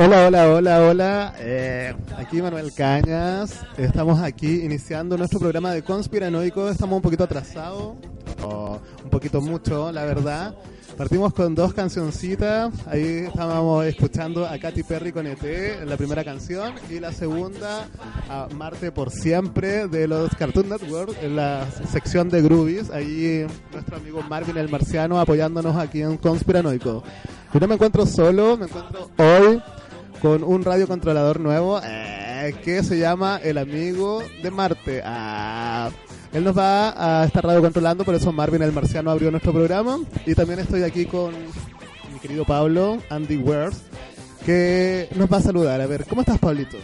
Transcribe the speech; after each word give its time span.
Hola, 0.00 0.28
hola, 0.28 0.48
hola, 0.54 0.80
hola. 0.82 1.34
Eh, 1.40 1.92
aquí 2.16 2.40
Manuel 2.40 2.72
Cañas. 2.72 3.66
Estamos 3.76 4.20
aquí 4.20 4.60
iniciando 4.62 5.18
nuestro 5.18 5.40
programa 5.40 5.72
de 5.72 5.82
Conspiranoico. 5.82 6.68
Estamos 6.68 6.94
un 6.94 7.02
poquito 7.02 7.24
atrasados, 7.24 7.96
o 8.40 8.78
un 9.02 9.10
poquito 9.10 9.40
mucho, 9.40 9.90
la 9.90 10.04
verdad. 10.04 10.54
Partimos 10.96 11.34
con 11.34 11.56
dos 11.56 11.74
cancioncitas. 11.74 12.72
Ahí 12.86 13.24
estábamos 13.26 13.86
escuchando 13.86 14.46
a 14.46 14.56
Katy 14.56 14.84
Perry 14.84 15.10
con 15.10 15.26
ET, 15.26 15.42
la 15.84 15.96
primera 15.96 16.22
canción, 16.22 16.74
y 16.88 17.00
la 17.00 17.10
segunda 17.10 17.88
a 18.30 18.46
Marte 18.54 18.92
por 18.92 19.10
siempre 19.10 19.88
de 19.88 20.06
los 20.06 20.32
Cartoon 20.36 20.68
Network, 20.68 21.16
en 21.20 21.34
la 21.34 21.66
sección 21.90 22.28
de 22.28 22.40
Groovies. 22.40 22.90
Ahí 22.90 23.44
nuestro 23.72 23.96
amigo 23.96 24.22
Marvin 24.22 24.58
el 24.58 24.68
Marciano 24.68 25.18
apoyándonos 25.18 25.74
aquí 25.74 26.02
en 26.02 26.18
Conspiranoico. 26.18 27.02
Yo 27.52 27.58
no 27.58 27.66
me 27.66 27.74
encuentro 27.74 28.06
solo, 28.06 28.56
me 28.56 28.66
encuentro 28.66 29.10
hoy 29.16 29.60
con 30.20 30.42
un 30.42 30.64
radiocontrolador 30.64 31.40
nuevo 31.40 31.80
eh, 31.84 32.54
que 32.64 32.82
se 32.82 32.98
llama 32.98 33.40
El 33.42 33.58
Amigo 33.58 34.22
de 34.42 34.50
Marte. 34.50 35.02
Ah, 35.04 35.90
él 36.32 36.44
nos 36.44 36.56
va 36.56 37.22
a 37.22 37.24
estar 37.24 37.44
radiocontrolando, 37.44 38.04
por 38.04 38.14
eso 38.14 38.32
Marvin 38.32 38.62
el 38.62 38.72
Marciano 38.72 39.10
abrió 39.10 39.30
nuestro 39.30 39.52
programa. 39.52 39.98
Y 40.26 40.34
también 40.34 40.60
estoy 40.60 40.82
aquí 40.82 41.06
con 41.06 41.32
mi 42.12 42.18
querido 42.20 42.44
Pablo, 42.44 42.98
Andy 43.10 43.38
Worth, 43.38 43.76
que 44.44 45.08
nos 45.14 45.32
va 45.32 45.38
a 45.38 45.42
saludar. 45.42 45.80
A 45.80 45.86
ver, 45.86 46.04
¿cómo 46.06 46.20
estás, 46.20 46.38
Pablito? 46.38 46.76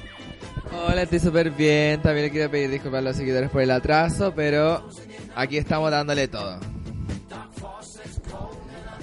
Hola, 0.86 1.02
estoy 1.02 1.20
súper 1.20 1.50
bien. 1.50 2.00
También 2.02 2.26
le 2.26 2.32
quiero 2.32 2.50
pedir 2.50 2.70
disculpas 2.70 2.98
a 2.98 3.02
los 3.02 3.16
seguidores 3.16 3.50
por 3.50 3.62
el 3.62 3.70
atraso, 3.70 4.32
pero 4.34 4.88
aquí 5.34 5.58
estamos 5.58 5.90
dándole 5.90 6.28
todo. 6.28 6.58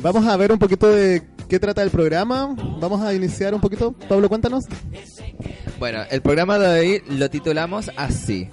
Vamos 0.01 0.25
a 0.25 0.35
ver 0.35 0.51
un 0.51 0.57
poquito 0.57 0.89
de 0.89 1.21
qué 1.51 1.59
trata 1.59 1.83
el 1.83 1.91
programa. 1.91 2.55
Vamos 2.79 3.01
a 3.01 3.13
iniciar 3.13 3.53
un 3.53 3.59
poquito. 3.59 3.91
Pablo, 3.91 4.29
cuéntanos. 4.29 4.63
Bueno, 5.79 5.99
el 6.09 6.21
programa 6.21 6.57
de 6.57 6.79
hoy 6.79 7.03
lo 7.09 7.29
titulamos 7.29 7.91
así. 7.97 8.47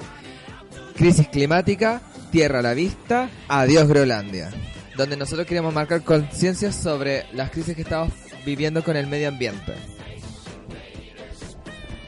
Crisis 0.96 1.28
climática, 1.28 2.02
tierra 2.32 2.58
a 2.58 2.62
la 2.62 2.74
vista, 2.74 3.30
adiós 3.46 3.86
Groenlandia. 3.86 4.50
Donde 4.96 5.16
nosotros 5.16 5.46
queremos 5.46 5.72
marcar 5.72 6.02
conciencia 6.02 6.72
sobre 6.72 7.26
las 7.34 7.52
crisis 7.52 7.76
que 7.76 7.82
estamos 7.82 8.12
viviendo 8.44 8.82
con 8.82 8.96
el 8.96 9.06
medio 9.06 9.28
ambiente. 9.28 9.74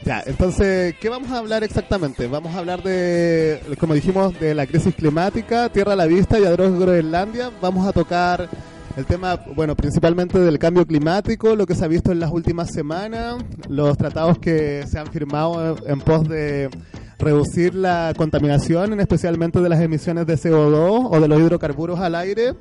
Ya, 0.03 0.21
entonces, 0.25 0.95
¿qué 0.99 1.07
vamos 1.07 1.31
a 1.31 1.37
hablar 1.37 1.63
exactamente? 1.63 2.27
Vamos 2.27 2.53
a 2.53 2.57
hablar 2.57 2.83
de, 2.83 3.61
como 3.79 3.93
dijimos, 3.93 4.37
de 4.41 4.53
la 4.53 4.67
crisis 4.67 4.93
climática, 4.93 5.69
tierra 5.69 5.93
a 5.93 5.95
la 5.95 6.05
vista 6.05 6.37
y 6.37 6.43
adiós 6.43 6.77
Groenlandia. 6.77 7.49
Vamos 7.61 7.87
a 7.87 7.93
tocar 7.93 8.49
el 8.97 9.05
tema, 9.05 9.39
bueno, 9.55 9.75
principalmente 9.75 10.39
del 10.39 10.59
cambio 10.59 10.85
climático, 10.85 11.55
lo 11.55 11.65
que 11.65 11.75
se 11.75 11.85
ha 11.85 11.87
visto 11.87 12.11
en 12.11 12.19
las 12.19 12.31
últimas 12.31 12.71
semanas, 12.71 13.43
los 13.69 13.97
tratados 13.97 14.37
que 14.39 14.85
se 14.87 14.99
han 14.99 15.07
firmado 15.07 15.77
en 15.85 15.99
pos 15.99 16.27
de 16.27 16.69
reducir 17.17 17.75
la 17.75 18.13
contaminación, 18.17 18.99
especialmente 18.99 19.59
de 19.61 19.69
las 19.69 19.79
emisiones 19.79 20.25
de 20.25 20.35
CO2 20.35 21.09
o 21.11 21.19
de 21.19 21.27
los 21.27 21.39
hidrocarburos 21.39 21.99
al 21.99 22.15
aire. 22.15 22.53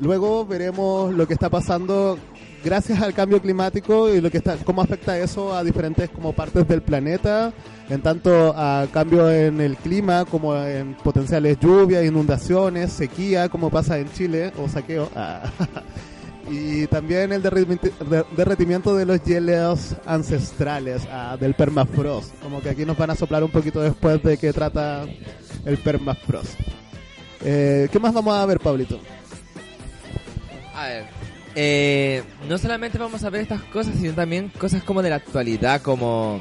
Luego 0.00 0.44
veremos 0.44 1.14
lo 1.14 1.26
que 1.26 1.34
está 1.34 1.48
pasando 1.48 2.18
gracias 2.66 3.00
al 3.00 3.14
cambio 3.14 3.40
climático 3.40 4.12
y 4.12 4.20
lo 4.20 4.28
que 4.28 4.38
está, 4.38 4.56
cómo 4.56 4.82
afecta 4.82 5.16
eso 5.16 5.54
a 5.54 5.62
diferentes 5.62 6.10
como 6.10 6.32
partes 6.32 6.66
del 6.66 6.82
planeta, 6.82 7.52
en 7.88 8.02
tanto 8.02 8.52
a 8.56 8.88
cambio 8.92 9.30
en 9.30 9.60
el 9.60 9.76
clima 9.76 10.24
como 10.24 10.56
en 10.56 10.94
potenciales 10.94 11.60
lluvias, 11.60 12.04
inundaciones, 12.04 12.90
sequía, 12.92 13.48
como 13.48 13.70
pasa 13.70 13.98
en 13.98 14.12
Chile, 14.12 14.52
o 14.58 14.68
saqueo. 14.68 15.08
Ah. 15.18 15.42
y 16.48 16.86
también 16.86 17.32
el 17.32 17.42
derretimiento 17.42 18.94
de 18.94 19.06
los 19.06 19.22
hielos 19.24 19.96
ancestrales 20.04 21.02
ah, 21.10 21.36
del 21.40 21.54
permafrost. 21.54 22.34
Como 22.40 22.60
que 22.60 22.70
aquí 22.70 22.84
nos 22.84 22.96
van 22.96 23.10
a 23.10 23.14
soplar 23.14 23.42
un 23.42 23.50
poquito 23.50 23.80
después 23.80 24.22
de 24.22 24.36
qué 24.36 24.52
trata 24.52 25.04
el 25.64 25.78
permafrost. 25.78 26.54
Eh, 27.44 27.88
¿Qué 27.90 27.98
más 27.98 28.12
vamos 28.12 28.36
a 28.36 28.46
ver, 28.46 28.60
Pablito? 28.60 29.00
A 30.74 30.88
ver, 30.88 31.15
eh, 31.58 32.22
no 32.50 32.58
solamente 32.58 32.98
vamos 32.98 33.24
a 33.24 33.30
ver 33.30 33.40
estas 33.40 33.62
cosas, 33.62 33.94
sino 33.96 34.12
también 34.12 34.50
cosas 34.50 34.82
como 34.84 35.02
de 35.02 35.08
la 35.08 35.16
actualidad, 35.16 35.80
como 35.80 36.38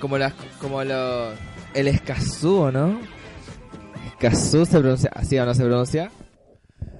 como 0.00 0.18
las 0.18 0.32
como 0.60 0.84
lo 0.84 1.32
el 1.74 1.88
escazú, 1.88 2.70
¿no? 2.72 3.00
Escazú 4.06 4.64
se 4.64 4.78
pronuncia 4.78 5.10
así 5.14 5.36
o 5.36 5.44
no 5.44 5.52
se 5.52 5.64
pronuncia. 5.64 6.12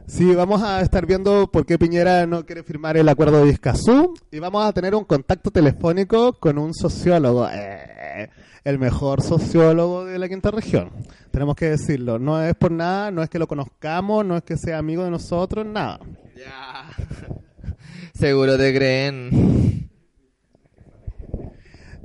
Sí, 0.08 0.34
vamos 0.34 0.60
a 0.64 0.80
estar 0.80 1.06
viendo 1.06 1.46
por 1.46 1.64
qué 1.64 1.78
Piñera 1.78 2.26
no 2.26 2.44
quiere 2.44 2.64
firmar 2.64 2.96
el 2.96 3.08
acuerdo 3.08 3.44
de 3.44 3.52
Escazú 3.52 4.12
y 4.32 4.40
vamos 4.40 4.64
a 4.64 4.72
tener 4.72 4.96
un 4.96 5.04
contacto 5.04 5.52
telefónico 5.52 6.32
con 6.32 6.58
un 6.58 6.74
sociólogo, 6.74 7.48
eh, 7.48 8.28
el 8.64 8.80
mejor 8.80 9.22
sociólogo 9.22 10.04
de 10.04 10.18
la 10.18 10.28
quinta 10.28 10.50
región. 10.50 10.90
Tenemos 11.30 11.54
que 11.54 11.70
decirlo, 11.70 12.18
no 12.18 12.42
es 12.42 12.56
por 12.56 12.72
nada, 12.72 13.12
no 13.12 13.22
es 13.22 13.30
que 13.30 13.38
lo 13.38 13.46
conozcamos, 13.46 14.26
no 14.26 14.36
es 14.36 14.42
que 14.42 14.56
sea 14.56 14.78
amigo 14.78 15.04
de 15.04 15.12
nosotros, 15.12 15.64
nada. 15.64 16.00
Ya. 16.40 16.88
Seguro 18.14 18.56
te 18.56 18.74
creen. 18.74 19.90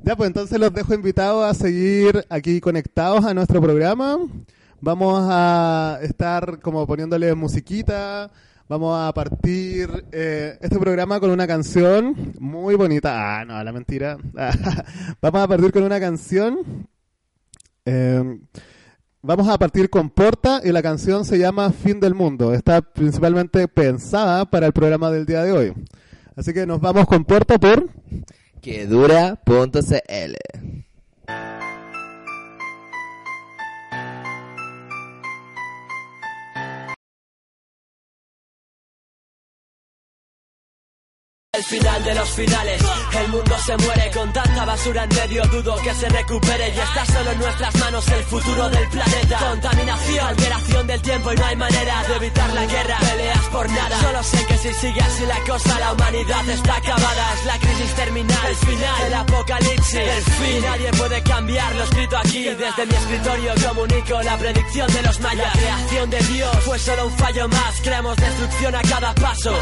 Ya, 0.04 0.16
pues 0.16 0.28
entonces 0.28 0.60
los 0.60 0.74
dejo 0.74 0.94
invitados 0.94 1.46
a 1.46 1.54
seguir 1.54 2.26
aquí 2.30 2.60
conectados 2.60 3.24
a 3.24 3.34
nuestro 3.34 3.62
programa. 3.62 4.18
Vamos 4.82 5.26
a 5.30 6.00
estar 6.02 6.60
como 6.60 6.86
poniéndole 6.86 7.34
musiquita. 7.34 8.30
Vamos 8.68 9.00
a 9.00 9.14
partir 9.14 10.06
eh, 10.12 10.58
este 10.60 10.80
programa 10.80 11.20
con 11.22 11.30
una 11.30 11.48
canción 11.48 12.34
muy 12.38 12.76
bonita. 12.76 13.40
Ah, 13.40 13.46
no, 13.46 13.64
la 13.64 13.72
mentira. 13.72 14.18
Vamos 15.22 15.42
a 15.42 15.48
partir 15.48 15.72
con 15.72 15.84
una 15.84 16.00
canción. 16.00 16.88
Eh, 17.86 18.40
Vamos 19.28 19.48
a 19.48 19.58
partir 19.58 19.90
con 19.90 20.12
Porta 20.12 20.62
y 20.64 20.72
la 20.72 20.84
canción 20.84 21.26
se 21.26 21.40
llama 21.40 21.72
Fin 21.72 22.00
del 22.00 22.14
Mundo. 22.14 22.54
Está 22.54 22.84
principalmente 22.84 23.68
pensada 23.68 24.46
para 24.46 24.68
el 24.68 24.72
programa 24.72 25.10
del 25.10 25.26
día 25.26 25.42
de 25.42 25.52
hoy. 25.52 25.74
Así 26.36 26.54
que 26.54 26.68
nos 26.68 26.80
vamos 26.80 27.08
con 27.08 27.26
Porta 27.26 27.58
por... 27.58 27.90
Que 28.62 28.86
dura.cl 28.86 30.36
El 41.56 41.64
final 41.64 42.04
de 42.04 42.16
los 42.16 42.30
finales, 42.32 42.82
el 43.18 43.28
mundo 43.30 43.56
se 43.66 43.78
muere 43.78 44.12
con 44.12 44.34
tanta 44.34 44.66
basura 44.66 45.06
en 45.06 45.10
medio, 45.16 45.42
dudo 45.46 45.78
que 45.78 45.94
se 45.94 46.10
recupere 46.10 46.68
y 46.68 46.78
está 46.78 47.06
solo 47.06 47.32
en 47.32 47.40
nuestras 47.40 47.76
manos 47.76 48.06
el 48.10 48.24
futuro 48.26 48.70
del 48.70 48.90
planeta. 48.90 49.38
Contaminación, 49.38 50.28
alteración 50.28 50.88
del 50.88 51.02
tiempo 51.02 51.32
y 51.32 51.36
no 51.38 51.46
hay 51.46 51.56
manera 51.56 52.04
de 52.10 52.16
evitar 52.18 52.54
la 52.54 52.66
guerra, 52.66 52.98
peleas 53.00 53.46
por 53.54 53.70
nada. 53.70 54.02
Solo 54.02 54.24
sé 54.24 54.46
que 54.48 54.58
si 54.58 54.74
sigue 54.74 55.00
así 55.00 55.26
la 55.26 55.40
cosa, 55.50 55.80
la 55.80 55.94
humanidad 55.94 56.50
está 56.50 56.76
acabada. 56.76 57.34
Es 57.36 57.46
la 57.46 57.58
crisis 57.58 57.96
terminal, 57.96 58.48
el 58.50 58.56
final, 58.58 59.02
el 59.08 59.14
apocalipsis, 59.14 59.96
el 59.96 60.24
fin. 60.24 60.62
Nadie 60.62 60.92
puede 60.92 61.24
cambiar 61.24 61.76
lo 61.76 61.84
escrito 61.84 62.18
aquí. 62.18 62.44
Desde 62.44 62.86
mi 62.86 62.96
escritorio 62.96 63.54
comunico 63.66 64.22
la 64.24 64.38
predicción 64.38 64.92
de 64.92 65.02
los 65.04 65.20
mayas. 65.22 65.56
La 65.56 65.62
creación 65.62 66.10
de 66.10 66.20
Dios 66.20 66.56
fue 66.66 66.78
solo 66.80 67.06
un 67.06 67.18
fallo 67.18 67.48
más. 67.48 67.80
Creamos 67.82 68.18
destrucción 68.18 68.76
a 68.76 68.82
cada 68.82 69.16
paso. 69.16 69.56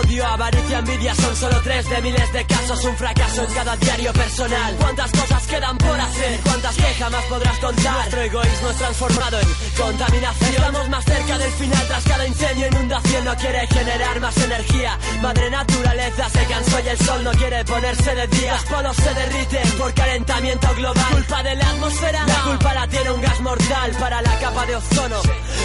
Odio, 0.00 0.24
avaricia, 0.24 0.78
envidia 0.78 1.15
son 1.16 1.36
solo 1.36 1.60
tres 1.62 1.88
de 1.88 2.02
miles 2.02 2.32
de 2.32 2.46
casos. 2.46 2.84
Un 2.84 2.96
fracaso 2.96 3.44
en 3.44 3.54
cada 3.54 3.76
diario 3.76 4.12
personal. 4.12 4.76
¿Cuántas 4.78 5.10
cosas 5.10 5.46
quedan 5.46 5.78
por 5.78 6.00
hacer? 6.00 6.40
¿Cuántas 6.40 6.76
que 6.76 6.94
jamás 6.94 7.24
podrás 7.24 7.58
contar? 7.58 7.94
Nuestro 7.94 8.20
egoísmo 8.22 8.70
es 8.70 8.76
transformado 8.76 9.40
en 9.40 9.48
contaminación. 9.76 10.54
Estamos 10.54 10.88
más 10.88 11.04
cerca 11.04 11.38
del 11.38 11.52
final 11.52 11.86
tras 11.86 12.04
cada 12.04 12.26
incendio. 12.26 12.66
Inundación 12.68 13.24
no 13.24 13.36
quiere 13.36 13.66
generar 13.66 14.20
más 14.20 14.36
energía. 14.38 14.98
Madre 15.22 15.50
naturaleza 15.50 16.28
se 16.30 16.44
cansó 16.46 16.80
y 16.80 16.88
el 16.88 16.98
sol 16.98 17.24
no 17.24 17.30
quiere 17.32 17.64
ponerse 17.64 18.14
de 18.14 18.26
día. 18.28 18.52
Los 18.52 18.64
polos 18.64 18.96
se 18.96 19.14
derriten 19.14 19.70
por 19.78 19.94
calentamiento 19.94 20.74
global. 20.74 21.06
Culpa 21.10 21.42
de 21.42 21.54
la 21.54 21.68
atmósfera. 21.70 22.26
La 22.26 22.42
culpa 22.42 22.74
la 22.74 22.88
tiene 22.88 23.10
un 23.10 23.20
gas 23.20 23.40
mortal 23.40 23.90
para 23.98 24.22
la 24.22 24.38
capa 24.38 24.66
de 24.66 24.76
ozono. 24.76 25.20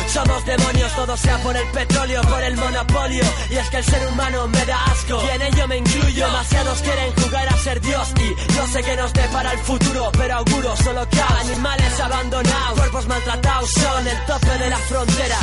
Somos 0.07 0.45
demonios, 0.45 0.92
todo 0.95 1.15
sea 1.18 1.38
por 1.38 1.56
el 1.56 1.68
petróleo, 1.68 2.21
por 2.24 2.44
el 2.44 2.57
monopolio. 2.57 3.24
Y 3.50 3.56
es 3.56 3.69
que 3.69 3.77
el 3.77 3.86
ser 3.86 4.07
humano 4.07 4.48
me 4.48 4.65
da 4.65 4.77
a 8.12 8.18
ser 8.18 8.19
Dios. 8.19 8.22
Y 8.22 8.54
no 8.54 8.68
sé 8.68 8.84
qué 8.84 8.96
nos 8.96 9.13
depara 9.13 9.52
el 9.52 9.60
futuro, 9.60 10.12
pero 10.13 10.36
auguro 10.36 10.75
solo 10.78 11.08
caos. 11.10 11.42
Animales 11.42 12.00
abandonados, 12.00 12.80
cuerpos 12.80 13.08
maltratados 13.08 13.69
son 13.72 14.08
el 14.08 14.25
tope 14.25 14.58
de 14.58 14.69
la 14.69 14.78
frontera. 14.78 15.38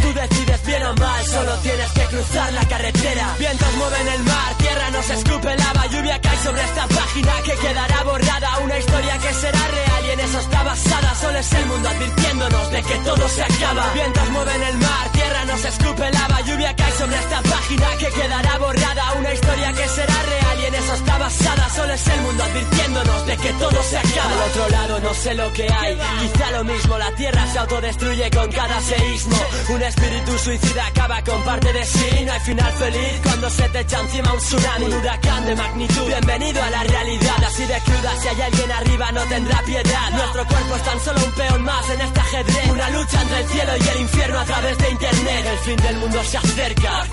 Tú 0.00 0.12
decides 0.12 0.62
bien 0.66 0.82
o 0.84 0.94
mal, 0.94 1.26
solo 1.26 1.54
tienes 1.58 1.90
que 1.92 2.04
cruzar 2.04 2.52
la 2.52 2.64
carretera. 2.66 3.34
Vientos 3.38 3.74
mueven 3.76 4.08
el 4.08 4.22
mar, 4.24 4.54
tierra 4.58 4.90
nos 4.90 5.10
escupe 5.10 5.56
lava, 5.56 5.86
lluvia 5.86 6.20
cae 6.20 6.38
sobre 6.42 6.62
esta 6.62 6.86
página 6.86 7.32
que 7.44 7.54
quedará 7.54 8.02
borrada. 8.04 8.58
Una 8.64 8.78
historia 8.78 9.18
que 9.18 9.34
será 9.34 9.68
real 9.68 10.06
y 10.06 10.10
en 10.10 10.20
eso 10.20 10.38
está 10.38 10.62
basada. 10.62 11.14
Solo 11.14 11.38
es 11.38 11.52
el 11.52 11.66
mundo 11.66 11.88
advirtiéndonos 11.88 12.70
de 12.70 12.82
que 12.82 12.94
todo 12.98 13.28
se 13.28 13.42
acaba. 13.42 13.92
Vientos 13.94 14.30
mueven 14.30 14.62
el 14.62 14.78
mar, 14.78 15.12
tierra 15.12 15.44
nos 15.46 15.64
escupe 15.64 16.10
lava, 16.10 16.40
lluvia 16.42 16.76
cae 16.76 16.92
sobre 16.92 17.16
esta 17.16 17.42
página 17.42 17.86
que 17.98 18.08
quedará 18.08 18.58
borrada. 18.58 19.12
Una 19.18 19.32
historia 19.32 19.72
que 19.72 19.88
será 19.88 20.22
real 20.22 20.60
y 20.60 20.64
en 20.66 20.74
eso 20.74 20.94
está 20.94 21.18
basada. 21.18 21.62
Es 21.92 22.06
el 22.06 22.20
mundo 22.22 22.42
advirtiéndonos 22.42 23.26
de 23.26 23.36
que 23.36 23.52
todo 23.54 23.82
se 23.82 23.98
acaba. 23.98 24.32
Al 24.32 24.50
otro 24.50 24.68
lado 24.68 25.00
no 25.00 25.14
sé 25.14 25.34
lo 25.34 25.52
que 25.52 25.70
hay, 25.70 25.98
quizá 26.20 26.50
lo 26.52 26.64
mismo. 26.64 26.98
La 26.98 27.10
tierra 27.14 27.46
se 27.46 27.58
autodestruye 27.58 28.30
con 28.30 28.50
cada 28.50 28.80
seísmo. 28.80 29.36
Un 29.68 29.82
espíritu 29.82 30.38
suicida 30.38 30.86
acaba 30.86 31.22
con 31.22 31.42
parte 31.42 31.72
de 31.72 31.84
sí. 31.84 32.24
No 32.24 32.32
hay 32.32 32.40
final 32.40 32.72
feliz 32.72 33.20
cuando 33.22 33.50
se 33.50 33.68
te 33.68 33.80
echa 33.80 34.00
encima 34.00 34.32
un 34.32 34.38
tsunami. 34.38 34.84
Un 34.86 34.94
huracán 34.94 35.46
de 35.46 35.56
magnitud. 35.56 36.06
Bienvenido 36.06 36.62
a 36.62 36.70
la 36.70 36.82
realidad, 36.84 37.44
así 37.46 37.64
de 37.66 37.78
cruda. 37.80 38.16
Si 38.20 38.28
hay 38.28 38.40
alguien 38.40 38.72
arriba, 38.72 39.12
no 39.12 39.22
tendrá 39.22 39.62
piedad. 39.62 40.10
Nuestro 40.12 40.46
cuerpo 40.46 40.76
es 40.76 40.82
tan 40.82 41.00
solo 41.00 41.24
un 41.24 41.32
peón 41.32 41.62
más 41.62 41.90
en 41.90 42.00
este 42.00 42.20
ajedrez. 42.20 42.70
Una 42.70 42.90
lucha 42.90 43.22
entre 43.22 43.40
el 43.40 43.48
cielo 43.48 43.72
y 43.76 43.88
el 43.88 44.00
infierno 44.00 44.38
a 44.38 44.44
través 44.44 44.78
de 44.78 44.90
internet. 44.90 45.46
El 45.46 45.58
fin 45.58 45.76
del 45.76 45.96
mundo 45.96 46.24
se 46.24 46.38
acerca. 46.38 47.06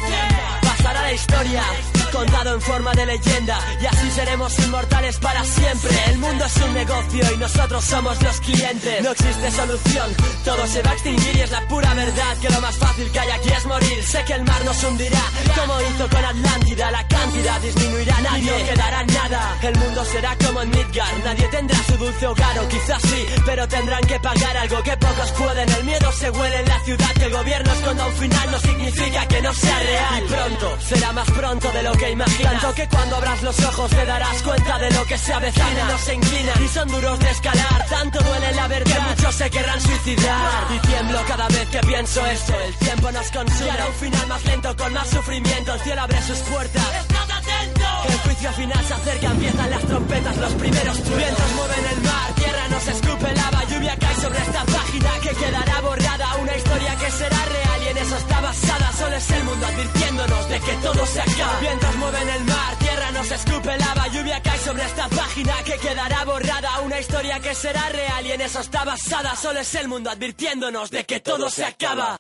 Pasará 0.80 1.02
la 1.02 1.12
historia 1.12 1.64
contado 2.12 2.56
en 2.56 2.62
forma 2.62 2.92
de 2.94 3.06
leyenda 3.06 3.60
y 3.82 3.86
así 3.86 4.12
seremos 4.12 4.58
inmortales 4.60 5.18
para 5.18 5.44
siempre. 5.44 5.90
El 6.08 6.18
mundo 6.18 6.46
es 6.46 6.58
un 6.58 6.74
negocio 6.74 7.34
y 7.34 7.38
nosotros 7.38 7.84
somos 7.84 8.22
los 8.22 8.40
clientes. 8.42 9.02
No 9.04 9.12
existe 9.12 9.52
solución, 9.52 10.10
todo 10.44 10.66
se 10.68 10.82
va 10.82 10.92
a 10.92 10.94
extinguir 10.94 11.36
y 11.36 11.42
es 11.42 11.52
la 11.52 11.68
pura 11.68 11.94
verdad 11.94 12.38
que 12.42 12.50
lo 12.50 12.62
más 12.62 12.78
fácil 12.78 13.12
que 13.12 13.20
hay 13.20 13.30
aquí 13.30 13.50
es 13.50 13.66
morir. 13.66 14.04
Sé 14.04 14.24
que 14.26 14.34
el 14.34 14.44
mar 14.44 14.64
nos 14.66 14.84
hundirá, 14.84 15.22
como 15.56 15.82
hizo 15.82 16.10
con 16.10 16.26
Atlántida. 16.26 16.92
La 16.92 17.08
cantidad 17.08 17.62
disminuirá, 17.62 18.22
nadie 18.22 18.52
no 18.52 18.66
quedará 18.70 19.04
nada. 19.04 19.58
El 19.62 19.78
mundo 19.78 20.06
será 20.06 20.36
como 20.46 20.62
en 20.62 20.70
Midgard, 20.70 21.24
nadie 21.24 21.48
tendrá 21.50 21.78
su 21.84 21.98
dulce 21.98 22.28
hogar 22.28 22.60
o 22.60 22.68
quizás 22.68 23.02
sí, 23.02 23.26
pero 23.46 23.68
tendrán 23.68 24.02
que 24.02 24.20
pagar 24.20 24.58
algo 24.58 24.82
que 24.84 24.98
pocos 24.98 25.32
pueden. 25.34 25.70
El 25.70 25.84
miedo 25.84 26.12
se 26.12 26.30
huele 26.32 26.60
en 26.60 26.68
la 26.68 26.80
ciudad, 26.82 27.12
que 27.14 27.26
el 27.26 27.32
gobierno 27.32 27.74
esconda 27.74 28.08
un 28.08 28.14
final 28.14 28.52
no 28.52 28.60
significa 28.60 29.28
que 29.28 29.42
no 29.42 29.54
sea 29.54 29.80
real. 29.80 30.24
Y 30.24 30.28
pronto, 30.28 30.69
será 30.80 31.12
más 31.14 31.30
pronto 31.32 31.72
de 31.72 31.84
lo 31.84 31.92
que 31.94 32.10
imaginas. 32.12 32.54
Tanto 32.54 32.76
que 32.76 32.88
cuando 32.88 33.16
abras 33.16 33.42
los 33.44 33.60
ojos 33.60 33.90
te 33.90 34.06
darás 34.06 34.42
cuenta 34.44 34.80
de 34.80 34.92
lo 34.92 35.06
que 35.06 35.18
se 35.18 35.34
avecina. 35.34 35.86
No 35.90 35.98
se 35.98 36.14
inclinan 36.14 36.64
y 36.64 36.68
son 36.68 36.88
duros 36.90 37.20
de 37.20 37.30
escalar. 37.30 37.86
Tanto 37.90 38.20
duele 38.22 38.52
la 38.54 38.68
verdad 38.68 38.96
que 38.96 39.16
muchos 39.16 39.36
se 39.36 39.50
querrán 39.50 39.82
suicidar. 39.82 40.68
Y 40.76 40.80
tiemblo 40.88 41.20
cada 41.28 41.48
vez 41.48 41.70
que 41.70 41.80
pienso 41.80 42.26
esto. 42.26 42.54
El 42.60 42.76
tiempo 42.76 43.12
nos 43.12 43.32
consume. 43.32 43.66
Y 43.66 43.70
hará 43.70 43.86
un 43.88 43.94
final 43.94 44.28
más 44.28 44.46
lento 44.46 44.76
con 44.76 44.94
más 44.94 45.10
sufrimiento. 45.10 45.74
El 45.74 45.82
cielo 45.82 46.02
abre 46.02 46.22
sus 46.22 46.40
puertas. 46.40 46.84
¡Estad 47.02 47.32
atento! 47.32 47.86
El 48.08 48.18
juicio 48.20 48.52
final 48.54 48.86
se 48.86 48.94
acerca, 48.94 49.28
empiezan 49.28 49.70
las 49.70 49.84
trompetas, 49.84 50.38
los 50.38 50.54
primeros. 50.54 51.10
Vientos 51.10 51.52
mueven 51.56 51.86
el 51.94 52.02
mar, 52.02 52.34
tierra 52.36 52.68
nos 52.70 52.88
escupe 52.88 53.36
lava, 53.36 53.64
lluvia 53.66 53.98
cae 53.98 54.16
sobre 54.16 54.40
esta 54.40 54.64
página 54.66 55.12
que 55.22 55.30
quedará 55.30 55.82
borrada. 55.82 56.36
Una 56.42 56.56
historia 56.56 56.96
que 56.96 57.12
será 57.12 57.46
real 57.46 57.69
en 57.90 57.98
eso 57.98 58.16
está 58.16 58.42
basada. 58.42 58.92
Solo 58.94 59.16
es 59.16 59.32
el 59.32 59.44
mundo 59.44 59.66
advirtiéndonos 59.66 60.50
de 60.50 60.60
que 60.60 60.74
todo 60.78 61.06
se 61.06 61.22
acaba. 61.22 61.60
Vientos 61.60 61.96
mueven 61.96 62.30
el 62.30 62.44
mar, 62.46 62.76
tierra 62.78 63.12
nos 63.12 63.32
escupe 63.32 63.78
lava, 63.78 64.08
lluvia 64.08 64.42
cae 64.42 64.60
sobre 64.60 64.84
esta 64.84 65.08
página 65.10 65.54
que 65.64 65.78
quedará 65.78 66.26
borrada. 66.26 66.80
Una 66.82 67.00
historia 67.00 67.40
que 67.40 67.56
será 67.56 67.90
real 67.90 68.26
y 68.26 68.32
en 68.32 68.42
eso 68.42 68.60
está 68.60 68.84
basada. 68.84 69.36
Solo 69.36 69.60
es 69.60 69.76
el 69.76 69.88
mundo 69.88 70.10
advirtiéndonos 70.10 70.92
de 70.92 71.06
que 71.06 71.20
todo 71.20 71.50
se 71.50 71.66
acaba. 71.66 72.18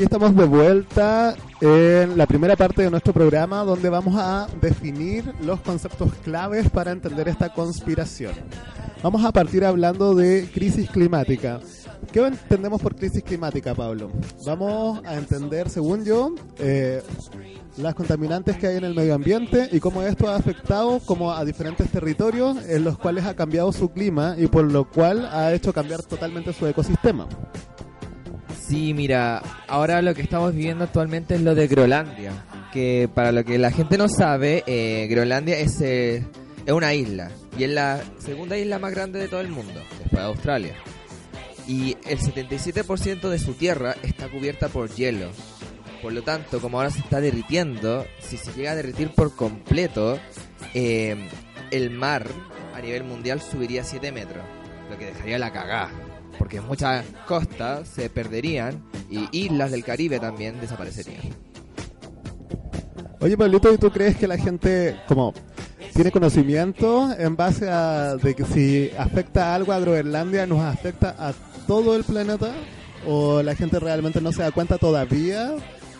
Aquí 0.00 0.06
estamos 0.06 0.34
de 0.34 0.46
vuelta 0.46 1.36
en 1.60 2.16
la 2.16 2.26
primera 2.26 2.56
parte 2.56 2.80
de 2.80 2.90
nuestro 2.90 3.12
programa 3.12 3.64
donde 3.64 3.90
vamos 3.90 4.14
a 4.16 4.46
definir 4.58 5.30
los 5.42 5.60
conceptos 5.60 6.14
claves 6.24 6.70
para 6.70 6.90
entender 6.90 7.28
esta 7.28 7.52
conspiración. 7.52 8.32
Vamos 9.02 9.22
a 9.26 9.30
partir 9.30 9.62
hablando 9.62 10.14
de 10.14 10.48
crisis 10.54 10.88
climática. 10.88 11.60
¿Qué 12.10 12.26
entendemos 12.26 12.80
por 12.80 12.96
crisis 12.96 13.22
climática, 13.22 13.74
Pablo? 13.74 14.10
Vamos 14.46 15.04
a 15.04 15.16
entender, 15.16 15.68
según 15.68 16.02
yo, 16.02 16.34
eh, 16.58 17.02
las 17.76 17.94
contaminantes 17.94 18.56
que 18.56 18.68
hay 18.68 18.78
en 18.78 18.84
el 18.84 18.94
medio 18.94 19.14
ambiente 19.14 19.68
y 19.70 19.80
cómo 19.80 20.00
esto 20.00 20.30
ha 20.30 20.36
afectado 20.36 21.00
como 21.00 21.30
a 21.30 21.44
diferentes 21.44 21.90
territorios 21.90 22.56
en 22.70 22.84
los 22.84 22.96
cuales 22.96 23.26
ha 23.26 23.36
cambiado 23.36 23.70
su 23.70 23.90
clima 23.90 24.34
y 24.38 24.46
por 24.46 24.64
lo 24.64 24.88
cual 24.88 25.28
ha 25.30 25.52
hecho 25.52 25.74
cambiar 25.74 26.02
totalmente 26.02 26.54
su 26.54 26.66
ecosistema. 26.66 27.28
Sí, 28.70 28.94
mira, 28.94 29.42
ahora 29.66 30.00
lo 30.00 30.14
que 30.14 30.22
estamos 30.22 30.54
viviendo 30.54 30.84
actualmente 30.84 31.34
es 31.34 31.40
lo 31.40 31.56
de 31.56 31.66
Groenlandia. 31.66 32.44
Que 32.72 33.10
para 33.12 33.32
lo 33.32 33.44
que 33.44 33.58
la 33.58 33.72
gente 33.72 33.98
no 33.98 34.08
sabe, 34.08 34.62
eh, 34.64 35.08
Groenlandia 35.10 35.58
es, 35.58 35.80
eh, 35.80 36.24
es 36.64 36.72
una 36.72 36.94
isla. 36.94 37.32
Y 37.58 37.64
es 37.64 37.70
la 37.70 38.00
segunda 38.20 38.56
isla 38.56 38.78
más 38.78 38.92
grande 38.92 39.18
de 39.18 39.26
todo 39.26 39.40
el 39.40 39.48
mundo, 39.48 39.80
después 39.98 40.12
de 40.12 40.20
Australia. 40.20 40.74
Y 41.66 41.96
el 42.06 42.20
77% 42.20 43.28
de 43.28 43.40
su 43.40 43.54
tierra 43.54 43.96
está 44.04 44.28
cubierta 44.28 44.68
por 44.68 44.88
hielo. 44.94 45.32
Por 46.00 46.12
lo 46.12 46.22
tanto, 46.22 46.60
como 46.60 46.78
ahora 46.78 46.90
se 46.90 47.00
está 47.00 47.20
derritiendo, 47.20 48.06
si 48.20 48.36
se 48.36 48.52
llega 48.52 48.70
a 48.70 48.76
derretir 48.76 49.10
por 49.10 49.34
completo, 49.34 50.20
eh, 50.74 51.16
el 51.72 51.90
mar 51.90 52.24
a 52.72 52.80
nivel 52.80 53.02
mundial 53.02 53.40
subiría 53.40 53.82
7 53.82 54.12
metros. 54.12 54.44
Lo 54.88 54.96
que 54.96 55.06
dejaría 55.06 55.40
la 55.40 55.52
cagada 55.52 55.90
porque 56.40 56.62
muchas 56.62 57.04
costas 57.28 57.86
se 57.86 58.08
perderían 58.08 58.82
y 59.10 59.28
islas 59.30 59.72
del 59.72 59.84
Caribe 59.84 60.18
también 60.18 60.58
desaparecerían. 60.58 61.20
Oye, 63.20 63.36
Pablito, 63.36 63.70
¿y 63.70 63.76
tú 63.76 63.90
crees 63.90 64.16
que 64.16 64.26
la 64.26 64.38
gente 64.38 64.96
como 65.06 65.34
tiene 65.92 66.10
conocimiento 66.10 67.12
en 67.12 67.36
base 67.36 67.68
a 67.68 68.16
de 68.16 68.34
que 68.34 68.46
si 68.46 68.90
afecta 68.98 69.54
algo 69.54 69.74
a 69.74 69.80
Groenlandia 69.80 70.46
nos 70.46 70.60
afecta 70.60 71.14
a 71.18 71.34
todo 71.66 71.94
el 71.94 72.04
planeta? 72.04 72.54
¿O 73.06 73.42
la 73.42 73.54
gente 73.54 73.78
realmente 73.78 74.22
no 74.22 74.32
se 74.32 74.40
da 74.40 74.50
cuenta 74.50 74.78
todavía 74.78 75.52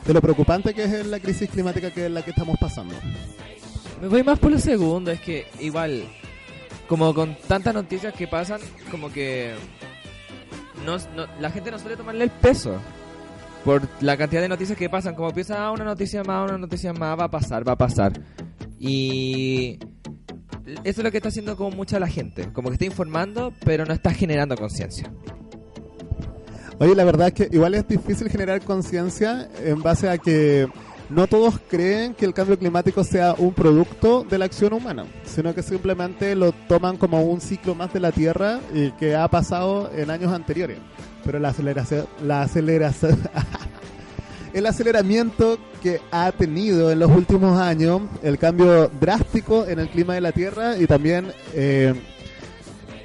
de 0.07 0.15
lo 0.15 0.23
preocupante 0.23 0.73
que 0.73 0.85
es 0.85 1.07
la 1.07 1.21
crisis 1.21 1.51
climática 1.51 1.91
que 1.91 2.07
es 2.07 2.11
la 2.11 2.23
que 2.23 2.31
estamos 2.31 2.57
pasando? 2.59 2.95
Me 4.01 4.09
voy 4.09 4.23
más 4.23 4.39
por 4.39 4.53
lo 4.53 4.59
segundo, 4.59 5.11
es 5.11 5.21
que 5.21 5.49
igual, 5.61 6.05
como 6.89 7.13
con 7.13 7.37
tantas 7.47 7.75
noticias 7.75 8.15
que 8.15 8.27
pasan, 8.27 8.61
como 8.91 9.13
que 9.13 9.53
no, 10.85 10.97
no- 11.17 11.27
la 11.41 11.51
gente 11.51 11.71
no 11.71 11.79
suele 11.79 11.97
tomarle 11.97 12.25
el 12.25 12.31
peso 12.31 12.77
por 13.65 13.83
la 14.01 14.17
cantidad 14.17 14.41
de 14.43 14.49
noticias 14.49 14.77
que 14.79 14.89
pasan. 14.89 15.15
Como 15.15 15.33
piensa, 15.33 15.67
ah, 15.67 15.71
una 15.73 15.85
noticia 15.85 16.23
más, 16.25 16.49
una 16.49 16.59
noticia 16.59 16.93
más, 16.93 17.19
va 17.19 17.25
a 17.25 17.31
pasar, 17.31 17.67
va 17.67 17.73
a 17.73 17.79
pasar. 17.79 18.13
Y 18.79 19.79
eso 20.85 21.01
es 21.01 21.05
lo 21.05 21.11
que 21.11 21.19
está 21.19 21.29
haciendo 21.29 21.57
como 21.57 21.77
mucha 21.77 21.99
la 22.01 22.09
gente. 22.09 22.51
Como 22.53 22.69
que 22.69 22.75
está 22.75 22.85
informando, 22.87 23.53
pero 23.65 23.85
no 23.85 23.93
está 23.93 24.13
generando 24.13 24.57
conciencia. 24.57 25.13
Oye, 26.79 26.95
la 26.95 27.05
verdad 27.05 27.29
es 27.29 27.35
que 27.35 27.49
igual 27.55 27.75
es 27.75 27.87
difícil 27.87 28.31
generar 28.31 28.63
conciencia 28.63 29.49
en 29.63 29.83
base 29.83 30.09
a 30.09 30.17
que 30.17 30.67
no 31.11 31.27
todos 31.27 31.59
creen 31.69 32.15
que 32.15 32.25
el 32.25 32.33
cambio 32.33 32.59
climático 32.59 33.03
sea 33.03 33.35
un 33.37 33.53
producto 33.53 34.25
de 34.29 34.39
la 34.39 34.45
acción 34.45 34.73
humana, 34.73 35.07
sino 35.25 35.55
que 35.55 35.63
simplemente 35.63 36.37
lo 36.37 36.53
toman 36.53 36.97
como 36.97 37.23
un 37.23 37.41
ciclo 37.41 37.75
más 37.75 37.93
de 37.93 38.01
la 38.01 38.13
Tierra 38.13 38.61
y 38.73 38.93
que 38.93 39.17
ha 39.17 39.27
pasado 39.29 39.91
en 39.95 40.11
años 40.11 40.33
anteriores. 40.33 40.79
Pero 41.25 41.39
la 41.39 41.49
aceleración, 41.49 42.07
la 42.25 42.43
aceleración, 42.43 43.19
el 44.53 44.67
aceleramiento 44.67 45.59
que 45.83 46.01
ha 46.13 46.31
tenido 46.33 46.93
en 46.93 47.01
los 47.01 47.11
últimos 47.11 47.59
años, 47.59 48.03
el 48.23 48.39
cambio 48.39 48.89
drástico 49.01 49.67
en 49.67 49.81
el 49.81 49.89
clima 49.89 50.15
de 50.15 50.21
la 50.21 50.33
Tierra 50.33 50.77
y 50.79 50.87
también 50.87 51.33
eh, 51.55 51.95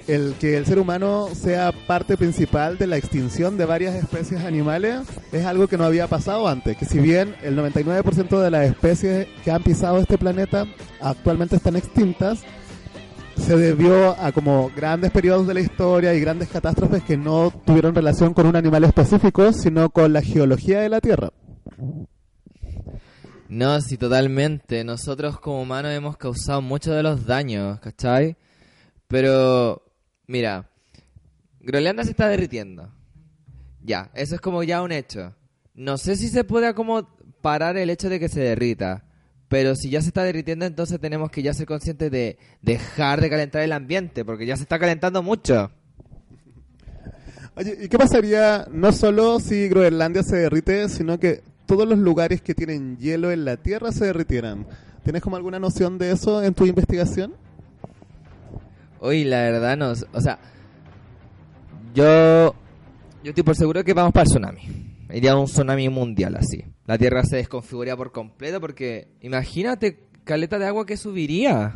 el 0.08 0.36
que 0.40 0.58
el 0.58 0.66
ser 0.66 0.80
humano 0.80 1.28
sea 1.34 1.72
parte 1.88 2.18
principal 2.18 2.78
de 2.78 2.88
la 2.88 2.98
extinción 2.98 3.58
de 3.58 3.66
varias 3.66 3.96
especies 3.96 4.42
animales 4.42 5.02
es 5.32 5.46
algo 5.46 5.68
que 5.68 5.78
no 5.78 5.84
había 5.86 6.08
pasado 6.08 6.48
antes. 6.48 6.78
Que 6.78 6.86
si 6.86 7.00
bien 7.00 7.36
el 7.42 7.58
99% 7.58 8.40
de 8.40 8.52
las 8.52 8.66
especies 8.70 9.28
que 9.44 9.52
han 9.52 9.64
pisado 9.64 9.98
este 10.00 10.18
planeta 10.18 10.66
actualmente 11.02 11.56
están 11.56 11.76
extintas, 11.76 12.44
se 13.38 13.58
debió 13.58 14.12
a 14.20 14.32
como 14.32 14.72
grandes 14.76 15.12
periodos 15.12 15.48
de 15.48 15.54
la 15.54 15.60
historia 15.60 16.14
y 16.14 16.20
grandes 16.20 16.50
catástrofes 16.50 17.04
que 17.04 17.18
no 17.18 17.52
tuvieron 17.66 17.94
relación 17.94 18.34
con 18.34 18.48
un 18.48 18.56
animal 18.56 18.84
específico, 18.84 19.54
sino 19.54 19.90
con 19.90 20.14
la 20.14 20.22
geología 20.22 20.82
de 20.82 20.90
la 20.90 21.02
Tierra. 21.02 21.32
No, 23.48 23.80
sí, 23.82 23.98
totalmente. 23.98 24.84
Nosotros 24.84 25.40
como 25.40 25.62
humanos 25.62 25.92
hemos 25.92 26.18
causado 26.18 26.62
muchos 26.62 26.96
de 26.96 27.04
los 27.04 27.26
daños, 27.26 27.80
¿cachai? 27.80 28.38
Pero, 29.08 29.85
mira, 30.28 30.70
Groenlandia 31.60 32.04
se 32.04 32.12
está 32.12 32.28
derritiendo. 32.28 32.92
Ya, 33.82 34.12
eso 34.14 34.36
es 34.36 34.42
como 34.42 34.64
ya 34.64 34.82
un 34.82 34.92
hecho. 34.92 35.36
No 35.74 35.98
sé 35.98 36.16
si 36.16 36.30
se 36.30 36.44
puede 36.44 36.74
como 36.74 37.08
parar 37.42 37.78
el 37.78 37.90
hecho 37.90 38.10
de 38.10 38.20
que 38.20 38.30
se 38.30 38.40
derrita. 38.40 39.04
Pero 39.48 39.76
si 39.76 39.90
ya 39.90 40.02
se 40.02 40.08
está 40.08 40.24
derritiendo, 40.24 40.66
entonces 40.66 41.00
tenemos 41.00 41.30
que 41.30 41.44
ya 41.44 41.54
ser 41.54 41.68
conscientes 41.68 42.10
de 42.12 42.38
dejar 42.62 43.22
de 43.22 43.30
calentar 43.30 43.62
el 43.62 43.74
ambiente, 43.74 44.26
porque 44.26 44.46
ya 44.46 44.58
se 44.58 44.64
está 44.64 44.80
calentando 44.80 45.22
mucho. 45.22 45.72
Oye, 47.56 47.78
¿y 47.82 47.88
qué 47.88 47.98
pasaría 47.98 48.68
no 48.72 48.92
solo 48.92 49.40
si 49.40 49.70
Groenlandia 49.70 50.24
se 50.24 50.36
derrite, 50.36 50.90
sino 50.90 51.20
que 51.20 51.42
todos 51.68 51.88
los 51.88 52.00
lugares 52.00 52.42
que 52.42 52.56
tienen 52.56 52.98
hielo 52.98 53.32
en 53.32 53.46
la 53.46 53.58
Tierra 53.58 53.92
se 53.92 54.06
derritieran? 54.06 54.68
¿Tienes 55.04 55.22
como 55.22 55.36
alguna 55.36 55.60
noción 55.60 55.98
de 55.98 56.12
eso 56.12 56.44
en 56.44 56.54
tu 56.54 56.66
investigación? 56.66 57.36
Hoy 59.06 59.24
la 59.24 59.38
verdad 59.42 59.78
no, 59.78 59.92
o 59.92 60.22
sea, 60.22 60.40
yo 61.94 62.56
yo 63.24 63.30
estoy 63.30 63.44
por 63.44 63.56
seguro 63.56 63.84
que 63.84 63.94
vamos 63.94 64.14
para 64.14 64.24
el 64.24 64.30
tsunami. 64.30 64.62
Iría 65.14 65.36
un 65.36 65.46
tsunami 65.46 65.90
mundial 65.90 66.36
así. 66.38 66.66
La 66.88 66.98
Tierra 66.98 67.24
se 67.24 67.38
desconfiguraría 67.38 67.96
por 67.96 68.12
completo 68.12 68.60
porque 68.60 69.10
imagínate 69.22 70.00
caleta 70.24 70.58
de 70.58 70.66
agua 70.66 70.88
que 70.88 70.98
subiría. 70.98 71.76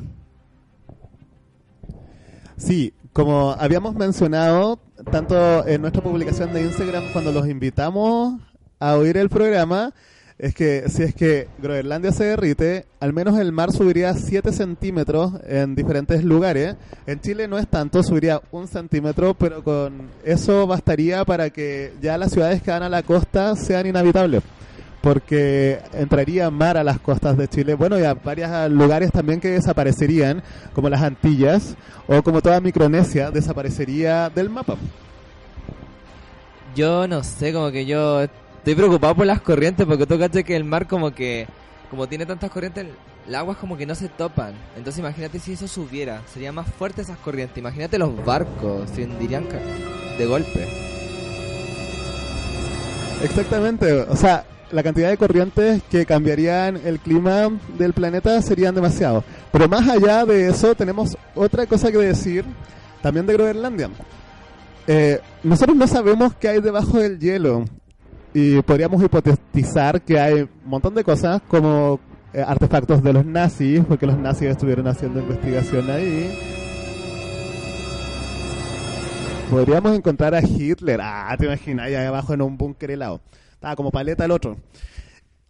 Sí, 2.58 2.94
como 3.14 3.52
habíamos 3.52 3.94
mencionado, 3.94 4.80
tanto 5.12 5.68
en 5.68 5.82
nuestra 5.82 6.02
publicación 6.02 6.52
de 6.52 6.64
Instagram 6.64 7.04
cuando 7.14 7.32
los 7.32 7.48
invitamos 7.48 8.42
a 8.80 8.96
oír 8.96 9.18
el 9.18 9.30
programa, 9.30 9.94
es 10.40 10.56
que 10.56 10.88
si 10.88 11.04
es 11.04 11.14
que 11.14 11.50
Groenlandia 11.58 12.14
se 12.14 12.24
derrite, 12.24 12.86
al 13.02 13.12
menos 13.12 13.38
el 13.38 13.52
mar 13.52 13.74
subiría 13.74 14.14
7 14.14 14.54
centímetros 14.54 15.34
en 15.46 15.76
diferentes 15.76 16.24
lugares. 16.24 16.78
En 17.06 17.20
Chile 17.20 17.50
no 17.50 17.58
es 17.58 17.68
tanto, 17.68 18.02
subiría 18.04 18.42
un 18.52 18.70
centímetro, 18.70 19.34
pero 19.34 19.62
con 19.66 20.10
eso 20.24 20.66
bastaría 20.66 21.26
para 21.26 21.50
que 21.50 21.92
ya 22.02 22.18
las 22.18 22.32
ciudades 22.32 22.62
que 22.62 22.72
dan 22.72 22.84
a 22.84 22.90
la 22.90 23.04
costa 23.04 23.58
sean 23.58 23.86
inhabitables. 23.86 24.42
Porque 25.02 25.80
entraría 25.92 26.50
mar 26.50 26.78
a 26.78 26.86
las 26.86 27.00
costas 27.00 27.38
de 27.38 27.50
Chile. 27.50 27.74
Bueno, 27.74 28.00
y 28.00 28.04
a 28.04 28.14
varios 28.14 28.50
lugares 28.72 29.12
también 29.12 29.42
que 29.42 29.50
desaparecerían, 29.50 30.42
como 30.74 30.88
las 30.88 31.02
Antillas 31.02 31.76
o 32.08 32.24
como 32.24 32.42
toda 32.42 32.62
Micronesia, 32.62 33.30
desaparecería 33.30 34.30
del 34.30 34.50
mapa. 34.50 34.78
Yo 36.76 37.10
no 37.10 37.26
sé, 37.26 37.52
como 37.52 37.72
que 37.72 37.86
yo 37.86 38.26
estoy 38.60 38.76
preocupado 38.76 39.16
por 39.16 39.26
las 39.26 39.42
corrientes 39.42 39.86
porque 39.86 40.06
tú 40.06 40.20
cachas 40.20 40.44
que 40.44 40.56
el 40.56 40.64
mar 40.64 40.88
como 40.88 41.12
que 41.12 41.48
como 41.90 42.08
tiene 42.08 42.26
tantas 42.26 42.52
corrientes 42.52 42.86
el 43.28 43.36
agua 43.36 43.54
es 43.54 43.60
como 43.60 43.76
que 43.76 43.86
no 43.86 43.96
se 43.96 44.10
topan 44.10 44.54
entonces 44.78 45.00
imagínate 45.00 45.40
si 45.40 45.54
eso 45.54 45.68
subiera 45.68 46.22
sería 46.32 46.52
más 46.52 46.68
fuerte 46.68 47.02
esas 47.02 47.18
corrientes 47.18 47.58
imagínate 47.58 47.98
los 47.98 48.24
barcos 48.24 48.90
se 48.92 49.04
hundirían 49.04 49.46
de 50.18 50.26
golpe 50.26 50.90
Exactamente, 53.22 53.92
o 54.04 54.16
sea, 54.16 54.46
la 54.72 54.82
cantidad 54.82 55.10
de 55.10 55.18
corrientes 55.18 55.82
que 55.92 56.06
cambiarían 56.06 56.80
el 56.86 57.00
clima 57.00 57.50
del 57.78 57.92
planeta 57.92 58.42
serían 58.42 58.74
demasiado. 58.74 59.26
Pero 59.52 59.68
más 59.68 59.88
allá 59.90 60.26
de 60.26 60.48
eso, 60.48 60.74
tenemos 60.74 61.18
otra 61.36 61.66
cosa 61.66 61.92
que 61.92 61.98
decir 61.98 62.46
también 63.02 63.26
de 63.26 63.34
Groenlandia. 63.34 63.90
Eh, 64.88 65.20
nosotros 65.44 65.76
no 65.76 65.86
sabemos 65.86 66.34
qué 66.36 66.48
hay 66.48 66.62
debajo 66.62 66.98
del 66.98 67.20
hielo 67.20 67.66
y 68.34 68.62
podríamos 68.62 69.04
hipotetizar 69.04 70.02
que 70.02 70.20
hay 70.20 70.42
un 70.42 70.50
montón 70.66 70.94
de 70.94 71.04
cosas 71.04 71.42
como 71.48 72.00
eh, 72.34 72.44
artefactos 72.46 73.02
de 73.02 73.14
los 73.14 73.26
nazis, 73.26 73.84
porque 73.88 74.06
los 74.06 74.18
nazis 74.18 74.50
estuvieron 74.50 74.88
haciendo 74.88 75.20
investigación 75.20 75.90
ahí. 75.90 76.32
Podríamos 79.50 79.98
encontrar 79.98 80.36
a 80.36 80.42
Hitler, 80.42 81.00
ah, 81.02 81.36
te 81.38 81.46
imaginas, 81.46 81.88
ahí 81.88 81.96
abajo 81.96 82.34
en 82.34 82.44
un 82.44 82.56
búnker 82.56 82.92
helado. 82.92 83.20
Estaba 83.54 83.76
como 83.76 83.90
paleta 83.90 84.26
el 84.26 84.32
otro. 84.32 84.58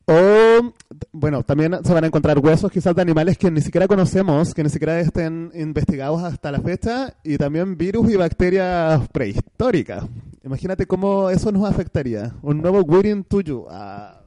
O, 0.05 0.74
bueno, 1.12 1.43
también 1.43 1.77
se 1.83 1.93
van 1.93 2.05
a 2.05 2.07
encontrar 2.07 2.39
huesos 2.39 2.71
quizás 2.71 2.95
de 2.95 3.01
animales 3.01 3.38
que 3.38 3.51
ni 3.51 3.62
siquiera 3.62 3.88
conocemos, 3.88 4.53
que 4.53 4.63
ni 4.63 4.69
siquiera 4.69 5.00
estén 5.00 5.51
investigados 5.53 6.24
hasta 6.24 6.51
la 6.51 6.62
fecha, 6.62 7.13
y 7.24 7.38
también 7.38 7.77
virus 7.77 8.09
y 8.09 8.15
bacterias 8.15 9.07
prehistóricas. 9.09 10.05
Imagínate 10.43 10.86
cómo 10.88 11.29
eso 11.29 11.51
nos 11.51 11.69
afectaría. 11.69 12.34
Un 12.41 12.62
nuevo 12.62 12.81
Wirin 12.81 13.24
tuyo. 13.24 13.65
Ah, 13.69 14.22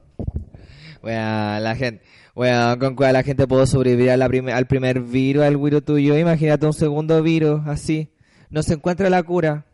Bueno, 1.01 1.59
la 1.59 1.75
gente, 1.75 2.01
bueno, 2.33 2.77
con 2.79 2.95
cuál 2.95 3.13
la 3.13 3.23
gente 3.23 3.45
pudo 3.47 3.65
sobrevivir 3.65 4.09
a 4.11 4.17
la 4.17 4.29
prime- 4.29 4.53
al 4.53 4.67
primer 4.67 5.01
virus, 5.01 5.43
al 5.43 5.57
virus 5.57 5.83
tuyo. 5.83 6.17
Imagínate 6.17 6.65
un 6.65 6.73
segundo 6.73 7.21
virus 7.21 7.61
así. 7.67 8.09
No 8.49 8.63
se 8.63 8.75
encuentra 8.75 9.09
la 9.09 9.21
cura. 9.23 9.65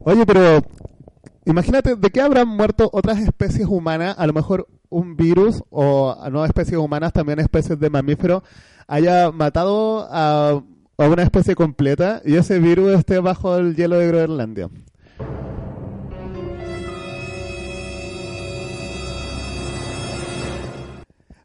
Oye, 0.00 0.26
pero 0.26 0.62
imagínate, 1.44 1.94
¿de 1.96 2.10
qué 2.10 2.20
habrán 2.20 2.48
muerto 2.48 2.90
otras 2.92 3.18
especies 3.20 3.68
humanas? 3.68 4.16
A 4.18 4.26
lo 4.26 4.32
mejor 4.32 4.66
un 4.88 5.16
virus 5.16 5.62
o 5.70 6.16
no 6.30 6.44
especies 6.44 6.78
humanas, 6.78 7.12
también 7.12 7.38
especies 7.38 7.78
de 7.78 7.88
mamíferos, 7.90 8.42
haya 8.88 9.30
matado 9.30 10.08
a, 10.10 10.60
a 10.98 11.08
una 11.08 11.22
especie 11.22 11.54
completa 11.54 12.22
y 12.24 12.36
ese 12.36 12.58
virus 12.58 12.92
esté 12.92 13.18
bajo 13.18 13.56
el 13.56 13.74
hielo 13.74 13.98
de 13.98 14.08
Groenlandia. 14.08 14.68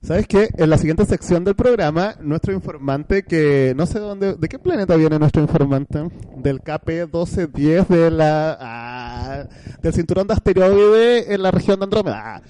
¿Sabes 0.07 0.25
qué? 0.25 0.49
En 0.57 0.69
la 0.69 0.77
siguiente 0.77 1.05
sección 1.05 1.43
del 1.43 1.55
programa, 1.55 2.15
nuestro 2.21 2.53
informante, 2.53 3.23
que 3.23 3.73
no 3.75 3.85
sé 3.85 3.99
dónde, 3.99 4.35
¿de 4.35 4.47
qué 4.47 4.57
planeta 4.57 4.95
viene 4.95 5.19
nuestro 5.19 5.41
informante? 5.41 5.99
Del 6.37 6.61
KP1210 6.61 7.87
de 7.87 8.11
la, 8.11 8.57
ah, 8.57 9.43
del 9.81 9.93
cinturón 9.93 10.27
de 10.27 10.33
asteroide 10.33 11.33
en 11.33 11.43
la 11.43 11.51
región 11.51 11.79
de 11.79 11.83
Andrómeda. 11.83 12.21
Ah, 12.25 12.41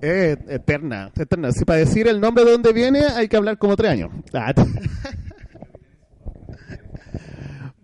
eterna, 0.00 1.10
eterna. 1.16 1.50
Si 1.50 1.64
para 1.64 1.80
decir 1.80 2.06
el 2.06 2.20
nombre 2.20 2.44
de 2.44 2.52
dónde 2.52 2.72
viene 2.72 3.00
hay 3.00 3.26
que 3.26 3.36
hablar 3.36 3.58
como 3.58 3.74
tres 3.74 3.90
años. 3.90 4.10
Ah. 4.32 4.54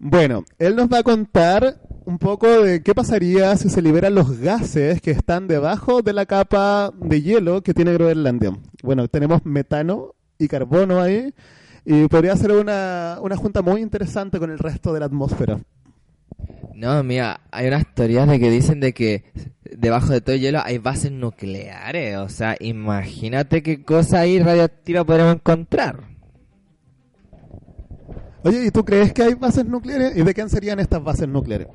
Bueno, 0.05 0.45
él 0.59 0.75
nos 0.75 0.89
va 0.89 0.99
a 0.99 1.03
contar 1.05 1.81
un 2.07 2.19
poco 2.19 2.49
de 2.49 2.83
qué 2.83 2.93
pasaría 2.93 3.57
si 3.57 3.71
se 3.71 3.81
liberan 3.81 4.17
los 4.17 4.37
gases 4.37 5.01
que 5.01 5.13
están 5.13 5.47
debajo 5.47 6.03
de 6.03 6.13
la 6.13 6.27
capa 6.27 6.93
de 6.93 7.23
hielo 7.23 7.63
que 7.63 7.73
tiene 7.73 7.93
Groenlandia. 7.93 8.51
Bueno, 8.83 9.07
tenemos 9.07 9.47
metano 9.47 10.17
y 10.39 10.49
carbono 10.49 11.01
ahí 11.01 11.33
y 11.85 12.09
podría 12.09 12.35
ser 12.35 12.51
una, 12.51 13.19
una 13.23 13.37
junta 13.37 13.63
muy 13.63 13.81
interesante 13.81 14.41
con 14.41 14.51
el 14.51 14.59
resto 14.59 14.93
de 14.93 14.99
la 14.99 15.07
atmósfera. 15.07 15.61
No, 16.75 17.05
mira, 17.05 17.43
hay 17.53 17.69
unas 17.69 17.95
teorías 17.95 18.29
de 18.29 18.41
que 18.41 18.51
dicen 18.51 18.81
de 18.81 18.93
que 18.93 19.23
debajo 19.71 20.13
de 20.13 20.21
todo 20.21 20.35
el 20.35 20.41
hielo 20.41 20.63
hay 20.65 20.79
bases 20.79 21.13
nucleares. 21.13 22.17
O 22.17 22.29
sea, 22.29 22.57
imagínate 22.59 23.63
qué 23.63 23.85
cosa 23.85 24.19
ahí 24.19 24.41
radioactiva 24.41 25.05
podremos 25.05 25.37
encontrar. 25.37 26.12
Oye, 28.45 28.67
¿y 28.67 28.71
tú 28.71 28.85
crees 28.85 29.13
que 29.13 29.23
hay 29.23 29.35
bases 29.35 29.65
nucleares? 29.67 30.17
¿Y 30.17 30.23
de 30.23 30.35
quién 30.35 30.49
serían 30.51 30.81
estas 30.81 31.03
bases 31.03 31.29
nucleares? 31.29 31.69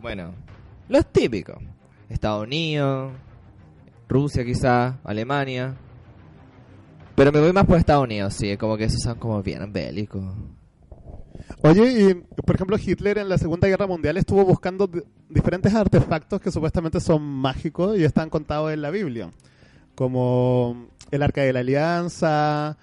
Bueno, 0.00 0.32
los 0.88 1.06
típicos. 1.12 1.56
Estados 2.08 2.44
Unidos, 2.44 3.12
Rusia 4.08 4.44
quizás, 4.44 4.94
Alemania. 5.02 5.74
Pero 7.14 7.32
me 7.32 7.40
voy 7.40 7.52
más 7.52 7.64
por 7.64 7.78
Estados 7.78 8.04
Unidos, 8.04 8.34
sí, 8.34 8.56
como 8.56 8.76
que 8.76 8.84
esos 8.84 9.00
son 9.00 9.18
como 9.18 9.42
bien 9.42 9.72
bélicos. 9.72 10.22
Oye, 11.62 12.10
y 12.10 12.14
por 12.42 12.54
ejemplo, 12.54 12.76
Hitler 12.78 13.18
en 13.18 13.28
la 13.28 13.38
Segunda 13.38 13.66
Guerra 13.66 13.86
Mundial 13.86 14.16
estuvo 14.18 14.44
buscando 14.44 14.86
di- 14.86 15.02
diferentes 15.28 15.74
artefactos 15.74 16.40
que 16.40 16.50
supuestamente 16.50 17.00
son 17.00 17.22
mágicos 17.22 17.98
y 17.98 18.04
están 18.04 18.28
contados 18.30 18.72
en 18.72 18.82
la 18.82 18.90
Biblia, 18.90 19.30
como 19.94 20.88
el 21.10 21.22
Arca 21.22 21.42
de 21.42 21.52
la 21.52 21.60
Alianza. 21.60 22.76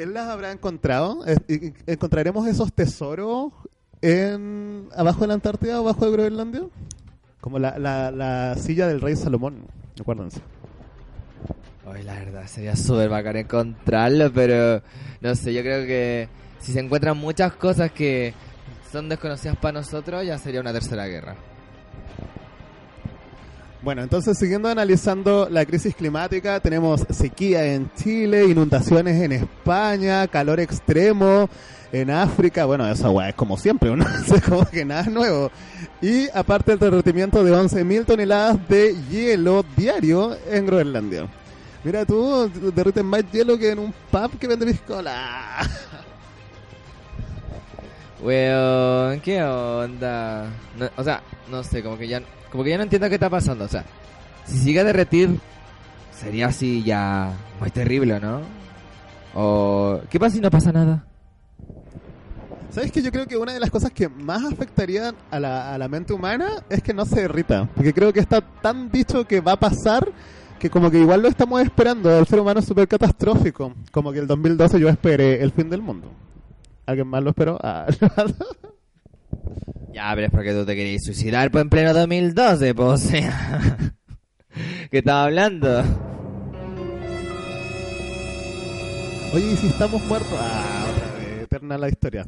¿Él 0.00 0.14
las 0.14 0.28
habrá 0.28 0.50
encontrado? 0.50 1.24
¿Encontraremos 1.86 2.46
esos 2.48 2.72
tesoros 2.72 3.52
en 4.00 4.88
abajo 4.96 5.20
de 5.20 5.26
la 5.26 5.34
Antártida, 5.34 5.76
abajo 5.76 6.06
de 6.06 6.12
Groenlandia? 6.12 6.62
Como 7.42 7.58
la, 7.58 7.78
la, 7.78 8.10
la 8.10 8.56
silla 8.56 8.88
del 8.88 9.02
rey 9.02 9.14
Salomón, 9.14 9.66
acuérdense. 10.00 10.40
Ay, 11.86 12.02
la 12.02 12.14
verdad, 12.14 12.46
sería 12.46 12.76
súper 12.76 13.10
bacán 13.10 13.36
encontrarlo, 13.36 14.32
pero 14.32 14.82
no 15.20 15.34
sé, 15.34 15.52
yo 15.52 15.60
creo 15.60 15.86
que 15.86 16.28
si 16.60 16.72
se 16.72 16.80
encuentran 16.80 17.18
muchas 17.18 17.52
cosas 17.52 17.92
que 17.92 18.32
son 18.90 19.08
desconocidas 19.10 19.58
para 19.58 19.80
nosotros, 19.80 20.24
ya 20.24 20.38
sería 20.38 20.62
una 20.62 20.72
tercera 20.72 21.06
guerra. 21.08 21.36
Bueno, 23.82 24.02
entonces 24.02 24.36
siguiendo 24.38 24.68
analizando 24.68 25.48
la 25.50 25.64
crisis 25.64 25.94
climática, 25.94 26.60
tenemos 26.60 27.06
sequía 27.08 27.64
en 27.64 27.90
Chile, 27.94 28.44
inundaciones 28.44 29.22
en 29.22 29.32
España, 29.32 30.28
calor 30.28 30.60
extremo 30.60 31.48
en 31.90 32.10
África, 32.10 32.66
bueno, 32.66 32.86
esa 32.86 33.10
weá 33.10 33.30
es 33.30 33.34
como 33.34 33.56
siempre, 33.56 33.96
¿no? 33.96 34.04
es 34.34 34.42
como 34.42 34.64
que 34.68 34.84
nada 34.84 35.04
nuevo. 35.04 35.50
Y 36.02 36.28
aparte 36.34 36.72
el 36.72 36.78
derretimiento 36.78 37.42
de 37.42 37.52
11.000 37.52 38.04
toneladas 38.04 38.68
de 38.68 38.94
hielo 39.10 39.64
diario 39.76 40.36
en 40.50 40.66
Groenlandia. 40.66 41.26
Mira 41.82 42.04
tú, 42.04 42.50
derriten 42.74 43.06
más 43.06 43.24
hielo 43.32 43.58
que 43.58 43.70
en 43.70 43.78
un 43.78 43.94
pub 44.10 44.38
que 44.38 44.46
vende 44.46 44.66
piscola. 44.66 45.56
Weón, 48.22 49.20
¿qué 49.20 49.42
onda? 49.42 50.46
O 50.96 51.02
sea, 51.02 51.22
no 51.50 51.62
sé, 51.62 51.82
como 51.82 51.96
que 51.96 52.06
ya 52.06 52.22
como 52.50 52.64
que 52.64 52.70
ya 52.70 52.76
no 52.76 52.82
entiendo 52.82 53.08
qué 53.08 53.14
está 53.14 53.30
pasando. 53.30 53.64
O 53.64 53.68
sea, 53.68 53.84
si 54.44 54.58
sigue 54.58 54.80
a 54.80 54.84
derretir, 54.84 55.38
sería 56.12 56.48
así 56.48 56.82
ya 56.82 57.32
muy 57.60 57.70
terrible, 57.70 58.20
¿no? 58.20 58.40
O, 59.34 60.00
¿qué 60.10 60.18
pasa 60.18 60.36
si 60.36 60.40
no 60.40 60.50
pasa 60.50 60.72
nada? 60.72 61.04
¿Sabes 62.70 62.92
que 62.92 63.02
yo 63.02 63.10
creo 63.10 63.26
que 63.26 63.36
una 63.36 63.52
de 63.52 63.60
las 63.60 63.70
cosas 63.70 63.90
que 63.90 64.08
más 64.08 64.44
afectarían 64.44 65.16
a 65.30 65.40
la, 65.40 65.74
a 65.74 65.78
la 65.78 65.88
mente 65.88 66.12
humana 66.12 66.62
es 66.68 66.82
que 66.82 66.94
no 66.94 67.04
se 67.04 67.22
derrita? 67.22 67.68
Porque 67.74 67.92
creo 67.92 68.12
que 68.12 68.20
está 68.20 68.40
tan 68.40 68.90
dicho 68.90 69.26
que 69.26 69.40
va 69.40 69.52
a 69.52 69.60
pasar 69.60 70.06
que 70.58 70.70
como 70.70 70.90
que 70.90 70.98
igual 70.98 71.22
lo 71.22 71.28
estamos 71.28 71.60
esperando. 71.62 72.16
El 72.16 72.26
ser 72.26 72.38
humano 72.38 72.60
es 72.60 72.66
súper 72.66 72.86
catastrófico. 72.86 73.72
Como 73.90 74.12
que 74.12 74.18
el 74.18 74.26
2012 74.26 74.78
yo 74.78 74.88
esperé 74.88 75.42
el 75.42 75.52
fin 75.52 75.70
del 75.70 75.80
mundo. 75.80 76.12
¿Alguien 76.86 77.06
más 77.06 77.22
lo 77.22 77.30
esperó? 77.30 77.58
Ah, 77.62 77.86
Ya, 79.92 80.12
pero 80.14 80.26
es 80.26 80.32
porque 80.32 80.52
tú 80.52 80.64
te 80.64 80.76
querías 80.76 81.02
suicidar 81.04 81.50
pues, 81.50 81.62
en 81.62 81.70
pleno 81.70 81.92
2012, 81.92 82.74
pues, 82.74 82.88
o 82.88 82.96
sea. 82.96 83.94
¿Qué 84.90 84.98
estaba 84.98 85.24
hablando? 85.24 85.82
Oye, 89.32 89.52
¿y 89.52 89.56
si 89.56 89.68
estamos 89.68 90.02
muertos? 90.04 90.38
Ah, 90.40 90.86
otra 90.90 91.18
vez, 91.18 91.42
eterna 91.42 91.78
la 91.78 91.88
historia. 91.88 92.26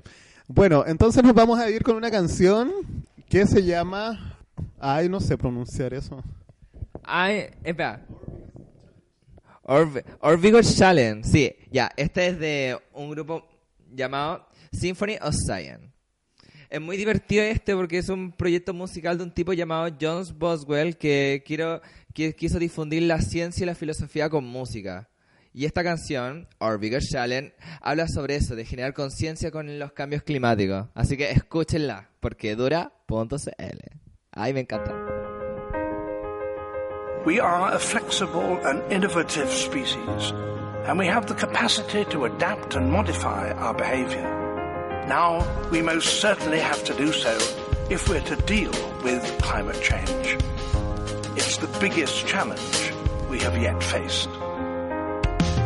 Bueno, 0.48 0.84
entonces 0.86 1.22
nos 1.22 1.34
vamos 1.34 1.58
a 1.58 1.70
ir 1.70 1.82
con 1.82 1.96
una 1.96 2.10
canción 2.10 2.70
que 3.28 3.46
se 3.46 3.64
llama... 3.64 4.38
Ay, 4.78 5.08
no 5.08 5.20
sé 5.20 5.38
pronunciar 5.38 5.94
eso. 5.94 6.22
Ay, 7.04 7.46
espera. 7.64 8.04
Orv 9.62 10.02
Orvigo 10.20 10.60
Challenge, 10.60 11.26
sí, 11.26 11.54
ya, 11.70 11.90
este 11.96 12.26
es 12.26 12.38
de 12.38 12.78
un 12.92 13.10
grupo 13.10 13.46
llamado 13.92 14.48
Symphony 14.72 15.16
of 15.20 15.34
Science. 15.34 15.92
Es 16.70 16.80
muy 16.80 16.96
divertido 16.96 17.44
este 17.44 17.74
porque 17.74 17.98
es 17.98 18.08
un 18.08 18.32
proyecto 18.32 18.72
musical 18.72 19.18
de 19.18 19.24
un 19.24 19.30
tipo 19.30 19.52
llamado 19.52 19.94
Jones 20.00 20.32
Boswell 20.32 20.96
que, 20.96 21.42
quiero, 21.46 21.82
que 22.14 22.34
quiso 22.34 22.58
difundir 22.58 23.02
la 23.02 23.20
ciencia 23.20 23.64
y 23.64 23.66
la 23.66 23.74
filosofía 23.74 24.30
con 24.30 24.44
música. 24.44 25.10
Y 25.52 25.66
esta 25.66 25.84
canción, 25.84 26.48
Our 26.60 26.78
Bigger 26.78 27.02
Challenge, 27.02 27.54
habla 27.82 28.08
sobre 28.08 28.36
eso, 28.36 28.56
de 28.56 28.64
generar 28.64 28.94
conciencia 28.94 29.50
con 29.50 29.78
los 29.78 29.92
cambios 29.92 30.22
climáticos. 30.22 30.86
Así 30.94 31.18
que 31.18 31.30
escúchenla, 31.30 32.08
porque 32.20 32.56
dura.cl. 32.56 33.78
Ay, 34.30 34.54
me 34.54 34.60
encanta. 34.60 34.94
We 37.26 37.38
are 37.38 37.74
a 37.74 37.78
flexible 37.78 38.58
and 38.64 38.82
innovative 38.90 39.48
species, 39.52 40.32
and 40.84 40.98
we 40.98 41.06
have 41.06 41.26
the 41.26 41.34
capacity 41.34 42.04
to 42.06 42.24
adapt 42.24 42.74
and 42.74 42.90
modify 42.90 43.52
our 43.52 43.74
behavior. 43.74 44.28
Now, 45.06 45.46
we 45.70 45.82
most 45.82 46.20
certainly 46.20 46.58
have 46.58 46.82
to 46.84 46.94
do 46.94 47.12
so 47.12 47.36
if 47.88 48.08
we're 48.08 48.20
to 48.22 48.36
deal 48.36 48.72
with 49.02 49.22
climate 49.42 49.80
change. 49.80 50.38
It's 51.36 51.56
the 51.58 51.68
biggest 51.80 52.26
challenge 52.26 52.92
we 53.28 53.38
have 53.40 53.56
yet 53.56 53.82
faced. 53.82 54.28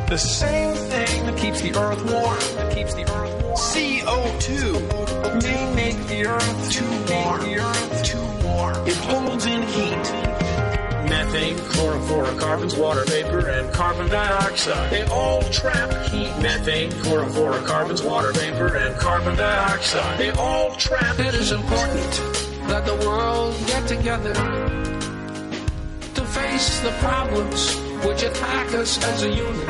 The 0.08 0.18
same 0.18 0.74
thing 0.74 1.26
that 1.26 1.36
keeps 1.36 1.60
the 1.62 1.74
earth 1.76 2.02
warm, 2.10 2.38
that 2.56 2.74
keeps 2.74 2.94
the 2.94 3.02
earth 3.02 3.42
warm. 3.42 3.56
CO2 3.56 5.42
may 5.42 5.74
make 5.74 6.06
the 6.06 6.26
earth 6.26 6.70
too 6.70 6.84
warm. 7.12 7.40
The 7.40 7.58
earth 7.58 8.04
too 8.04 8.46
warm. 8.46 8.86
It 8.86 8.96
holds 8.96 9.46
in 9.46 9.62
heat. 9.62 10.55
Methane, 11.36 11.58
chlorofluorocarbons, 11.58 12.78
water 12.78 13.04
vapor, 13.04 13.50
and 13.50 13.70
carbon 13.70 14.08
dioxide. 14.08 14.90
They 14.90 15.02
all 15.02 15.42
trap 15.42 15.92
heat. 16.06 16.34
Methane, 16.40 16.90
chlorofluorocarbons, 16.90 18.02
water 18.02 18.32
vapor, 18.32 18.74
and 18.74 18.96
carbon 18.98 19.36
dioxide. 19.36 20.18
They 20.18 20.30
all 20.30 20.74
trap. 20.76 21.18
It 21.18 21.34
is 21.34 21.52
important 21.52 22.10
that 22.68 22.86
the 22.86 22.96
world 23.06 23.54
get 23.66 23.86
together 23.86 24.32
to 26.14 26.24
face 26.24 26.80
the 26.80 26.92
problems 27.00 27.76
which 28.06 28.22
attack 28.22 28.72
us 28.72 28.96
as 29.04 29.22
a 29.22 29.28
unit. 29.28 29.66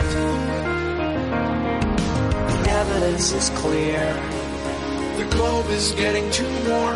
The 2.46 2.70
evidence 2.70 3.32
is 3.32 3.50
clear. 3.58 3.98
The 5.18 5.26
globe 5.32 5.66
is 5.70 5.90
getting 5.92 6.30
too 6.30 6.46
warm. 6.68 6.94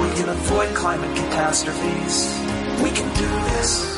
We 0.00 0.08
can 0.16 0.30
avoid 0.30 0.74
climate 0.74 1.14
catastrophes. 1.16 2.34
We 2.82 2.90
can 2.92 3.14
do 3.14 3.28
this. 3.52 3.95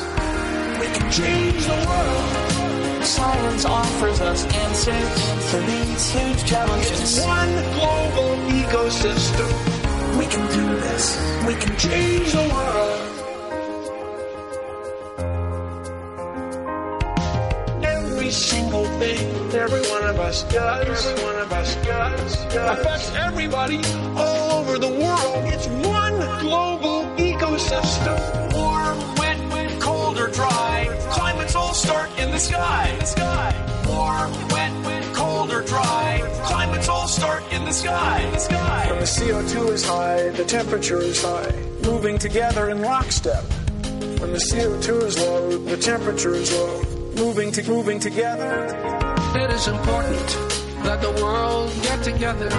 We 0.88 0.94
can 0.94 1.11
change 1.12 1.66
the 1.66 1.85
world. 1.87 3.05
Science 3.05 3.64
offers 3.66 4.20
us 4.22 4.46
answers 4.55 5.51
to 5.51 5.61
these 5.61 6.11
huge 6.11 6.44
challenges. 6.46 7.01
It's 7.03 7.27
one 7.27 7.53
global 7.77 8.37
ecosystem. 8.48 9.48
We 10.18 10.24
can 10.27 10.46
do 10.48 10.81
this. 10.81 11.05
We 11.46 11.55
can 11.57 11.77
change 11.77 12.33
the 12.33 12.48
world. 12.48 13.01
Every 17.85 18.31
single 18.31 18.87
thing 18.98 19.55
every 19.55 19.83
one 19.90 20.05
of 20.05 20.18
us 20.20 20.44
does, 20.44 21.07
every 21.07 21.22
one 21.22 21.37
of 21.37 21.53
us 21.53 21.77
does, 21.85 22.44
affects 22.55 23.11
everybody 23.14 23.83
all 24.16 24.53
over 24.61 24.79
the 24.79 24.88
world. 24.88 25.53
It's 25.53 25.66
one 25.66 26.16
global 26.40 27.05
ecosystem. 27.18 28.47
Start 31.88 32.11
in 32.18 32.31
the 32.31 32.38
sky. 32.38 32.94
The 33.01 33.07
sky. 33.07 33.51
Warm, 33.88 34.31
wet, 34.51 35.14
cold 35.14 35.51
or 35.51 35.62
dry. 35.62 36.20
Climates 36.44 36.87
all 36.87 37.09
start 37.09 37.42
in 37.51 37.64
the 37.64 37.72
sky. 37.72 38.29
The 38.31 38.38
sky. 38.38 38.87
When 38.90 38.98
the 38.98 39.07
CO2 39.07 39.70
is 39.70 39.87
high, 39.87 40.29
the 40.29 40.44
temperature 40.44 41.01
is 41.01 41.22
high, 41.22 41.51
moving 41.83 42.18
together 42.18 42.68
in 42.68 42.83
lockstep. 42.83 43.42
When 44.20 44.33
the 44.37 44.44
CO2 44.51 45.03
is 45.03 45.18
low, 45.18 45.57
the 45.72 45.79
temperature 45.79 46.35
is 46.35 46.53
low, 46.53 46.83
moving 47.24 47.51
to 47.53 47.62
moving 47.66 47.98
together. 47.98 48.53
It 49.42 49.51
is 49.51 49.66
important 49.66 50.29
that 50.85 51.01
the 51.01 51.12
world 51.22 51.72
get 51.88 52.05
together 52.05 52.51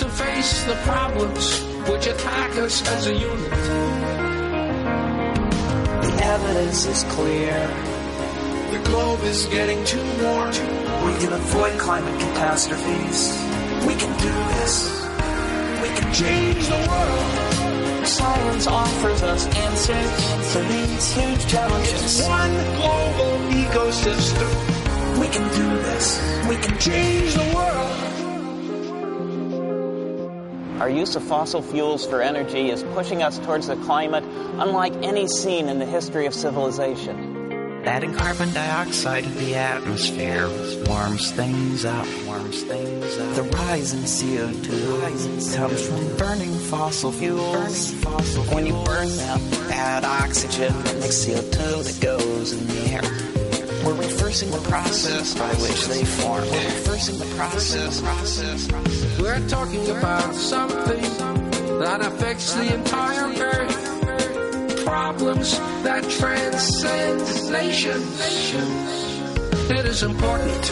to 0.00 0.06
face 0.20 0.62
the 0.64 0.76
problems 0.84 1.62
which 1.88 2.06
attack 2.06 2.50
us 2.58 2.86
as 2.86 3.06
a 3.06 3.14
unit. 3.14 4.15
The 6.16 6.24
evidence 6.24 6.86
is 6.86 7.04
clear. 7.12 7.52
The 8.70 8.80
globe 8.84 9.20
is 9.24 9.44
getting 9.46 9.84
too 9.84 10.02
warm. 10.22 10.48
We 11.04 11.12
can 11.20 11.32
avoid 11.32 11.78
climate 11.78 12.18
catastrophes. 12.18 13.36
We 13.86 13.94
can 13.96 14.12
do 14.18 14.32
this. 14.56 14.88
We 15.82 15.88
can 15.88 16.12
change 16.14 16.66
the 16.68 16.80
world. 16.88 18.06
Science 18.06 18.66
offers 18.66 19.22
us 19.24 19.46
answers 19.46 20.52
to 20.52 20.58
these 20.60 21.12
huge 21.12 21.46
challenges. 21.48 22.02
It's 22.02 22.26
one 22.26 22.54
global 22.80 23.36
ecosystem. 23.52 25.20
We 25.20 25.28
can 25.28 25.46
do 25.54 25.82
this. 25.82 26.18
We 26.48 26.56
can 26.56 26.78
change 26.78 27.34
the 27.34 27.52
world. 27.54 27.95
Our 30.86 30.92
use 30.92 31.16
of 31.16 31.24
fossil 31.24 31.62
fuels 31.62 32.06
for 32.06 32.22
energy 32.22 32.70
is 32.70 32.84
pushing 32.94 33.20
us 33.20 33.40
towards 33.40 33.68
a 33.68 33.74
climate 33.74 34.22
unlike 34.22 34.92
any 35.02 35.26
seen 35.26 35.68
in 35.68 35.80
the 35.80 35.84
history 35.84 36.26
of 36.26 36.32
civilization. 36.32 37.82
Adding 37.84 38.14
carbon 38.14 38.54
dioxide 38.54 39.24
to 39.24 39.30
the 39.30 39.56
atmosphere 39.56 40.48
warms 40.86 41.32
things 41.32 41.84
up, 41.84 42.06
warms 42.24 42.62
things 42.62 43.18
up. 43.18 43.34
The 43.34 43.42
rise 43.42 43.94
in 43.94 44.02
CO2 44.02 45.56
comes 45.56 45.88
from 45.88 46.16
burning 46.18 46.54
fossil 46.54 47.10
fuels. 47.10 47.92
When 48.54 48.66
you 48.66 48.80
burn 48.84 49.08
them, 49.08 49.40
add 49.72 50.04
oxygen, 50.04 50.72
makes 51.00 51.26
CO2 51.26 51.82
that 51.82 52.00
goes 52.00 52.52
in 52.52 52.64
the 52.64 52.92
air. 52.92 53.26
We're 53.84 53.94
reversing 53.94 54.52
the 54.52 54.62
process 54.68 55.34
by 55.34 55.48
which 55.48 55.88
they 55.88 56.04
form. 56.04 56.42
We're 56.42 56.64
reversing 56.64 57.18
the 57.18 57.34
process. 57.34 58.00
process, 58.00 58.68
process. 58.68 59.05
We're 59.26 59.48
talking 59.48 59.90
about 59.90 60.36
something 60.36 61.02
that 61.80 62.00
affects 62.00 62.54
the 62.54 62.72
entire 62.72 63.26
earth. 63.42 64.84
Problems 64.84 65.58
that 65.82 66.08
transcend 66.08 67.50
nations. 67.50 68.20
It 69.68 69.84
is 69.84 70.04
important 70.04 70.62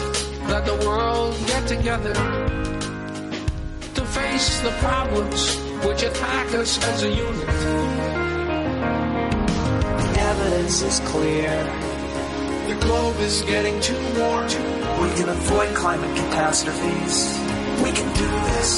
that 0.47 0.65
the 0.65 0.75
world 0.87 1.35
get 1.47 1.67
together 1.67 2.13
to 3.93 4.05
face 4.05 4.61
the 4.61 4.71
problems 4.79 5.57
which 5.85 6.03
attack 6.03 6.53
us 6.53 6.81
as 6.81 7.03
a 7.03 7.09
unit. 7.09 7.47
The 9.99 10.19
evidence 10.31 10.81
is 10.81 11.01
clear. 11.01 11.51
The 12.69 12.75
globe 12.79 13.17
is 13.19 13.41
getting 13.41 13.81
too 13.81 13.99
warm. 14.17 14.45
We 14.47 15.09
can 15.19 15.27
avoid 15.27 15.75
climate 15.75 16.15
catastrophes. 16.15 17.44
We 17.83 17.91
can 17.91 18.09
do 18.13 18.29
this. 18.51 18.69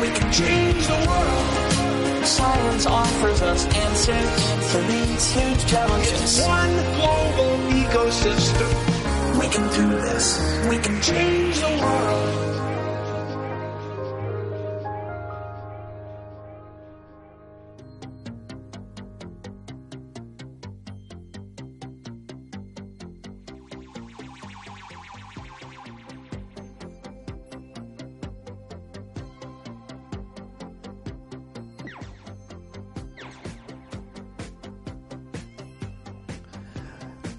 We 0.00 0.08
can 0.10 0.32
change 0.32 0.86
the 0.86 0.98
world. 1.08 2.26
Science 2.26 2.86
offers 2.86 3.42
us 3.42 3.66
answers 3.66 4.70
for 4.70 4.80
these 4.92 5.32
huge 5.32 5.66
challenges. 5.66 6.40
One 6.46 6.74
global 6.98 7.52
ecosystem. 7.82 8.70
We 9.40 9.48
can 9.48 9.66
do 9.72 9.88
this. 10.06 10.26
We 10.68 10.78
can 10.78 11.00
change 11.00 11.58
the 11.58 11.78
world. 11.80 12.47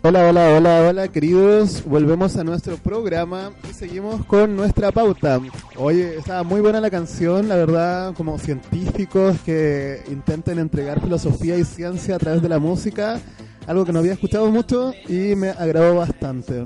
Hola, 0.10 0.28
hola, 0.28 0.56
hola, 0.56 0.88
hola, 0.90 1.08
queridos. 1.08 1.84
Volvemos 1.86 2.36
a 2.36 2.44
nuestro 2.44 2.78
programa 2.78 3.52
y 3.70 3.74
seguimos 3.76 4.26
con 4.26 4.56
nuestra 4.56 4.92
pauta. 4.92 5.40
Oye, 5.76 6.18
estaba 6.18 6.42
muy 6.42 6.62
buena 6.62 6.82
la 6.82 6.90
canción, 6.90 7.48
la 7.48 7.56
verdad, 7.56 8.16
como 8.16 8.40
científicos 8.40 9.38
que 9.46 10.02
intenten 10.10 10.58
entregar 10.58 11.00
filosofía 11.00 11.60
y 11.60 11.64
ciencia 11.64 12.16
a 12.16 12.18
través 12.18 12.42
de 12.42 12.50
la 12.50 12.58
música, 12.58 13.22
algo 13.68 13.86
que 13.86 13.94
no 13.94 14.00
había 14.00 14.14
escuchado 14.14 14.50
mucho 14.50 14.96
y 15.08 15.36
me 15.36 15.50
agradó 15.50 15.98
bastante. 15.98 16.66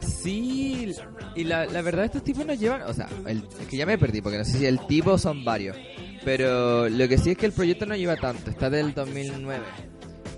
Sí, 0.00 0.94
y 1.34 1.44
la, 1.44 1.64
la 1.64 1.80
verdad 1.80 2.04
estos 2.04 2.22
tipos 2.22 2.44
nos 2.44 2.60
llevan, 2.60 2.82
o 2.82 2.92
sea, 2.92 3.08
el, 3.26 3.42
es 3.58 3.68
que 3.68 3.78
ya 3.78 3.86
me 3.86 3.96
perdí 3.96 4.20
porque 4.20 4.36
no 4.36 4.44
sé 4.44 4.58
si 4.58 4.66
el 4.66 4.86
tipo 4.86 5.16
son 5.16 5.46
varios, 5.46 5.78
pero 6.26 6.90
lo 6.90 7.08
que 7.08 7.16
sí 7.16 7.30
es 7.30 7.38
que 7.38 7.46
el 7.46 7.52
proyecto 7.52 7.86
no 7.86 7.96
lleva 7.96 8.16
tanto, 8.16 8.50
está 8.50 8.68
del 8.68 8.92
2009. 8.92 9.62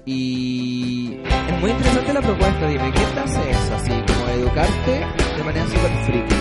Y 0.06 1.16
es 1.24 1.60
muy 1.60 1.70
interesante 1.70 2.12
la 2.12 2.20
propuesta, 2.20 2.68
dime, 2.68 2.92
¿qué 2.92 3.00
te 3.00 3.20
hace 3.20 3.50
eso? 3.50 3.74
Así 3.74 3.90
como 3.90 4.28
educarte 4.28 5.06
de 5.36 5.44
manera 5.44 5.66
súper 5.66 5.90
friki. 6.04 6.34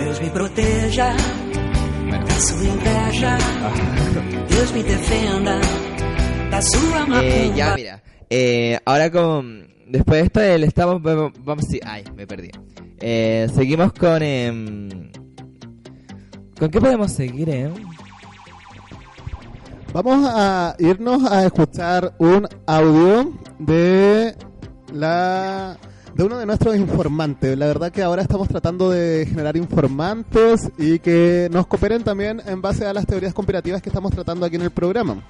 Deus 0.00 0.20
me 0.22 0.30
proteja 0.30 1.16
da 2.08 2.40
sua 2.40 2.64
inveja. 2.64 3.38
Deus 4.48 4.72
me 4.72 4.82
defenda 4.84 5.60
da 6.50 6.62
sua 6.62 7.00
macumba. 7.00 7.22
Eh, 7.24 7.52
ya, 7.54 7.74
mira. 7.74 8.02
Eh, 8.30 8.78
ahora 8.86 9.10
con... 9.10 9.68
Después 9.86 10.20
de 10.20 10.26
esto, 10.26 10.40
el 10.42 10.64
estamos... 10.64 11.02
Vamos 11.02 11.64
a... 11.82 11.92
Ay, 11.92 12.04
me 12.16 12.26
perdí. 12.26 12.50
Eh, 13.00 13.48
seguimos 13.54 13.92
con... 13.92 14.22
em, 14.22 14.88
¿Con 16.58 16.70
qué 16.70 16.80
podemos 16.80 17.12
seguir, 17.12 17.48
eh? 17.50 17.70
Vamos 19.92 20.28
a 20.28 20.76
irnos 20.78 21.24
a 21.24 21.46
escuchar 21.46 22.14
un 22.18 22.46
audio 22.66 23.32
de 23.58 24.36
la 24.92 25.78
de 26.14 26.24
uno 26.24 26.36
de 26.36 26.44
nuestros 26.44 26.76
informantes. 26.76 27.56
La 27.56 27.66
verdad 27.66 27.90
que 27.90 28.02
ahora 28.02 28.20
estamos 28.20 28.48
tratando 28.48 28.90
de 28.90 29.24
generar 29.26 29.56
informantes 29.56 30.70
y 30.76 30.98
que 30.98 31.48
nos 31.50 31.66
cooperen 31.66 32.04
también 32.04 32.42
en 32.44 32.60
base 32.60 32.84
a 32.84 32.92
las 32.92 33.06
teorías 33.06 33.32
conspirativas 33.32 33.80
que 33.80 33.88
estamos 33.88 34.12
tratando 34.12 34.44
aquí 34.44 34.56
en 34.56 34.62
el 34.62 34.70
programa. 34.70 35.22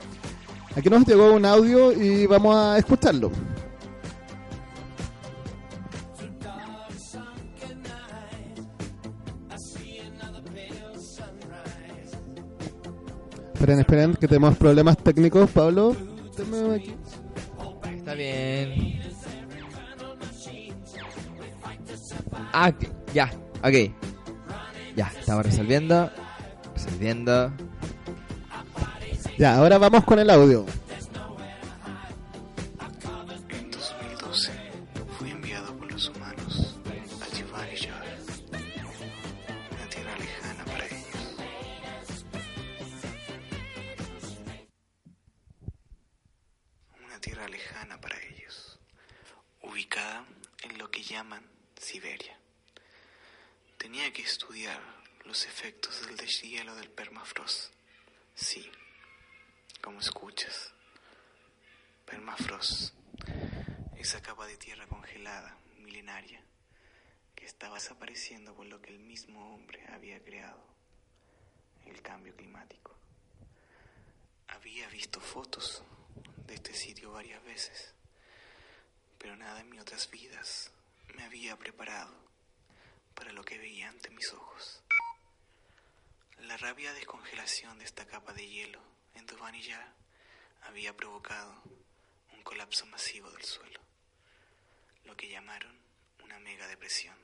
Aquí 0.74 0.90
nos 0.90 1.06
llegó 1.06 1.34
un 1.34 1.44
audio 1.44 1.92
y 1.92 2.26
vamos 2.26 2.56
a 2.56 2.78
escucharlo. 2.78 3.30
Esperen, 13.58 13.80
esperen, 13.80 14.14
que 14.14 14.28
tenemos 14.28 14.56
problemas 14.56 14.96
técnicos, 14.98 15.50
Pablo. 15.50 15.96
Aquí. 16.76 16.94
Está 17.96 18.14
bien. 18.14 19.00
Ah, 22.52 22.72
ya, 23.12 23.32
ok. 23.56 23.92
Ya, 24.94 25.12
estamos 25.18 25.44
resolviendo. 25.44 26.08
Resolviendo. 26.72 27.52
Ya, 29.36 29.56
ahora 29.56 29.78
vamos 29.78 30.04
con 30.04 30.20
el 30.20 30.30
audio. 30.30 30.64
Llaman 51.18 51.44
Siberia. 51.76 52.38
Tenía 53.76 54.12
que 54.12 54.22
estudiar 54.22 54.80
los 55.24 55.46
efectos 55.46 56.06
del 56.06 56.16
deshielo 56.16 56.76
del 56.76 56.90
permafrost. 56.90 57.72
Sí, 58.36 58.70
como 59.82 59.98
escuchas. 59.98 60.72
Permafrost. 62.06 62.94
Esa 63.96 64.22
capa 64.22 64.46
de 64.46 64.56
tierra 64.58 64.86
congelada, 64.86 65.58
milenaria, 65.80 66.40
que 67.34 67.46
estaba 67.46 67.74
desapareciendo 67.74 68.54
por 68.54 68.66
lo 68.66 68.80
que 68.80 68.90
el 68.90 69.00
mismo 69.00 69.56
hombre 69.56 69.84
había 69.88 70.22
creado, 70.22 70.64
el 71.86 72.00
cambio 72.00 72.32
climático. 72.36 72.94
Había 74.46 74.88
visto 74.90 75.18
fotos 75.18 75.82
de 76.46 76.54
este 76.54 76.74
sitio 76.74 77.10
varias 77.10 77.42
veces, 77.42 77.92
pero 79.18 79.34
nada 79.34 79.62
en 79.62 79.70
mis 79.70 79.80
otras 79.80 80.08
vidas 80.12 80.70
me 81.14 81.24
había 81.24 81.56
preparado 81.56 82.14
para 83.14 83.32
lo 83.32 83.44
que 83.44 83.58
veía 83.58 83.88
ante 83.88 84.10
mis 84.10 84.32
ojos. 84.32 84.82
La 86.38 86.56
rápida 86.56 86.92
descongelación 86.92 87.78
de 87.78 87.84
esta 87.84 88.06
capa 88.06 88.32
de 88.32 88.46
hielo 88.48 88.80
en 89.14 89.26
Duvanilla 89.26 89.92
había 90.62 90.96
provocado 90.96 91.62
un 92.32 92.42
colapso 92.42 92.86
masivo 92.86 93.30
del 93.30 93.44
suelo, 93.44 93.80
lo 95.04 95.16
que 95.16 95.28
llamaron 95.28 95.76
una 96.22 96.38
mega 96.38 96.66
depresión. 96.68 97.16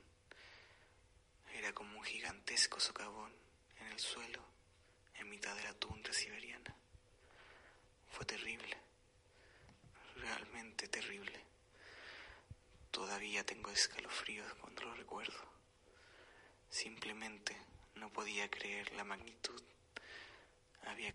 Era 1.53 1.73
como 1.73 1.97
un 1.97 2.03
gigantesco 2.03 2.79
socavón 2.79 3.31
en 3.79 3.87
el 3.87 3.99
suelo 3.99 4.43
en 5.15 5.29
mitad 5.29 5.55
de 5.55 5.63
la 5.63 5.73
tundra 5.73 6.11
siberiana. 6.11 6.75
Fue 8.11 8.25
terrible, 8.25 8.77
realmente 10.15 10.87
terrible. 10.87 11.54
Todavía 12.95 13.43
tengo 13.43 13.69
escalofríos 13.71 14.47
cuando 14.61 14.83
lo 14.83 14.93
recuerdo. 14.93 15.33
Simplemente 16.69 17.53
no 17.95 18.09
podía 18.09 18.49
creer 18.49 18.89
la 18.95 19.03
magnitud. 19.03 19.61
Había 20.87 21.13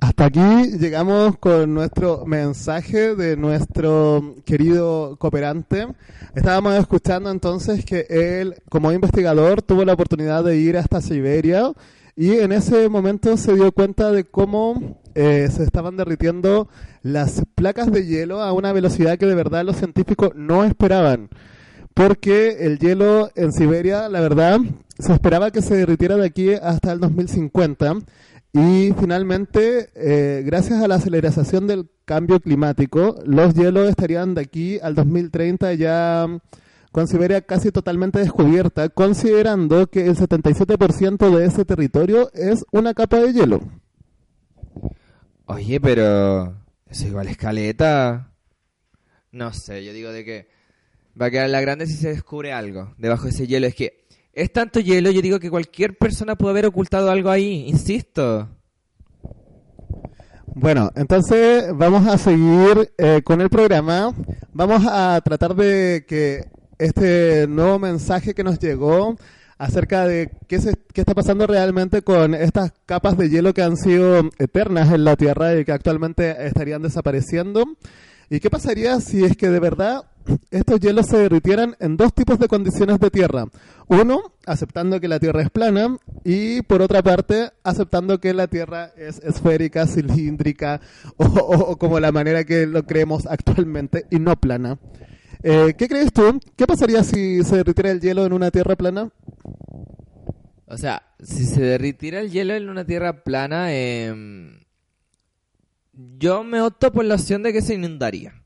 Hasta 0.00 0.24
aquí 0.24 0.78
llegamos 0.80 1.38
con 1.38 1.74
nuestro 1.74 2.26
mensaje 2.26 3.14
de 3.14 3.36
nuestro 3.36 4.34
querido 4.44 5.16
cooperante. 5.16 5.86
Estábamos 6.34 6.74
escuchando 6.74 7.30
entonces 7.30 7.84
que 7.84 8.06
él, 8.08 8.60
como 8.68 8.90
investigador, 8.90 9.62
tuvo 9.62 9.84
la 9.84 9.92
oportunidad 9.92 10.42
de 10.42 10.56
ir 10.56 10.76
hasta 10.76 11.00
Siberia 11.00 11.72
y 12.16 12.32
en 12.38 12.52
ese 12.52 12.88
momento 12.88 13.36
se 13.36 13.54
dio 13.54 13.70
cuenta 13.72 14.10
de 14.10 14.24
cómo 14.24 15.00
eh, 15.14 15.48
se 15.54 15.62
estaban 15.62 15.98
derritiendo 15.98 16.68
las 17.02 17.42
placas 17.54 17.92
de 17.92 18.06
hielo 18.06 18.40
a 18.40 18.52
una 18.52 18.72
velocidad 18.72 19.18
que 19.18 19.26
de 19.26 19.34
verdad 19.34 19.64
los 19.64 19.76
científicos 19.76 20.30
no 20.34 20.64
esperaban. 20.64 21.28
Porque 21.92 22.66
el 22.66 22.78
hielo 22.78 23.30
en 23.36 23.52
Siberia, 23.52 24.08
la 24.08 24.20
verdad, 24.20 24.60
se 24.98 25.12
esperaba 25.12 25.50
que 25.50 25.62
se 25.62 25.76
derritiera 25.76 26.16
de 26.16 26.26
aquí 26.26 26.52
hasta 26.54 26.92
el 26.92 27.00
2050 27.00 27.96
y 28.52 28.94
finalmente, 28.98 29.90
eh, 29.94 30.42
gracias 30.44 30.82
a 30.82 30.88
la 30.88 30.94
aceleración 30.94 31.66
del 31.66 31.90
cambio 32.06 32.40
climático, 32.40 33.16
los 33.26 33.52
hielos 33.52 33.90
estarían 33.90 34.34
de 34.34 34.40
aquí 34.40 34.78
al 34.82 34.94
2030 34.94 35.74
ya 35.74 36.26
con 36.96 37.08
Siberia 37.08 37.42
casi 37.42 37.70
totalmente 37.72 38.20
descubierta, 38.20 38.88
considerando 38.88 39.86
que 39.88 40.06
el 40.06 40.16
77% 40.16 41.36
de 41.36 41.44
ese 41.44 41.66
territorio 41.66 42.32
es 42.32 42.64
una 42.72 42.94
capa 42.94 43.18
de 43.18 43.34
hielo. 43.34 43.60
Oye, 45.44 45.78
pero 45.78 46.56
eso 46.88 47.06
igual 47.06 47.28
escaleta. 47.28 48.32
No 49.30 49.52
sé, 49.52 49.84
yo 49.84 49.92
digo 49.92 50.10
de 50.10 50.24
que 50.24 50.48
va 51.20 51.26
a 51.26 51.30
quedar 51.30 51.50
la 51.50 51.60
grande 51.60 51.86
si 51.86 51.96
se 51.96 52.08
descubre 52.08 52.54
algo 52.54 52.94
debajo 52.96 53.24
de 53.24 53.30
ese 53.32 53.46
hielo. 53.46 53.66
Es 53.66 53.74
que 53.74 54.06
es 54.32 54.50
tanto 54.50 54.80
hielo, 54.80 55.10
yo 55.10 55.20
digo 55.20 55.38
que 55.38 55.50
cualquier 55.50 55.98
persona 55.98 56.34
puede 56.34 56.52
haber 56.52 56.64
ocultado 56.64 57.10
algo 57.10 57.28
ahí, 57.28 57.68
insisto. 57.68 58.48
Bueno, 60.46 60.90
entonces 60.96 61.76
vamos 61.76 62.06
a 62.06 62.16
seguir 62.16 62.90
eh, 62.96 63.20
con 63.22 63.42
el 63.42 63.50
programa. 63.50 64.14
Vamos 64.54 64.86
a 64.88 65.20
tratar 65.22 65.54
de 65.54 66.06
que 66.08 66.56
este 66.78 67.46
nuevo 67.48 67.78
mensaje 67.78 68.34
que 68.34 68.44
nos 68.44 68.58
llegó 68.58 69.16
acerca 69.58 70.06
de 70.06 70.30
qué, 70.48 70.60
se, 70.60 70.74
qué 70.92 71.00
está 71.00 71.14
pasando 71.14 71.46
realmente 71.46 72.02
con 72.02 72.34
estas 72.34 72.72
capas 72.84 73.16
de 73.16 73.30
hielo 73.30 73.54
que 73.54 73.62
han 73.62 73.76
sido 73.76 74.30
eternas 74.38 74.92
en 74.92 75.04
la 75.04 75.16
Tierra 75.16 75.54
y 75.56 75.64
que 75.64 75.72
actualmente 75.72 76.46
estarían 76.46 76.82
desapareciendo. 76.82 77.64
¿Y 78.28 78.40
qué 78.40 78.50
pasaría 78.50 79.00
si 79.00 79.24
es 79.24 79.36
que 79.36 79.48
de 79.48 79.60
verdad 79.60 80.04
estos 80.50 80.80
hielos 80.80 81.06
se 81.06 81.16
derritieran 81.16 81.76
en 81.78 81.96
dos 81.96 82.12
tipos 82.12 82.38
de 82.40 82.48
condiciones 82.48 82.98
de 82.98 83.10
Tierra? 83.10 83.44
Uno, 83.86 84.32
aceptando 84.44 85.00
que 85.00 85.06
la 85.08 85.20
Tierra 85.20 85.42
es 85.42 85.50
plana 85.50 85.96
y 86.24 86.62
por 86.62 86.82
otra 86.82 87.02
parte, 87.02 87.50
aceptando 87.62 88.18
que 88.18 88.34
la 88.34 88.48
Tierra 88.48 88.90
es 88.96 89.20
esférica, 89.20 89.86
cilíndrica 89.86 90.80
o, 91.16 91.24
o 91.24 91.76
como 91.76 92.00
la 92.00 92.10
manera 92.12 92.44
que 92.44 92.66
lo 92.66 92.84
creemos 92.84 93.26
actualmente 93.26 94.06
y 94.10 94.18
no 94.18 94.36
plana. 94.36 94.78
Eh, 95.48 95.74
¿Qué 95.78 95.86
crees 95.86 96.12
tú? 96.12 96.40
¿Qué 96.56 96.66
pasaría 96.66 97.04
si 97.04 97.44
se 97.44 97.58
derritiera 97.58 97.92
el 97.92 98.00
hielo 98.00 98.26
en 98.26 98.32
una 98.32 98.50
tierra 98.50 98.74
plana? 98.74 99.12
O 100.66 100.76
sea, 100.76 101.04
si 101.20 101.44
se 101.44 101.62
derritiera 101.62 102.18
el 102.18 102.32
hielo 102.32 102.54
en 102.54 102.68
una 102.68 102.84
tierra 102.84 103.22
plana, 103.22 103.72
eh, 103.72 104.12
yo 105.92 106.42
me 106.42 106.60
opto 106.60 106.90
por 106.90 107.04
la 107.04 107.14
opción 107.14 107.44
de 107.44 107.52
que 107.52 107.62
se 107.62 107.74
inundaría. 107.74 108.42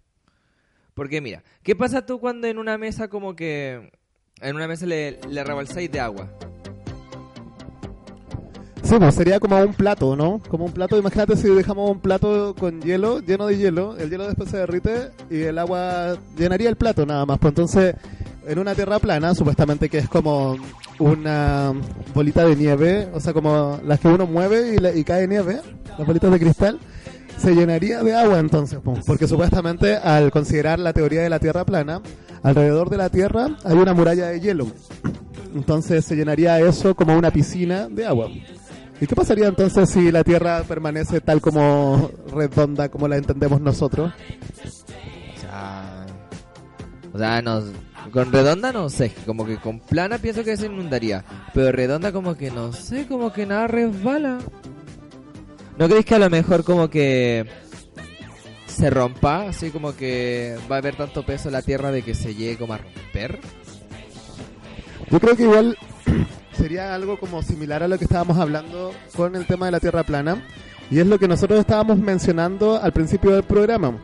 Porque 0.92 1.22
mira, 1.22 1.42
¿qué 1.62 1.74
pasa 1.74 2.04
tú 2.04 2.20
cuando 2.20 2.48
en 2.48 2.58
una 2.58 2.76
mesa 2.76 3.08
como 3.08 3.34
que... 3.34 3.90
En 4.42 4.56
una 4.56 4.68
mesa 4.68 4.84
le, 4.84 5.20
le 5.26 5.42
rebalsáis 5.42 5.90
de 5.90 6.00
agua? 6.00 6.30
Sí, 8.90 8.96
pues 8.98 9.14
sería 9.14 9.38
como 9.38 9.56
un 9.60 9.72
plato, 9.72 10.16
¿no? 10.16 10.40
Como 10.48 10.64
un 10.64 10.72
plato, 10.72 10.98
imagínate 10.98 11.36
si 11.36 11.48
dejamos 11.48 11.88
un 11.92 12.00
plato 12.00 12.56
con 12.58 12.80
hielo, 12.82 13.20
lleno 13.20 13.46
de 13.46 13.56
hielo, 13.56 13.96
el 13.96 14.10
hielo 14.10 14.26
después 14.26 14.50
se 14.50 14.56
derrite 14.56 15.10
y 15.30 15.42
el 15.42 15.58
agua 15.58 16.16
llenaría 16.36 16.68
el 16.68 16.74
plato 16.74 17.06
nada 17.06 17.24
más. 17.24 17.38
Pues 17.38 17.52
entonces, 17.52 17.94
en 18.48 18.58
una 18.58 18.74
tierra 18.74 18.98
plana, 18.98 19.32
supuestamente 19.36 19.88
que 19.88 19.98
es 19.98 20.08
como 20.08 20.56
una 20.98 21.72
bolita 22.12 22.44
de 22.44 22.56
nieve, 22.56 23.08
o 23.14 23.20
sea, 23.20 23.32
como 23.32 23.78
las 23.86 24.00
que 24.00 24.08
uno 24.08 24.26
mueve 24.26 24.74
y, 24.74 24.78
le- 24.78 24.98
y 24.98 25.04
cae 25.04 25.28
nieve, 25.28 25.60
las 25.96 26.04
bolitas 26.06 26.32
de 26.32 26.40
cristal, 26.40 26.80
se 27.38 27.54
llenaría 27.54 28.02
de 28.02 28.14
agua 28.16 28.40
entonces, 28.40 28.80
pues, 28.82 29.04
porque 29.06 29.28
supuestamente 29.28 29.94
al 29.98 30.32
considerar 30.32 30.80
la 30.80 30.92
teoría 30.92 31.22
de 31.22 31.30
la 31.30 31.38
tierra 31.38 31.64
plana, 31.64 32.02
alrededor 32.42 32.90
de 32.90 32.96
la 32.96 33.08
tierra 33.08 33.56
hay 33.64 33.76
una 33.76 33.94
muralla 33.94 34.26
de 34.26 34.40
hielo. 34.40 34.66
Entonces 35.54 36.04
se 36.04 36.16
llenaría 36.16 36.58
eso 36.60 36.94
como 36.94 37.16
una 37.16 37.30
piscina 37.30 37.88
de 37.88 38.04
agua. 38.06 38.28
¿Y 39.00 39.06
qué 39.06 39.14
pasaría 39.14 39.46
entonces 39.46 39.88
si 39.88 40.12
la 40.12 40.22
Tierra 40.22 40.62
permanece 40.62 41.20
tal 41.22 41.40
como 41.40 42.10
redonda 42.32 42.90
como 42.90 43.08
la 43.08 43.16
entendemos 43.16 43.60
nosotros? 43.60 44.12
O 45.36 45.40
sea, 45.40 46.06
o 47.12 47.18
sea, 47.18 47.40
no, 47.40 47.62
con 48.12 48.30
redonda 48.30 48.72
no 48.72 48.90
sé, 48.90 49.12
como 49.24 49.46
que 49.46 49.56
con 49.56 49.80
plana 49.80 50.18
pienso 50.18 50.44
que 50.44 50.56
se 50.56 50.66
inundaría, 50.66 51.24
pero 51.54 51.72
redonda 51.72 52.12
como 52.12 52.36
que 52.36 52.50
no 52.50 52.74
sé, 52.74 53.06
como 53.06 53.32
que 53.32 53.46
nada 53.46 53.66
resbala. 53.68 54.38
¿No 55.78 55.86
creéis 55.86 56.04
que 56.04 56.14
a 56.16 56.18
lo 56.18 56.28
mejor 56.28 56.62
como 56.62 56.90
que 56.90 57.46
se 58.66 58.90
rompa, 58.90 59.48
así 59.48 59.70
como 59.70 59.96
que 59.96 60.58
va 60.70 60.76
a 60.76 60.78
haber 60.78 60.96
tanto 60.96 61.24
peso 61.24 61.48
en 61.48 61.54
la 61.54 61.62
tierra 61.62 61.90
de 61.90 62.02
que 62.02 62.14
se 62.14 62.34
llegue 62.34 62.58
como 62.58 62.74
a 62.74 62.78
romper? 62.78 63.40
Yo 65.10 65.18
creo 65.18 65.36
que 65.36 65.42
igual 65.44 65.78
sería 66.56 66.94
algo 66.94 67.18
como 67.18 67.42
similar 67.42 67.82
a 67.82 67.88
lo 67.88 67.98
que 67.98 68.04
estábamos 68.04 68.38
hablando 68.38 68.92
con 69.16 69.36
el 69.36 69.46
tema 69.46 69.66
de 69.66 69.72
la 69.72 69.80
Tierra 69.80 70.02
plana. 70.02 70.42
Y 70.90 70.98
es 70.98 71.06
lo 71.06 71.18
que 71.18 71.28
nosotros 71.28 71.60
estábamos 71.60 71.98
mencionando 71.98 72.80
al 72.80 72.92
principio 72.92 73.32
del 73.32 73.44
programa. 73.44 73.96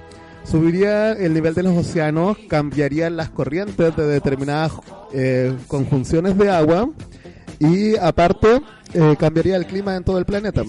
Subiría 0.45 1.13
el 1.13 1.35
nivel 1.35 1.55
de 1.55 1.65
los 1.65 1.77
océanos, 1.77 2.39
cambiarían 2.49 3.17
las 3.17 3.31
corrientes 3.31 3.97
de 3.97 4.07
determinadas 4.07 4.73
eh, 5.13 5.53
conjunciones 5.67 6.39
de 6.39 6.51
agua 6.51 6.89
y 7.59 7.97
aparte 7.97 8.63
eh, 8.95 9.17
cambiaría 9.19 9.57
el 9.57 9.67
clima 9.67 9.97
en 9.97 10.05
todo 10.05 10.19
el 10.19 10.25
planeta. 10.25 10.63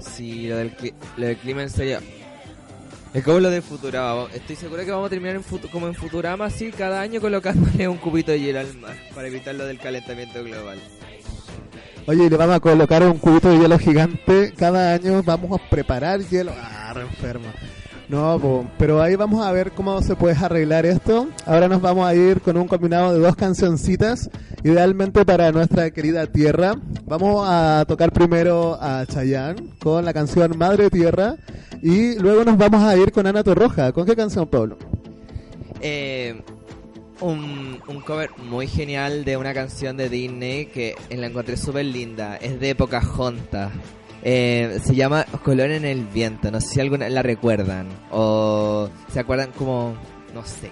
Sí, 0.00 0.46
lo 0.46 0.56
lo 0.56 1.26
del 1.26 1.36
clima 1.38 1.68
serio. 1.68 1.98
Es 3.14 3.22
como 3.22 3.38
lo 3.38 3.48
de 3.48 3.62
Futurama. 3.62 4.26
Estoy 4.34 4.56
seguro 4.56 4.84
que 4.84 4.90
vamos 4.90 5.06
a 5.06 5.10
terminar 5.10 5.36
en 5.36 5.68
como 5.68 5.86
en 5.86 5.94
Futurama, 5.94 6.46
así, 6.46 6.72
cada 6.72 7.00
año 7.00 7.20
colocándole 7.20 7.86
un 7.86 7.96
cubito 7.96 8.32
de 8.32 8.40
hielo 8.40 8.58
al 8.58 8.76
mar 8.78 8.96
para 9.14 9.28
evitar 9.28 9.54
lo 9.54 9.64
del 9.66 9.78
calentamiento 9.78 10.42
global. 10.42 10.80
Oye, 12.06 12.28
le 12.28 12.36
vamos 12.36 12.56
a 12.56 12.60
colocar 12.60 13.04
un 13.04 13.18
cubito 13.18 13.50
de 13.50 13.58
hielo 13.58 13.78
gigante. 13.78 14.52
Cada 14.56 14.94
año 14.94 15.22
vamos 15.22 15.60
a 15.60 15.70
preparar 15.70 16.22
hielo. 16.22 16.52
Ah, 16.60 16.92
re 16.92 17.02
enfermo. 17.02 17.46
No, 18.08 18.68
pero 18.78 19.00
ahí 19.00 19.16
vamos 19.16 19.44
a 19.44 19.50
ver 19.52 19.72
cómo 19.72 20.02
se 20.02 20.14
puede 20.14 20.36
arreglar 20.36 20.84
esto. 20.84 21.28
Ahora 21.46 21.68
nos 21.68 21.80
vamos 21.80 22.06
a 22.06 22.14
ir 22.14 22.40
con 22.42 22.56
un 22.56 22.68
combinado 22.68 23.14
de 23.14 23.20
dos 23.20 23.34
cancioncitas, 23.34 24.28
idealmente 24.62 25.24
para 25.24 25.50
nuestra 25.52 25.90
querida 25.90 26.26
tierra. 26.26 26.74
Vamos 27.06 27.46
a 27.48 27.84
tocar 27.88 28.12
primero 28.12 28.78
a 28.80 29.06
Chayanne 29.06 29.70
con 29.78 30.04
la 30.04 30.12
canción 30.12 30.56
Madre 30.58 30.90
Tierra 30.90 31.36
y 31.82 32.18
luego 32.18 32.44
nos 32.44 32.58
vamos 32.58 32.82
a 32.82 32.96
ir 32.96 33.10
con 33.10 33.26
Ana 33.26 33.42
Torroja. 33.42 33.92
¿Con 33.92 34.04
qué 34.04 34.14
canción, 34.14 34.46
Pablo? 34.46 34.76
Eh, 35.80 36.42
un, 37.20 37.80
cover 38.06 38.30
muy 38.38 38.66
genial 38.66 39.24
de 39.24 39.36
una 39.36 39.54
canción 39.54 39.96
de 39.96 40.08
Disney 40.08 40.66
que 40.66 40.94
la 41.10 41.26
encontré 41.26 41.56
súper 41.56 41.86
linda. 41.86 42.36
Es 42.36 42.60
de 42.60 42.74
Pocahontas. 42.74 43.72
Eh, 44.24 44.80
se 44.82 44.94
llama 44.94 45.26
Color 45.44 45.70
en 45.70 45.84
el 45.84 46.06
Viento. 46.06 46.50
No 46.50 46.60
sé 46.60 46.68
si 46.68 46.80
alguna 46.80 47.08
la 47.10 47.22
recuerdan. 47.22 47.88
O 48.10 48.88
se 49.12 49.20
acuerdan 49.20 49.52
como... 49.52 49.94
No 50.34 50.44
sé. 50.44 50.70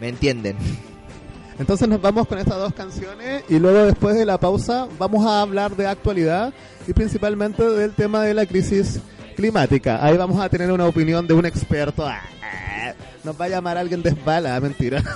¿Me 0.00 0.08
entienden? 0.08 0.56
Entonces 1.58 1.88
nos 1.88 2.00
vamos 2.00 2.26
con 2.26 2.38
estas 2.38 2.58
dos 2.58 2.72
canciones 2.74 3.44
y 3.48 3.58
luego 3.58 3.84
después 3.84 4.16
de 4.16 4.24
la 4.24 4.38
pausa 4.38 4.88
vamos 4.98 5.24
a 5.26 5.42
hablar 5.42 5.76
de 5.76 5.86
actualidad 5.86 6.52
y 6.86 6.92
principalmente 6.92 7.62
del 7.62 7.92
tema 7.92 8.24
de 8.24 8.34
la 8.34 8.46
crisis 8.46 9.00
climática. 9.36 10.04
Ahí 10.04 10.16
vamos 10.16 10.40
a 10.40 10.48
tener 10.48 10.72
una 10.72 10.86
opinión 10.86 11.26
de 11.26 11.34
un 11.34 11.46
experto. 11.46 12.06
Ah, 12.06 12.22
ah, 12.42 12.94
Nos 13.22 13.40
va 13.40 13.44
a 13.46 13.48
llamar 13.48 13.78
alguien 13.78 14.02
desbala, 14.02 14.58
mentira. 14.60 15.02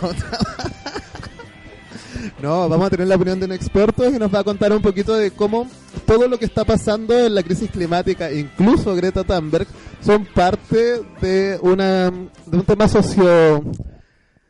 No, 2.43 2.69
vamos 2.69 2.87
a 2.87 2.91
tener 2.91 3.07
la 3.07 3.17
opinión 3.17 3.39
de 3.41 3.47
un 3.47 3.53
experto 3.53 4.09
y 4.09 4.19
nos 4.19 4.35
va 4.35 4.41
a 4.41 4.45
contar 4.45 4.73
un 4.73 4.83
poquito 4.83 5.15
de 5.15 5.31
cómo 5.31 5.69
todo 6.07 6.29
lo 6.29 6.39
que 6.39 6.45
está 6.45 6.65
pasando 6.65 7.19
en 7.19 7.35
la 7.35 7.43
crisis 7.43 7.71
climática, 7.71 8.33
incluso 8.33 8.95
Greta 8.95 9.25
Thunberg, 9.25 9.67
son 10.01 10.25
parte 10.27 11.03
de 11.21 11.59
una 11.63 12.11
de 12.11 12.57
un 12.57 12.65
tema 12.65 12.89
socio 12.89 13.63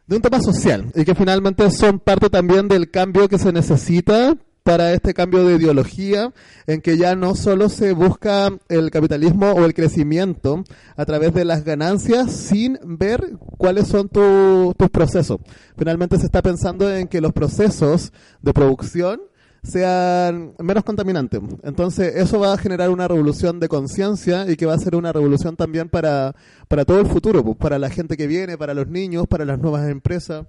de 0.07 0.17
un 0.17 0.23
tema 0.23 0.41
social 0.41 0.93
y 0.95 1.05
que 1.05 1.15
finalmente 1.15 1.71
son 1.71 1.99
parte 1.99 2.31
también 2.31 2.69
del 2.69 2.91
cambio 2.91 3.29
que 3.29 3.39
se 3.39 3.53
necesita 3.53 4.37
para 4.67 4.93
este 4.93 5.15
cambio 5.15 5.47
de 5.47 5.55
ideología 5.55 6.33
en 6.67 6.81
que 6.81 6.97
ya 6.99 7.15
no 7.15 7.37
solo 7.37 7.69
se 7.69 7.93
busca 7.93 8.51
el 8.69 8.91
capitalismo 8.91 9.53
o 9.53 9.65
el 9.65 9.75
crecimiento 9.75 10.65
a 10.97 11.05
través 11.07 11.33
de 11.35 11.45
las 11.45 11.63
ganancias 11.63 12.33
sin 12.33 12.77
ver 12.83 13.39
cuáles 13.59 13.87
son 13.87 14.09
tu- 14.09 14.75
tus 14.77 14.91
procesos. 14.91 15.39
Finalmente 15.79 16.19
se 16.19 16.27
está 16.27 16.43
pensando 16.43 16.93
en 16.93 17.07
que 17.07 17.21
los 17.21 17.33
procesos 17.33 18.13
de 18.43 18.53
producción 18.53 19.21
sean 19.63 20.55
menos 20.59 20.83
contaminantes. 20.83 21.41
Entonces 21.63 22.17
eso 22.17 22.41
va 22.41 22.53
a 22.53 22.59
generar 22.59 22.91
una 22.91 23.07
revolución 23.07 23.61
de 23.61 23.69
conciencia 23.69 24.51
y 24.51 24.57
que 24.57 24.67
va 24.67 24.75
a 24.75 24.79
ser 24.79 24.97
una 24.97 25.13
revolución 25.13 25.55
también 25.55 25.89
para, 25.89 26.35
para 26.67 26.85
todo 26.85 26.99
el 26.99 27.07
futuro, 27.07 27.45
pues, 27.45 27.57
para 27.57 27.79
la 27.79 27.89
gente 27.89 28.17
que 28.17 28.27
viene, 28.27 28.59
para 28.59 28.75
los 28.75 28.89
niños, 28.89 29.27
para 29.29 29.45
las 29.45 29.61
nuevas 29.61 29.89
empresas. 29.89 30.45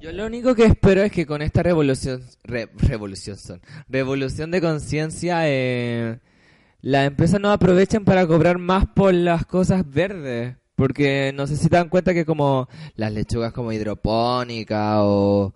Yo 0.00 0.12
lo 0.12 0.24
único 0.24 0.54
que 0.54 0.64
espero 0.64 1.02
es 1.02 1.12
que 1.12 1.26
con 1.26 1.42
esta 1.42 1.62
revolución, 1.62 2.22
revolución 2.42 3.36
son, 3.36 3.60
revolución 3.86 4.50
de 4.50 4.62
conciencia, 4.62 5.42
eh, 5.44 6.20
las 6.80 7.06
empresas 7.06 7.38
no 7.38 7.52
aprovechen 7.52 8.06
para 8.06 8.26
cobrar 8.26 8.56
más 8.56 8.86
por 8.86 9.12
las 9.12 9.44
cosas 9.44 9.88
verdes. 9.88 10.56
Porque 10.74 11.32
no 11.34 11.46
sé 11.46 11.56
si 11.56 11.68
te 11.68 11.76
dan 11.76 11.90
cuenta 11.90 12.14
que 12.14 12.24
como 12.24 12.66
las 12.94 13.12
lechugas 13.12 13.52
como 13.52 13.72
hidropónica 13.72 15.04
o, 15.04 15.52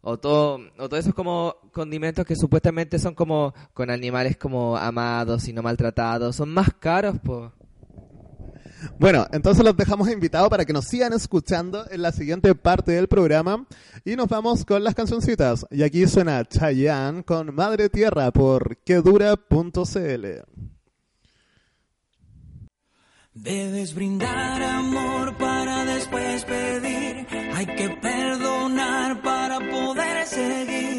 o 0.00 0.18
todo, 0.18 0.60
o 0.78 0.88
todo 0.88 0.98
esos 0.98 1.12
como 1.12 1.54
condimentos 1.70 2.24
que 2.24 2.36
supuestamente 2.36 2.98
son 2.98 3.14
como 3.14 3.52
con 3.74 3.90
animales 3.90 4.38
como 4.38 4.78
amados 4.78 5.46
y 5.46 5.52
no 5.52 5.62
maltratados, 5.62 6.36
son 6.36 6.48
más 6.48 6.72
caros, 6.80 7.16
pues. 7.22 7.50
Bueno, 8.98 9.26
entonces 9.32 9.64
los 9.64 9.76
dejamos 9.76 10.10
invitados 10.10 10.48
para 10.48 10.64
que 10.64 10.72
nos 10.72 10.86
sigan 10.86 11.12
escuchando 11.12 11.84
en 11.90 12.02
la 12.02 12.12
siguiente 12.12 12.54
parte 12.54 12.92
del 12.92 13.08
programa 13.08 13.66
y 14.04 14.16
nos 14.16 14.28
vamos 14.28 14.64
con 14.64 14.84
las 14.84 14.94
cancioncitas. 14.94 15.66
Y 15.70 15.82
aquí 15.82 16.06
suena 16.06 16.44
Chayanne 16.44 17.24
con 17.24 17.54
Madre 17.54 17.88
Tierra 17.88 18.30
por 18.30 18.78
quedura.cl. 18.78 20.26
Debes 23.34 23.94
brindar 23.94 24.62
amor 24.62 25.36
para 25.38 25.84
después 25.84 26.44
pedir, 26.44 27.26
hay 27.52 27.66
que 27.66 27.88
perdonar 28.00 29.22
para 29.22 29.58
poder 29.58 30.26
seguir. 30.26 30.93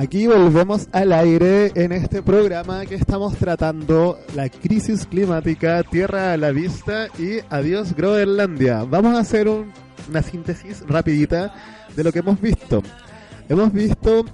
Aquí 0.00 0.26
volvemos 0.26 0.88
al 0.92 1.12
aire 1.12 1.72
en 1.74 1.92
este 1.92 2.22
programa 2.22 2.86
que 2.86 2.94
estamos 2.94 3.36
tratando 3.36 4.18
la 4.34 4.48
crisis 4.48 5.04
climática, 5.04 5.82
tierra 5.82 6.32
a 6.32 6.36
la 6.38 6.52
vista 6.52 7.08
y 7.18 7.40
adiós 7.50 7.94
Groenlandia. 7.94 8.84
Vamos 8.84 9.14
a 9.14 9.18
hacer 9.20 9.46
un- 9.46 9.70
una 10.08 10.22
síntesis 10.22 10.82
rapidita 10.88 11.52
de 11.94 12.02
lo 12.02 12.12
que 12.12 12.20
hemos 12.20 12.40
visto. 12.40 12.82
Hemos 13.46 13.70
visto 13.74 14.24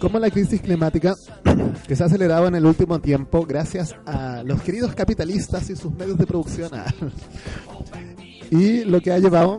cómo 0.00 0.20
la 0.20 0.30
crisis 0.30 0.60
climática 0.60 1.16
que 1.88 1.96
se 1.96 2.04
ha 2.04 2.06
acelerado 2.06 2.46
en 2.46 2.54
el 2.54 2.64
último 2.64 3.00
tiempo 3.00 3.44
gracias 3.44 3.96
a 4.06 4.44
los 4.44 4.62
queridos 4.62 4.94
capitalistas 4.94 5.70
y 5.70 5.74
sus 5.76 5.92
medios 5.92 6.18
de 6.18 6.26
producción 6.26 6.70
y 8.52 8.84
lo 8.84 9.00
que 9.00 9.10
ha 9.10 9.18
llevado 9.18 9.58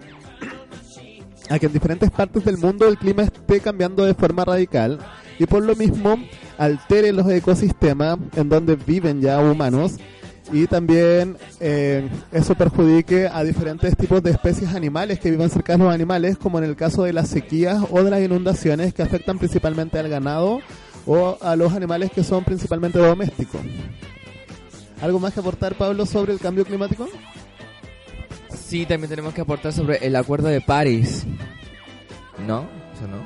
a 1.50 1.60
que 1.60 1.66
en 1.66 1.74
diferentes 1.74 2.10
partes 2.10 2.46
del 2.46 2.58
mundo 2.58 2.88
el 2.88 2.98
clima 2.98 3.24
esté 3.24 3.60
cambiando 3.60 4.06
de 4.06 4.14
forma 4.14 4.46
radical 4.46 4.98
y 5.42 5.48
por 5.48 5.64
lo 5.64 5.76
mismo 5.76 6.18
altere 6.60 7.12
los 7.12 7.28
ecosistemas 7.28 8.20
en 8.36 8.48
donde 8.48 8.76
viven 8.76 9.22
ya 9.22 9.40
humanos 9.40 9.96
y 10.52 10.68
también 10.68 11.36
eh, 11.60 12.08
eso 12.32 12.54
perjudique 12.54 13.28
a 13.28 13.44
diferentes 13.44 13.98
tipos 13.98 14.22
de 14.22 14.30
especies 14.30 14.76
animales 14.76 15.20
que 15.20 15.32
viven 15.32 15.50
cerca 15.50 15.74
de 15.74 15.80
los 15.80 15.92
animales, 15.92 16.38
como 16.38 16.60
en 16.60 16.66
el 16.66 16.76
caso 16.76 17.04
de 17.04 17.14
las 17.14 17.30
sequías 17.30 17.84
o 17.90 18.04
de 18.04 18.12
las 18.12 18.22
inundaciones 18.22 18.94
que 18.94 19.02
afectan 19.02 19.40
principalmente 19.40 19.98
al 19.98 20.10
ganado 20.10 20.60
o 21.08 21.40
a 21.42 21.56
los 21.56 21.74
animales 21.74 22.12
que 22.12 22.24
son 22.24 22.44
principalmente 22.44 23.00
domésticos. 23.00 23.62
¿Algo 25.02 25.20
más 25.20 25.34
que 25.34 25.40
aportar, 25.40 25.74
Pablo, 25.74 26.06
sobre 26.06 26.34
el 26.34 26.40
cambio 26.40 26.66
climático? 26.66 27.08
Sí, 28.50 28.86
también 28.86 29.10
tenemos 29.10 29.34
que 29.34 29.42
aportar 29.42 29.74
sobre 29.74 30.06
el 30.06 30.16
Acuerdo 30.16 30.50
de 30.50 30.62
París. 30.62 31.26
¿No? 32.46 32.68
¿Eso 32.94 33.08
no? 33.08 33.18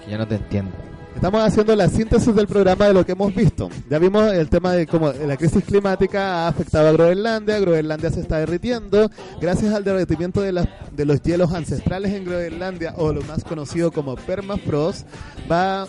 Es 0.00 0.06
que 0.06 0.10
yo 0.10 0.18
no 0.18 0.26
te 0.26 0.34
entiendo. 0.34 0.89
Estamos 1.20 1.42
haciendo 1.44 1.76
la 1.76 1.86
síntesis 1.86 2.34
del 2.34 2.46
programa 2.46 2.86
de 2.86 2.94
lo 2.94 3.04
que 3.04 3.12
hemos 3.12 3.34
visto. 3.34 3.68
Ya 3.90 3.98
vimos 3.98 4.32
el 4.32 4.48
tema 4.48 4.72
de 4.72 4.86
cómo 4.86 5.12
la 5.12 5.36
crisis 5.36 5.62
climática 5.64 6.46
ha 6.46 6.48
afectado 6.48 6.88
a 6.88 6.92
Groenlandia. 6.92 7.58
Groenlandia 7.60 8.10
se 8.10 8.20
está 8.20 8.38
derritiendo 8.38 9.10
gracias 9.38 9.74
al 9.74 9.84
derretimiento 9.84 10.40
de, 10.40 10.52
las- 10.52 10.68
de 10.92 11.04
los 11.04 11.20
hielos 11.22 11.52
ancestrales 11.52 12.14
en 12.14 12.24
Groenlandia 12.24 12.94
o 12.96 13.12
lo 13.12 13.20
más 13.22 13.44
conocido 13.44 13.92
como 13.92 14.16
permafrost. 14.16 15.06
Va, 15.50 15.86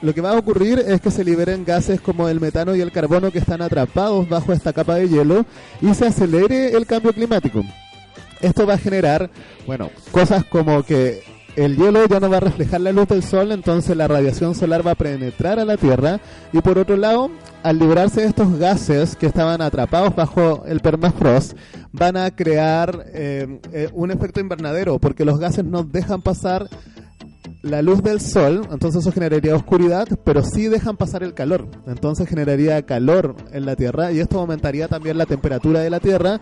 lo 0.00 0.14
que 0.14 0.22
va 0.22 0.30
a 0.30 0.38
ocurrir 0.38 0.78
es 0.78 1.02
que 1.02 1.10
se 1.10 1.22
liberen 1.22 1.66
gases 1.66 2.00
como 2.00 2.30
el 2.30 2.40
metano 2.40 2.74
y 2.74 2.80
el 2.80 2.92
carbono 2.92 3.30
que 3.30 3.40
están 3.40 3.60
atrapados 3.60 4.26
bajo 4.26 4.54
esta 4.54 4.72
capa 4.72 4.94
de 4.94 5.06
hielo 5.10 5.44
y 5.82 5.92
se 5.92 6.06
acelere 6.06 6.74
el 6.74 6.86
cambio 6.86 7.12
climático. 7.12 7.62
Esto 8.40 8.66
va 8.66 8.74
a 8.74 8.78
generar, 8.78 9.28
bueno, 9.66 9.90
cosas 10.12 10.44
como 10.46 10.82
que 10.82 11.22
el 11.56 11.76
hielo 11.76 12.06
ya 12.06 12.18
no 12.18 12.30
va 12.30 12.38
a 12.38 12.40
reflejar 12.40 12.80
la 12.80 12.92
luz 12.92 13.08
del 13.08 13.22
sol, 13.22 13.52
entonces 13.52 13.96
la 13.96 14.08
radiación 14.08 14.54
solar 14.54 14.86
va 14.86 14.92
a 14.92 14.94
penetrar 14.94 15.58
a 15.58 15.64
la 15.64 15.76
Tierra. 15.76 16.20
Y 16.52 16.60
por 16.60 16.78
otro 16.78 16.96
lado, 16.96 17.30
al 17.62 17.78
librarse 17.78 18.22
de 18.22 18.28
estos 18.28 18.58
gases 18.58 19.16
que 19.16 19.26
estaban 19.26 19.60
atrapados 19.60 20.14
bajo 20.16 20.64
el 20.66 20.80
permafrost, 20.80 21.56
van 21.92 22.16
a 22.16 22.30
crear 22.30 23.04
eh, 23.12 23.60
eh, 23.72 23.88
un 23.92 24.10
efecto 24.10 24.40
invernadero 24.40 24.98
porque 24.98 25.24
los 25.24 25.38
gases 25.38 25.64
no 25.64 25.84
dejan 25.84 26.22
pasar 26.22 26.68
la 27.62 27.80
luz 27.80 28.02
del 28.02 28.20
sol, 28.20 28.66
entonces 28.70 29.02
eso 29.02 29.12
generaría 29.12 29.54
oscuridad, 29.54 30.06
pero 30.24 30.42
sí 30.42 30.66
dejan 30.66 30.96
pasar 30.96 31.22
el 31.22 31.32
calor. 31.32 31.68
Entonces 31.86 32.28
generaría 32.28 32.84
calor 32.84 33.36
en 33.52 33.66
la 33.66 33.76
Tierra 33.76 34.12
y 34.12 34.20
esto 34.20 34.40
aumentaría 34.40 34.88
también 34.88 35.16
la 35.16 35.26
temperatura 35.26 35.80
de 35.80 35.90
la 35.90 36.00
Tierra, 36.00 36.40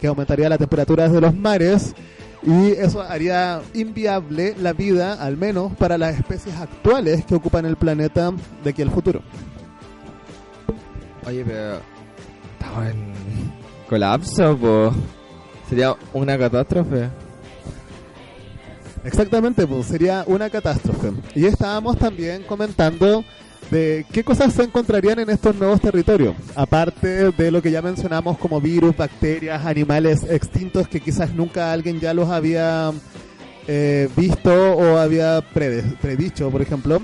que 0.00 0.06
aumentaría 0.06 0.48
la 0.48 0.58
temperatura 0.58 1.08
de 1.08 1.20
los 1.20 1.34
mares 1.34 1.94
y 2.42 2.72
eso 2.72 3.02
haría 3.02 3.60
inviable 3.74 4.54
la 4.60 4.72
vida, 4.72 5.14
al 5.14 5.36
menos 5.36 5.72
para 5.74 5.96
las 5.96 6.18
especies 6.18 6.56
actuales 6.56 7.24
que 7.24 7.34
ocupan 7.34 7.66
el 7.66 7.76
planeta 7.76 8.32
de 8.64 8.70
aquí 8.70 8.82
al 8.82 8.90
futuro. 8.90 9.22
Oye, 11.26 11.44
pero 11.44 11.78
estamos 12.58 12.86
en 12.86 13.12
colapso, 13.88 14.56
po. 14.56 14.92
Sería 15.68 15.94
una 16.12 16.36
catástrofe. 16.36 17.08
Exactamente, 19.04 19.66
pues 19.66 19.86
sería 19.86 20.24
una 20.26 20.48
catástrofe. 20.48 21.12
Y 21.34 21.46
estábamos 21.46 21.98
también 21.98 22.44
comentando 22.44 23.24
de 23.70 24.04
qué 24.12 24.22
cosas 24.22 24.52
se 24.52 24.64
encontrarían 24.64 25.18
en 25.20 25.30
estos 25.30 25.56
nuevos 25.56 25.80
territorios, 25.80 26.34
aparte 26.54 27.30
de 27.30 27.50
lo 27.50 27.62
que 27.62 27.70
ya 27.70 27.80
mencionamos 27.80 28.36
como 28.38 28.60
virus, 28.60 28.96
bacterias, 28.96 29.64
animales 29.64 30.24
extintos 30.28 30.88
que 30.88 31.00
quizás 31.00 31.32
nunca 31.34 31.72
alguien 31.72 31.98
ya 31.98 32.12
los 32.12 32.28
había 32.28 32.92
eh, 33.66 34.08
visto 34.16 34.52
o 34.52 34.98
había 34.98 35.42
predicho, 35.52 36.50
por 36.50 36.62
ejemplo. 36.62 37.00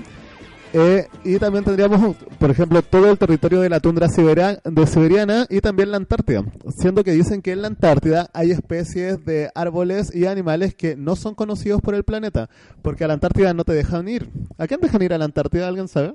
Eh, 0.71 1.07
y 1.23 1.39
también 1.39 1.63
tendríamos, 1.63 2.15
por 2.37 2.51
ejemplo, 2.51 2.81
todo 2.83 3.09
el 3.09 3.17
territorio 3.17 3.59
de 3.61 3.69
la 3.69 3.79
tundra 3.79 4.07
siberia- 4.07 4.61
de 4.63 4.85
siberiana 4.85 5.47
y 5.49 5.61
también 5.61 5.89
la 5.89 5.97
Antártida, 5.97 6.43
siendo 6.77 7.03
que 7.03 7.11
dicen 7.11 7.41
que 7.41 7.53
en 7.53 7.63
la 7.63 7.67
Antártida 7.69 8.29
hay 8.33 8.51
especies 8.51 9.25
de 9.25 9.49
árboles 9.55 10.13
y 10.15 10.27
animales 10.27 10.75
que 10.75 10.95
no 10.95 11.15
son 11.15 11.33
conocidos 11.33 11.81
por 11.81 11.95
el 11.95 12.03
planeta, 12.03 12.49
porque 12.83 13.03
a 13.03 13.07
la 13.07 13.15
Antártida 13.15 13.53
no 13.55 13.63
te 13.63 13.73
dejan 13.73 14.07
ir. 14.07 14.29
¿A 14.59 14.67
quién 14.67 14.79
dejan 14.79 15.01
ir 15.01 15.11
a 15.13 15.17
la 15.17 15.25
Antártida? 15.25 15.67
¿Alguien 15.67 15.87
sabe? 15.87 16.13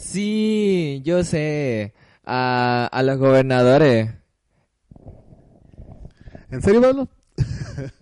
Sí, 0.00 1.02
yo 1.04 1.22
sé. 1.22 1.92
A, 2.24 2.88
a 2.90 3.02
los 3.02 3.18
gobernadores. 3.18 4.10
¿En 6.50 6.62
serio, 6.62 6.80
Pablo? 6.80 7.08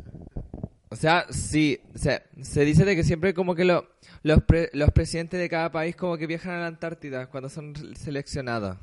O 0.91 0.95
sea, 0.97 1.25
sí, 1.31 1.81
o 1.95 1.99
sea, 1.99 2.23
se 2.43 2.67
dice 2.67 2.85
de 2.85 2.95
que 2.95 3.03
siempre 3.03 3.33
como 3.33 3.55
que 3.55 3.65
lo- 3.65 3.87
los, 4.23 4.43
pre- 4.45 4.71
los 4.73 4.91
presidentes 4.91 5.41
de 5.41 5.49
cada 5.49 5.71
país 5.73 5.97
como 5.97 6.17
que 6.17 6.27
viajan 6.27 6.55
a 6.55 6.61
la 6.61 6.67
Antártida 6.67 7.27
cuando 7.27 7.49
son 7.49 7.75
seleccionados. 7.97 8.79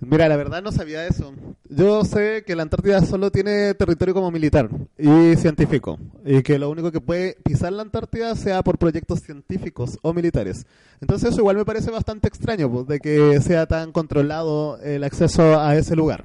Mira, 0.00 0.28
la 0.28 0.36
verdad 0.36 0.62
no 0.62 0.72
sabía 0.72 1.06
eso. 1.06 1.32
Yo 1.68 2.04
sé 2.04 2.42
que 2.44 2.56
la 2.56 2.62
Antártida 2.64 3.00
solo 3.02 3.30
tiene 3.30 3.72
territorio 3.74 4.12
como 4.14 4.32
militar 4.32 4.68
y 4.98 5.36
científico. 5.36 5.96
Y 6.24 6.42
que 6.42 6.58
lo 6.58 6.70
único 6.70 6.90
que 6.90 7.00
puede 7.00 7.36
pisar 7.44 7.72
la 7.72 7.82
Antártida 7.82 8.34
sea 8.34 8.62
por 8.64 8.78
proyectos 8.78 9.20
científicos 9.20 10.00
o 10.02 10.12
militares. 10.12 10.66
Entonces 11.00 11.30
eso 11.30 11.40
igual 11.40 11.56
me 11.56 11.64
parece 11.64 11.92
bastante 11.92 12.26
extraño, 12.26 12.68
pues, 12.68 12.88
de 12.88 12.98
que 12.98 13.40
sea 13.40 13.66
tan 13.66 13.92
controlado 13.92 14.76
el 14.82 15.04
acceso 15.04 15.60
a 15.60 15.76
ese 15.76 15.94
lugar. 15.94 16.24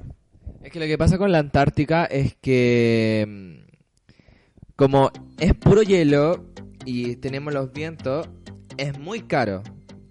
Es 0.64 0.72
que 0.72 0.80
lo 0.80 0.86
que 0.86 0.98
pasa 0.98 1.16
con 1.16 1.30
la 1.30 1.38
Antártica 1.38 2.04
es 2.06 2.34
que 2.34 3.24
mm, 3.28 3.67
como 4.78 5.10
es 5.40 5.54
puro 5.54 5.82
hielo 5.82 6.44
y 6.84 7.16
tenemos 7.16 7.52
los 7.52 7.72
vientos, 7.72 8.28
es 8.76 8.96
muy 8.96 9.22
caro. 9.22 9.64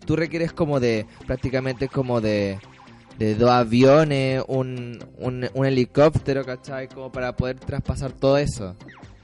Tú 0.06 0.18
requieres 0.18 0.52
como 0.52 0.82
de 0.82 1.06
prácticamente 1.26 1.88
como 1.88 2.20
de 2.20 2.60
de 3.18 3.34
dos 3.34 3.50
aviones, 3.50 4.44
un, 4.48 5.00
un, 5.18 5.66
helicóptero, 5.66 6.46
¿cachai? 6.46 6.88
Como 6.88 7.12
para 7.12 7.36
poder 7.36 7.60
traspasar 7.60 8.12
todo 8.12 8.38
eso. 8.38 8.76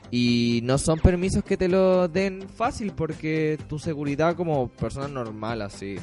Y 0.10 0.62
no 0.64 0.78
son 0.78 0.98
permisos 1.00 1.44
que 1.44 1.58
te 1.58 1.68
lo 1.68 2.08
den 2.08 2.48
fácil 2.48 2.94
porque 2.94 3.60
tu 3.68 3.78
seguridad 3.78 4.36
como 4.36 4.70
persona 4.70 5.08
normal, 5.10 5.62
así, 5.62 5.98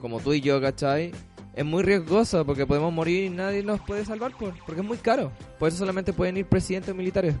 como 0.00 0.20
tú 0.20 0.32
y 0.32 0.40
yo, 0.40 0.60
¿cachai? 0.60 1.10
Es 1.54 1.64
muy 1.64 1.82
riesgoso 1.82 2.46
porque 2.46 2.66
podemos 2.66 2.92
morir 2.92 3.24
y 3.24 3.30
nadie 3.30 3.64
nos 3.64 3.80
puede 3.80 4.04
salvar 4.04 4.32
por, 4.38 4.54
porque 4.64 4.80
es 4.80 4.86
muy 4.86 4.98
caro. 4.98 5.32
Por 5.58 5.68
eso 5.68 5.78
solamente 5.78 6.12
pueden 6.12 6.36
ir 6.36 6.46
presidentes 6.46 6.94
militares. 6.94 7.34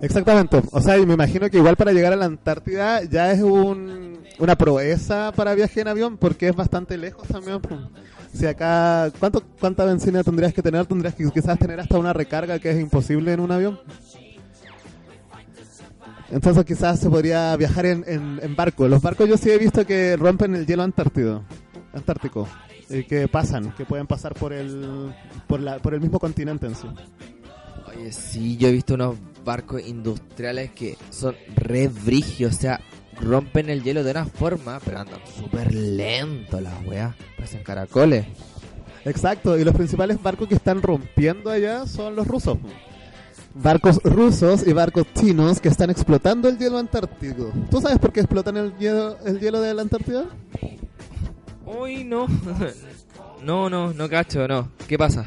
Exactamente. 0.00 0.62
O 0.72 0.80
sea, 0.80 0.98
y 0.98 1.06
me 1.06 1.14
imagino 1.14 1.48
que 1.50 1.58
igual 1.58 1.76
para 1.76 1.92
llegar 1.92 2.12
a 2.12 2.16
la 2.16 2.24
Antártida 2.24 3.02
ya 3.04 3.32
es 3.32 3.40
un, 3.42 4.18
una 4.38 4.56
proeza 4.56 5.32
para 5.32 5.54
viaje 5.54 5.80
en 5.80 5.88
avión 5.88 6.16
porque 6.16 6.48
es 6.48 6.56
bastante 6.56 6.96
lejos 6.96 7.28
también. 7.28 7.60
Si 8.32 8.46
acá, 8.46 9.10
¿cuánto, 9.18 9.42
¿cuánta 9.58 9.84
benzina 9.84 10.22
tendrías 10.22 10.54
que 10.54 10.62
tener? 10.62 10.86
Tendrías 10.86 11.14
que 11.14 11.28
quizás 11.30 11.58
tener 11.58 11.80
hasta 11.80 11.98
una 11.98 12.12
recarga 12.12 12.58
que 12.58 12.70
es 12.70 12.80
imposible 12.80 13.32
en 13.32 13.40
un 13.40 13.50
avión. 13.50 13.80
Entonces 16.30 16.64
quizás 16.64 17.00
se 17.00 17.10
podría 17.10 17.56
viajar 17.56 17.86
en, 17.86 18.04
en, 18.06 18.38
en 18.40 18.56
barco. 18.56 18.86
Los 18.86 19.02
barcos 19.02 19.28
yo 19.28 19.36
sí 19.36 19.50
he 19.50 19.58
visto 19.58 19.84
que 19.84 20.16
rompen 20.16 20.54
el 20.54 20.64
hielo 20.64 20.84
antártido, 20.84 21.42
antártico. 21.92 22.48
Y 22.88 23.04
que 23.04 23.28
pasan, 23.28 23.72
que 23.76 23.84
pueden 23.84 24.06
pasar 24.06 24.34
por 24.34 24.52
el, 24.52 25.12
por, 25.46 25.60
la, 25.60 25.78
por 25.78 25.94
el 25.94 26.00
mismo 26.00 26.18
continente 26.18 26.66
en 26.66 26.74
sí. 26.74 26.88
Oye, 27.88 28.12
sí, 28.12 28.56
yo 28.56 28.68
he 28.68 28.72
visto 28.72 28.94
unos 28.94 29.16
barcos 29.44 29.86
industriales 29.86 30.70
que 30.72 30.96
son 31.10 31.36
re 31.56 31.88
brigios, 31.88 32.54
o 32.56 32.60
sea, 32.60 32.80
rompen 33.20 33.70
el 33.70 33.82
hielo 33.82 34.04
de 34.04 34.10
una 34.12 34.24
forma, 34.24 34.80
pero 34.84 35.00
andan 35.00 35.20
súper 35.36 35.74
lento 35.74 36.60
las 36.60 36.84
weas, 36.86 37.14
parecen 37.36 37.62
caracoles. 37.62 38.26
Exacto, 39.04 39.58
y 39.58 39.64
los 39.64 39.74
principales 39.74 40.22
barcos 40.22 40.48
que 40.48 40.54
están 40.54 40.82
rompiendo 40.82 41.50
allá 41.50 41.86
son 41.86 42.16
los 42.16 42.26
rusos. 42.26 42.58
Barcos 43.54 44.00
rusos 44.04 44.66
y 44.66 44.72
barcos 44.72 45.06
chinos 45.14 45.60
que 45.60 45.68
están 45.68 45.90
explotando 45.90 46.48
el 46.48 46.58
hielo 46.58 46.78
antártico. 46.78 47.50
¿Tú 47.70 47.80
sabes 47.80 47.98
por 47.98 48.12
qué 48.12 48.20
explotan 48.20 48.56
el 48.56 48.76
hielo, 48.78 49.18
el 49.24 49.40
hielo 49.40 49.60
de 49.60 49.74
la 49.74 49.82
Antártida? 49.82 50.26
Uy, 51.66 52.04
no. 52.04 52.26
no, 53.44 53.68
no, 53.68 53.92
no 53.92 54.08
cacho, 54.08 54.46
no. 54.46 54.70
¿Qué 54.86 54.96
pasa? 54.96 55.26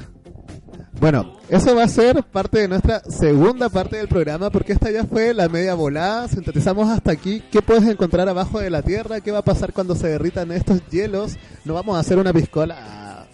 Bueno, 1.04 1.34
eso 1.50 1.76
va 1.76 1.84
a 1.84 1.88
ser 1.90 2.24
parte 2.24 2.60
de 2.60 2.70
nuestra 2.70 3.02
segunda 3.02 3.68
parte 3.68 3.98
del 3.98 4.08
programa 4.08 4.50
porque 4.50 4.72
esta 4.72 4.90
ya 4.90 5.04
fue 5.04 5.34
la 5.34 5.50
media 5.50 5.74
volada. 5.74 6.30
Sintetizamos 6.30 6.88
hasta 6.88 7.12
aquí 7.12 7.44
qué 7.52 7.62
puedes 7.62 7.84
encontrar 7.84 8.30
abajo 8.30 8.62
de 8.62 8.70
la 8.70 8.84
Tierra, 8.84 9.20
qué 9.20 9.30
va 9.30 9.40
a 9.40 9.44
pasar 9.44 9.74
cuando 9.74 9.96
se 9.96 10.08
derritan 10.08 10.54
estos 10.54 10.80
hielos. 10.90 11.36
No 11.66 11.74
vamos 11.74 11.98
a 11.98 12.00
hacer 12.00 12.18
una 12.18 12.32
piscola, 12.32 13.28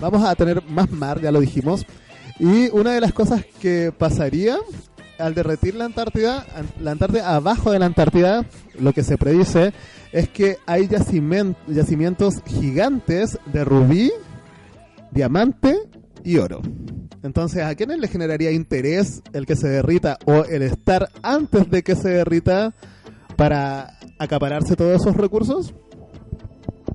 vamos 0.00 0.24
a 0.24 0.34
tener 0.34 0.62
más 0.64 0.90
mar, 0.90 1.20
ya 1.20 1.30
lo 1.30 1.40
dijimos. 1.40 1.84
Y 2.38 2.70
una 2.70 2.92
de 2.92 3.02
las 3.02 3.12
cosas 3.12 3.44
que 3.60 3.92
pasaría 3.92 4.56
al 5.18 5.34
derretir 5.34 5.74
la 5.74 5.84
Antártida, 5.84 6.46
la 6.80 6.92
Antártida 6.92 7.36
abajo 7.36 7.70
de 7.70 7.80
la 7.80 7.84
Antártida, 7.84 8.46
lo 8.78 8.94
que 8.94 9.02
se 9.02 9.18
predice 9.18 9.74
es 10.12 10.30
que 10.30 10.56
hay 10.64 10.88
yacimientos 10.88 12.42
gigantes 12.46 13.38
de 13.44 13.62
rubí, 13.62 14.10
diamante 15.10 15.89
y 16.24 16.38
oro. 16.38 16.60
Entonces, 17.22 17.62
¿a 17.62 17.74
quiénes 17.74 17.98
le 17.98 18.08
generaría 18.08 18.50
interés 18.50 19.22
el 19.32 19.46
que 19.46 19.56
se 19.56 19.68
derrita 19.68 20.18
o 20.24 20.44
el 20.44 20.62
estar 20.62 21.10
antes 21.22 21.70
de 21.70 21.82
que 21.82 21.94
se 21.94 22.08
derrita 22.08 22.72
para 23.36 23.98
acapararse 24.18 24.76
todos 24.76 25.00
esos 25.00 25.16
recursos? 25.16 25.74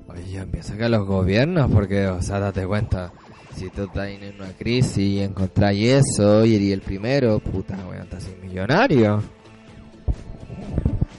Oye, 0.08 0.38
empieza 0.38 0.76
que 0.76 0.88
los 0.88 1.06
gobiernos, 1.06 1.70
porque, 1.70 2.08
o 2.08 2.22
sea, 2.22 2.40
date 2.40 2.66
cuenta, 2.66 3.12
si 3.54 3.70
tú 3.70 3.84
estás 3.84 4.08
en 4.08 4.34
una 4.34 4.52
crisis 4.52 4.98
y 4.98 5.20
encontráis 5.20 6.04
eso 6.04 6.44
y 6.44 6.56
eres 6.56 6.72
el 6.72 6.80
primero, 6.80 7.38
puta, 7.38 7.76
weón, 7.88 8.02
estás 8.02 8.28
millonario. 8.42 9.22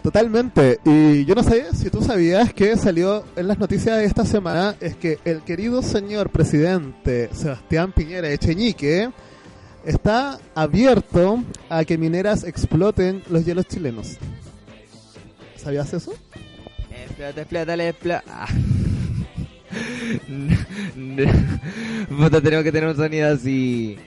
Totalmente. 0.07 0.79
Y 0.85 1.25
yo 1.25 1.35
no 1.35 1.43
sé 1.43 1.65
si 1.75 1.89
tú 1.89 2.01
sabías 2.01 2.53
que 2.53 2.77
salió 2.77 3.25
en 3.35 3.45
las 3.45 3.59
noticias 3.59 3.97
de 3.97 4.05
esta 4.05 4.25
semana 4.25 4.77
es 4.79 4.95
que 4.95 5.19
el 5.25 5.41
querido 5.41 5.81
señor 5.81 6.29
presidente 6.29 7.29
Sebastián 7.33 7.91
Piñera 7.91 8.29
Echeñique 8.29 9.11
está 9.83 10.39
abierto 10.55 11.43
a 11.67 11.83
que 11.83 11.97
mineras 11.97 12.45
exploten 12.45 13.21
los 13.29 13.43
hielos 13.43 13.65
chilenos. 13.65 14.15
¿Sabías 15.57 15.93
eso? 15.93 16.13
Explota, 16.89 17.41
explota, 17.41 17.75
explota. 17.75 18.23
Ah. 18.29 18.47
Puta, 22.17 22.39
tenemos 22.39 22.63
que 22.63 22.71
tener 22.71 22.87
un 22.87 22.95
sonido 22.95 23.33
así. 23.33 23.97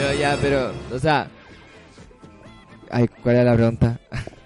No, 0.00 0.14
ya, 0.14 0.38
pero, 0.40 0.72
o 0.90 0.98
sea. 0.98 1.28
Ay, 2.88 3.06
¿cuál 3.22 3.36
era 3.36 3.44
la 3.44 3.54
pregunta? 3.54 4.00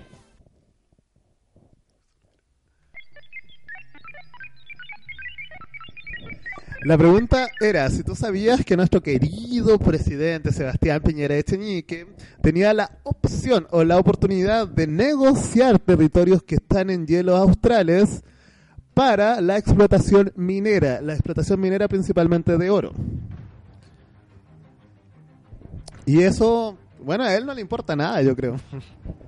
La 6.82 6.98
pregunta 6.98 7.48
era 7.61 7.88
si 7.88 8.02
tú 8.02 8.14
sabías 8.14 8.62
que 8.62 8.76
nuestro 8.76 9.02
querido 9.02 9.78
presidente 9.78 10.52
Sebastián 10.52 11.00
Piñera 11.00 11.34
Echenique 11.34 12.09
tenía 12.42 12.74
la 12.74 12.98
opción 13.05 13.66
o 13.70 13.84
la 13.84 13.96
oportunidad 13.98 14.68
de 14.68 14.86
negociar 14.86 15.78
territorios 15.78 16.42
que 16.42 16.57
están 16.57 16.90
en 16.90 17.07
hielos 17.07 17.40
australes 17.40 18.22
para 18.92 19.40
la 19.40 19.57
explotación 19.57 20.30
minera, 20.36 21.00
la 21.00 21.14
explotación 21.14 21.59
minera 21.59 21.88
principalmente 21.88 22.59
de 22.59 22.68
oro. 22.68 22.92
Y 26.07 26.22
eso, 26.22 26.76
bueno, 27.00 27.24
a 27.24 27.34
él 27.34 27.46
no 27.46 27.55
le 27.55 27.61
importa 27.61 27.96
nada, 27.96 28.20
yo 28.22 28.36
creo. 28.36 28.57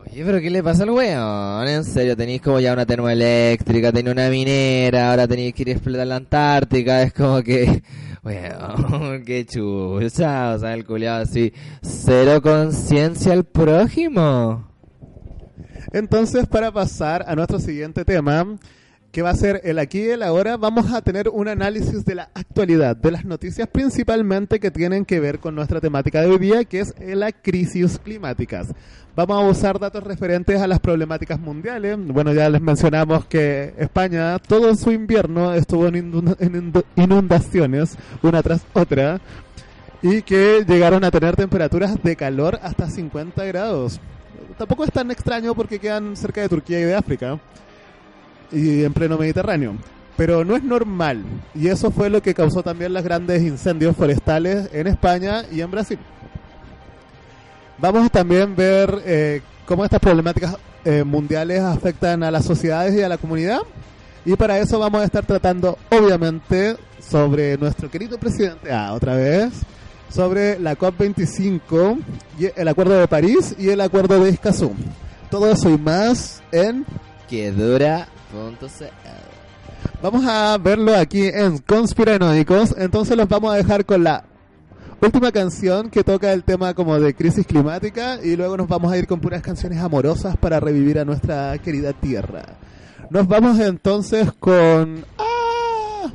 Oye, 0.05 0.25
pero 0.25 0.41
¿qué 0.41 0.51
le 0.51 0.63
pasa 0.63 0.83
al 0.83 0.91
weón? 0.91 1.69
En 1.69 1.85
serio, 1.85 2.17
tenéis 2.17 2.43
como 2.43 2.61
ya 2.61 2.73
una 2.73 2.87
termoeléctrica, 2.87 3.93
tenéis 3.93 4.13
una 4.15 4.29
minera, 4.29 5.11
ahora 5.11 5.27
tenéis 5.27 5.55
que 5.55 5.63
ir 5.63 5.69
a 5.69 5.73
explotar 5.73 6.07
la 6.07 6.17
Antártica, 6.17 7.03
es 7.03 7.13
como 7.13 7.43
que, 7.43 7.83
weón, 8.23 9.25
qué 9.27 9.47
chucha, 9.47 10.55
o 10.55 10.59
sea, 10.59 10.75
el 10.75 10.85
culiado 10.85 11.23
así, 11.23 11.53
cero 11.83 12.41
conciencia 12.43 13.33
al 13.33 13.45
prójimo. 13.45 14.67
Entonces, 15.93 16.47
para 16.47 16.73
pasar 16.73 17.25
a 17.27 17.35
nuestro 17.35 17.59
siguiente 17.59 18.05
tema, 18.05 18.57
que 19.13 19.23
va 19.23 19.31
a 19.31 19.35
ser 19.35 19.63
el 19.65 19.79
aquí 19.79 20.01
y 20.01 20.11
el 20.11 20.23
ahora, 20.23 20.57
vamos 20.59 20.93
a 20.93 21.01
tener 21.01 21.31
un 21.31 21.49
análisis 21.49 22.05
de 22.05 22.15
la 22.17 22.29
actualidad, 22.35 22.97
de 22.97 23.11
las 23.11 23.25
noticias 23.25 23.67
principalmente 23.67 24.61
que 24.61 24.71
tienen 24.71 25.07
que 25.07 25.21
ver 25.21 25.39
con 25.39 25.55
nuestra 25.55 25.81
temática 25.81 26.21
de 26.21 26.27
hoy 26.29 26.39
día, 26.39 26.65
que 26.65 26.81
es 26.81 26.95
la 27.01 27.33
crisis 27.33 27.99
climáticas. 27.99 28.69
Vamos 29.15 29.43
a 29.43 29.49
usar 29.49 29.79
datos 29.79 30.05
referentes 30.05 30.61
a 30.61 30.67
las 30.67 30.81
problemáticas 30.81 31.41
mundiales. 31.41 31.97
Bueno, 31.99 32.35
ya 32.35 32.51
les 32.51 32.61
mencionamos 32.61 33.25
que 33.25 33.73
España 33.79 34.39
todo 34.39 34.75
su 34.75 34.93
invierno 34.93 35.55
estuvo 35.55 35.87
en 35.87 35.95
inunda- 36.13 36.37
en 36.39 36.53
inund- 36.73 36.85
inundaciones, 36.97 37.97
una 38.23 38.43
tras 38.43 38.61
otra, 38.75 39.19
y 40.03 40.21
que 40.21 40.63
llegaron 40.69 41.03
a 41.05 41.11
tener 41.11 41.35
temperaturas 41.37 42.03
de 42.03 42.17
calor 42.17 42.59
hasta 42.63 42.91
50 42.91 43.43
grados. 43.47 43.99
Tampoco 44.59 44.85
es 44.85 44.93
tan 44.93 45.11
extraño 45.11 45.55
porque 45.55 45.79
quedan 45.79 46.15
cerca 46.17 46.43
de 46.43 46.51
Turquía 46.51 46.81
y 46.81 46.85
de 46.85 46.95
África 46.95 47.39
y 48.53 48.85
en 48.85 48.93
pleno 48.93 49.19
Mediterráneo. 49.19 49.77
Pero 50.17 50.45
no 50.45 50.57
es 50.57 50.65
normal. 50.65 51.25
Y 51.55 51.69
eso 51.69 51.91
fue 51.91 52.09
lo 52.09 52.23
que 52.23 52.35
causó 52.35 52.63
también 52.63 52.93
los 52.93 53.05
grandes 53.05 53.43
incendios 53.43 53.95
forestales 53.97 54.69
en 54.73 54.87
España 54.87 55.45
y 55.53 55.61
en 55.61 55.71
Brasil. 55.71 55.99
Vamos 57.79 58.07
a 58.07 58.09
también 58.09 58.57
ver 58.57 59.03
eh, 59.05 59.43
cómo 59.67 59.85
estas 59.85 60.01
problemáticas 60.01 60.57
eh, 60.85 61.05
mundiales 61.05 61.61
afectan 61.61 62.23
a 62.23 62.31
las 62.31 62.45
sociedades 62.45 62.95
y 62.95 63.03
a 63.03 63.09
la 63.09 63.19
comunidad. 63.19 63.61
Y 64.25 64.35
para 64.37 64.59
eso 64.59 64.79
vamos 64.79 65.03
a 65.03 65.05
estar 65.05 65.25
tratando, 65.27 65.79
obviamente, 65.91 66.77
sobre 67.01 67.57
nuestro 67.59 67.91
querido 67.91 68.19
presidente, 68.19 68.73
ah, 68.73 68.93
otra 68.93 69.15
vez, 69.15 69.53
sobre 70.09 70.59
la 70.59 70.77
COP25, 70.77 71.99
y 72.39 72.49
el 72.57 72.69
Acuerdo 72.69 72.99
de 72.99 73.07
París 73.07 73.55
y 73.59 73.69
el 73.69 73.81
Acuerdo 73.81 74.23
de 74.23 74.31
Escazú. 74.31 74.73
Todo 75.31 75.51
eso 75.51 75.71
y 75.71 75.79
más 75.79 76.43
en 76.53 76.87
Que 77.29 77.51
dura 77.51 78.09
C. 78.69 78.91
Vamos 80.03 80.25
a 80.27 80.59
verlo 80.59 80.95
aquí 80.97 81.27
en 81.27 81.59
Conspiranoicos. 81.59 82.75
Entonces 82.77 83.17
los 83.17 83.29
vamos 83.29 83.53
a 83.53 83.57
dejar 83.57 83.85
con 83.85 84.05
la 84.05 84.25
última 85.01 85.31
canción 85.31 85.91
que 85.91 86.03
toca 86.03 86.33
el 86.33 86.45
tema 86.45 86.75
como 86.75 86.99
de 86.99 87.15
crisis 87.15 87.47
climática 87.47 88.19
y 88.23 88.37
luego 88.37 88.57
nos 88.57 88.69
vamos 88.69 88.93
a 88.93 88.99
ir 88.99 89.07
con 89.07 89.21
puras 89.21 89.43
canciones 89.43 89.79
amorosas 89.79 90.37
para 90.37 90.61
revivir 90.61 90.99
a 90.99 91.05
nuestra 91.05 91.57
querida 91.59 91.93
tierra. 91.93 92.59
Nos 93.11 93.29
vamos 93.29 93.59
entonces 93.61 94.33
con... 94.39 95.05
¡Ah! 95.19 96.11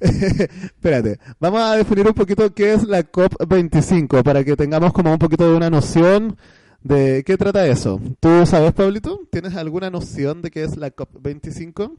Espérate, 0.00 1.18
vamos 1.40 1.60
a 1.60 1.76
definir 1.76 2.06
un 2.06 2.14
poquito 2.14 2.54
qué 2.54 2.72
es 2.72 2.84
la 2.84 3.02
COP25 3.02 4.22
para 4.22 4.44
que 4.44 4.56
tengamos 4.56 4.92
como 4.92 5.12
un 5.12 5.18
poquito 5.18 5.50
de 5.50 5.56
una 5.56 5.70
noción 5.70 6.36
de 6.82 7.24
qué 7.24 7.36
trata 7.36 7.66
eso. 7.66 8.00
¿Tú 8.20 8.46
sabes, 8.46 8.72
Pablito? 8.72 9.20
¿Tienes 9.30 9.54
alguna 9.56 9.90
noción 9.90 10.42
de 10.42 10.50
qué 10.50 10.64
es 10.64 10.76
la 10.76 10.94
COP25? 10.94 11.92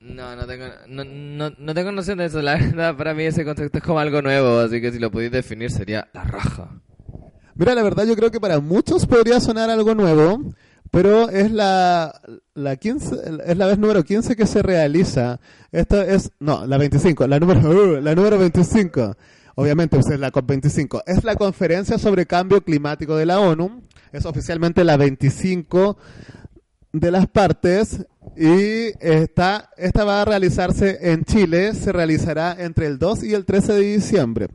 No, 0.00 0.36
no 0.36 0.46
tengo, 0.46 0.66
no, 0.88 1.04
no, 1.04 1.50
no 1.58 1.74
tengo 1.74 1.92
noción 1.92 2.18
de 2.18 2.26
eso, 2.26 2.40
la 2.40 2.54
verdad, 2.56 2.96
para 2.96 3.14
mí 3.14 3.24
ese 3.24 3.44
concepto 3.44 3.78
es 3.78 3.84
como 3.84 3.98
algo 3.98 4.22
nuevo, 4.22 4.60
así 4.60 4.80
que 4.80 4.92
si 4.92 4.98
lo 4.98 5.10
podéis 5.10 5.32
definir 5.32 5.70
sería 5.70 6.08
la 6.12 6.22
raja. 6.22 6.80
Mira, 7.56 7.74
la 7.74 7.82
verdad 7.82 8.06
yo 8.06 8.14
creo 8.14 8.30
que 8.30 8.38
para 8.38 8.60
muchos 8.60 9.06
podría 9.06 9.40
sonar 9.40 9.68
algo 9.70 9.96
nuevo, 9.96 10.54
pero 10.92 11.28
es 11.28 11.50
la, 11.50 12.20
la 12.54 12.76
15, 12.76 13.16
es 13.44 13.56
la 13.56 13.66
vez 13.66 13.78
número 13.78 14.04
15 14.04 14.36
que 14.36 14.46
se 14.46 14.62
realiza. 14.62 15.40
Esto 15.72 16.00
es, 16.00 16.30
no, 16.38 16.64
la 16.66 16.78
25, 16.78 17.26
la 17.26 17.40
número, 17.40 18.00
la 18.00 18.14
número 18.14 18.38
25. 18.38 19.16
Obviamente, 19.60 19.98
es 19.98 20.06
la 20.20 20.30
COP25. 20.30 21.02
Es 21.04 21.24
la 21.24 21.34
conferencia 21.34 21.98
sobre 21.98 22.26
cambio 22.26 22.62
climático 22.62 23.16
de 23.16 23.26
la 23.26 23.40
ONU. 23.40 23.82
Es 24.12 24.24
oficialmente 24.24 24.84
la 24.84 24.96
25 24.96 25.98
de 26.92 27.10
las 27.10 27.26
partes 27.26 28.06
y 28.36 28.92
está, 29.00 29.70
esta 29.76 30.04
va 30.04 30.22
a 30.22 30.24
realizarse 30.24 31.10
en 31.10 31.24
Chile. 31.24 31.74
Se 31.74 31.90
realizará 31.90 32.54
entre 32.56 32.86
el 32.86 33.00
2 33.00 33.24
y 33.24 33.34
el 33.34 33.44
13 33.44 33.72
de 33.72 33.80
diciembre. 33.80 34.46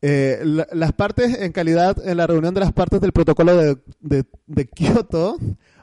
Eh, 0.00 0.42
la- 0.44 0.68
las 0.70 0.92
partes, 0.92 1.36
en 1.40 1.50
calidad, 1.50 1.96
en 2.08 2.18
la 2.18 2.28
reunión 2.28 2.54
de 2.54 2.60
las 2.60 2.72
partes 2.72 3.00
del 3.00 3.10
protocolo 3.10 3.56
de, 3.56 3.78
de, 4.00 4.24
de 4.46 4.66
Kioto, 4.68 5.38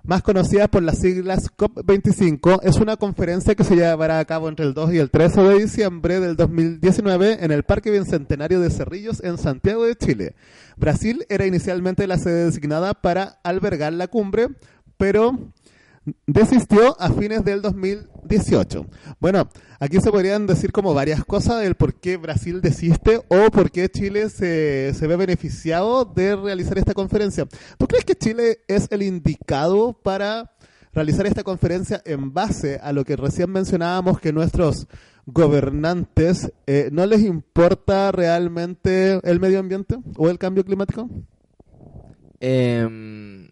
más 0.05 0.21
conocida 0.21 0.67
por 0.67 0.83
las 0.83 0.99
siglas 0.99 1.49
COP25, 1.57 2.59
es 2.63 2.77
una 2.77 2.95
conferencia 2.95 3.55
que 3.55 3.63
se 3.63 3.75
llevará 3.75 4.19
a 4.19 4.25
cabo 4.25 4.49
entre 4.49 4.65
el 4.65 4.73
2 4.73 4.93
y 4.93 4.99
el 4.99 5.09
13 5.09 5.41
de 5.41 5.59
diciembre 5.59 6.19
del 6.19 6.35
2019 6.35 7.43
en 7.43 7.51
el 7.51 7.63
Parque 7.63 7.91
Bicentenario 7.91 8.59
de 8.59 8.69
Cerrillos 8.69 9.23
en 9.23 9.37
Santiago 9.37 9.83
de 9.83 9.95
Chile. 9.95 10.35
Brasil 10.77 11.25
era 11.29 11.45
inicialmente 11.45 12.07
la 12.07 12.17
sede 12.17 12.45
designada 12.45 12.93
para 12.93 13.39
albergar 13.43 13.93
la 13.93 14.07
cumbre, 14.07 14.49
pero 14.97 15.51
desistió 16.25 16.99
a 16.99 17.11
fines 17.11 17.43
del 17.43 17.61
2018. 17.61 18.85
Bueno, 19.19 19.49
aquí 19.79 19.99
se 19.99 20.11
podrían 20.11 20.45
decir 20.45 20.71
como 20.71 20.93
varias 20.93 21.23
cosas 21.25 21.61
del 21.61 21.75
por 21.75 21.95
qué 21.95 22.17
Brasil 22.17 22.61
desiste 22.61 23.21
o 23.27 23.49
por 23.51 23.71
qué 23.71 23.89
Chile 23.89 24.29
se, 24.29 24.93
ve 25.01 25.15
beneficiado 25.15 26.05
de 26.05 26.35
realizar 26.35 26.77
esta 26.77 26.93
conferencia. 26.93 27.47
¿Tú 27.77 27.87
crees 27.87 28.05
que 28.05 28.15
Chile 28.15 28.59
es 28.67 28.87
el 28.91 29.01
indicado 29.01 29.93
para 29.93 30.51
realizar 30.93 31.25
esta 31.25 31.43
conferencia 31.43 32.01
en 32.05 32.33
base 32.33 32.79
a 32.81 32.93
lo 32.93 33.03
que 33.03 33.15
recién 33.15 33.51
mencionábamos 33.51 34.19
que 34.19 34.31
nuestros 34.31 34.87
gobernantes 35.25 36.51
eh, 36.67 36.89
no 36.91 37.05
les 37.05 37.21
importa 37.21 38.11
realmente 38.11 39.19
el 39.23 39.39
medio 39.39 39.59
ambiente 39.59 39.97
o 40.17 40.29
el 40.29 40.37
cambio 40.37 40.63
climático? 40.63 41.09
Em, 42.39 43.49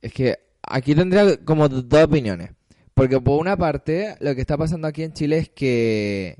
es 0.00 0.12
que 0.12 0.47
aquí 0.70 0.94
tendría 0.94 1.36
como 1.44 1.68
dos 1.68 2.04
opiniones. 2.04 2.50
Porque 2.94 3.20
por 3.20 3.40
una 3.40 3.56
parte, 3.56 4.16
lo 4.20 4.34
que 4.34 4.40
está 4.40 4.56
pasando 4.56 4.88
aquí 4.88 5.04
en 5.04 5.12
Chile 5.12 5.38
es 5.38 5.48
que 5.50 6.38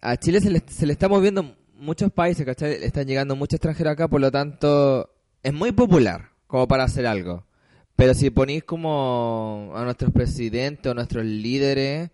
a 0.00 0.16
Chile 0.16 0.40
se 0.40 0.50
le, 0.50 0.62
se 0.66 0.86
le 0.86 0.92
está 0.92 1.08
moviendo 1.08 1.56
muchos 1.74 2.10
países, 2.12 2.46
¿cachai? 2.46 2.78
Le 2.78 2.86
están 2.86 3.06
llegando 3.06 3.36
muchos 3.36 3.56
extranjeros 3.56 3.92
acá, 3.92 4.08
por 4.08 4.20
lo 4.20 4.30
tanto, 4.30 5.10
es 5.42 5.52
muy 5.52 5.72
popular 5.72 6.30
como 6.46 6.66
para 6.68 6.84
hacer 6.84 7.06
algo. 7.06 7.44
Pero 7.96 8.14
si 8.14 8.30
ponéis 8.30 8.64
como 8.64 9.72
a 9.74 9.84
nuestros 9.84 10.12
presidentes 10.12 10.90
o 10.90 10.94
nuestros 10.94 11.24
líderes, 11.24 12.10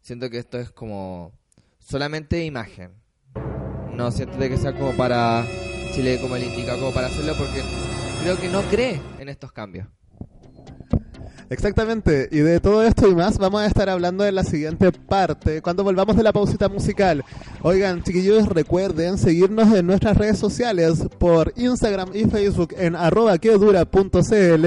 siento 0.00 0.30
que 0.30 0.38
esto 0.38 0.58
es 0.58 0.70
como 0.70 1.32
solamente 1.78 2.44
imagen. 2.44 2.92
No 3.94 4.10
siento 4.10 4.38
de 4.38 4.48
que 4.48 4.56
sea 4.56 4.72
como 4.72 4.96
para 4.96 5.44
Chile 5.92 6.18
como 6.20 6.36
el 6.36 6.44
indicado 6.44 6.78
como 6.78 6.94
para 6.94 7.08
hacerlo 7.08 7.34
porque 7.36 7.62
creo 8.22 8.40
que 8.40 8.48
no 8.48 8.62
cree 8.62 9.00
en 9.18 9.28
estos 9.28 9.52
cambios. 9.52 9.86
Exactamente, 11.50 12.28
y 12.30 12.38
de 12.38 12.60
todo 12.60 12.84
esto 12.84 13.08
y 13.08 13.14
más 13.16 13.36
vamos 13.36 13.62
a 13.62 13.66
estar 13.66 13.90
hablando 13.90 14.24
en 14.24 14.36
la 14.36 14.44
siguiente 14.44 14.92
parte, 14.92 15.60
cuando 15.60 15.82
volvamos 15.82 16.16
de 16.16 16.22
la 16.22 16.32
pausita 16.32 16.68
musical. 16.68 17.24
Oigan, 17.62 18.04
chiquillos, 18.04 18.46
recuerden 18.46 19.18
seguirnos 19.18 19.74
en 19.74 19.84
nuestras 19.84 20.16
redes 20.16 20.38
sociales 20.38 21.02
por 21.18 21.52
Instagram 21.56 22.10
y 22.14 22.24
Facebook 22.26 22.74
en 22.78 22.94
arroba 22.94 23.36
quedura.cl 23.38 24.66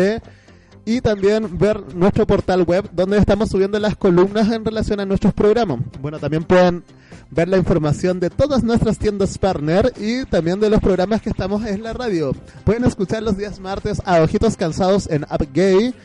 y 0.83 0.99
también 0.99 1.57
ver 1.57 1.95
nuestro 1.95 2.27
portal 2.27 2.63
web 2.63 2.89
donde 2.91 3.17
estamos 3.17 3.49
subiendo 3.49 3.79
las 3.79 3.95
columnas 3.95 4.51
en 4.51 4.65
relación 4.65 4.99
a 4.99 5.05
nuestros 5.05 5.33
programas. 5.33 5.79
Bueno, 6.01 6.19
también 6.19 6.43
pueden 6.43 6.83
ver 7.31 7.47
la 7.47 7.57
información 7.57 8.19
de 8.19 8.29
todas 8.29 8.61
nuestras 8.61 8.97
tiendas 8.97 9.37
partner 9.37 9.93
y 9.97 10.25
también 10.25 10.59
de 10.59 10.69
los 10.69 10.81
programas 10.81 11.21
que 11.21 11.29
estamos 11.29 11.65
en 11.65 11.81
la 11.81 11.93
radio. 11.93 12.35
Pueden 12.65 12.83
escuchar 12.83 13.23
los 13.23 13.37
días 13.37 13.61
martes 13.61 14.01
a 14.03 14.21
Ojitos 14.21 14.57
Cansados 14.57 15.09
en 15.09 15.23
Up 15.23 15.47
Gay, 15.53 15.95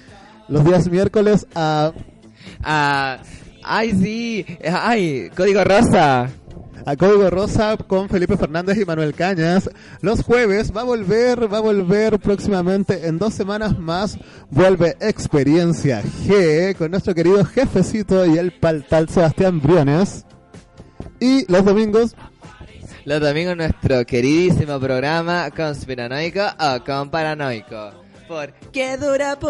los 0.49 0.65
días 0.65 0.89
miércoles 0.89 1.47
a... 1.55 1.93
Ah, 2.63 3.19
ay, 3.63 3.93
sí. 3.93 4.47
Ay, 4.65 5.31
Código 5.37 5.63
Rosa. 5.65 6.29
a 6.87 6.97
Código 6.97 7.29
Rosa 7.29 7.77
con 7.77 8.09
Felipe 8.09 8.37
Fernández 8.37 8.79
y 8.79 8.85
Manuel 8.85 9.15
Cañas. 9.15 9.69
Los 10.01 10.23
jueves 10.23 10.73
va 10.75 10.81
a 10.81 10.85
volver, 10.85 11.53
va 11.53 11.59
a 11.59 11.61
volver 11.61 12.19
próximamente 12.19 13.07
en 13.07 13.19
dos 13.19 13.35
semanas 13.35 13.79
más. 13.79 14.19
Vuelve 14.51 14.97
Experiencia 15.01 16.03
G 16.03 16.75
con 16.77 16.91
nuestro 16.91 17.15
querido 17.15 17.45
jefecito 17.45 18.25
y 18.27 18.39
el 18.39 18.53
paltal 18.53 19.09
Sebastián 19.09 19.61
Briones. 19.61 20.25
Y 21.21 21.51
los 21.53 21.65
domingos, 21.65 22.15
Los 23.05 23.21
domingos 23.21 23.57
nuestro 23.57 24.05
queridísimo 24.07 24.79
programa 24.81 25.51
conspiranoico 25.51 26.43
o 26.59 26.85
con 26.85 27.11
paranoico. 27.11 28.08
Por 28.29 28.53
quedura.cl. 28.73 29.43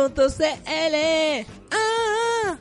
Ah. 1.73 2.57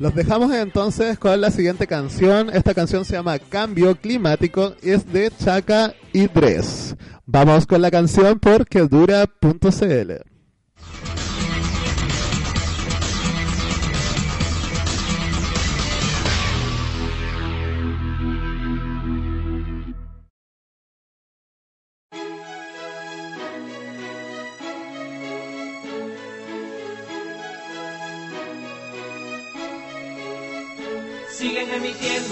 los 0.00 0.14
dejamos 0.16 0.52
entonces 0.52 1.16
con 1.16 1.40
la 1.40 1.50
siguiente 1.52 1.86
canción. 1.86 2.50
Esta 2.52 2.74
canción 2.74 3.04
se 3.04 3.14
llama 3.14 3.38
Cambio 3.38 3.94
Climático 3.94 4.74
y 4.82 4.90
es 4.90 5.10
de 5.12 5.30
Chaca 5.30 5.94
y 6.12 6.26
Dres. 6.26 6.96
Vamos 7.24 7.66
con 7.66 7.80
la 7.80 7.90
canción 7.92 8.40
por 8.40 8.66
quedura.cl. 8.66 10.12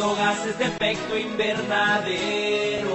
gases 0.09 0.59
de 0.59 0.65
efecto 0.65 1.17
invernadero. 1.17 2.91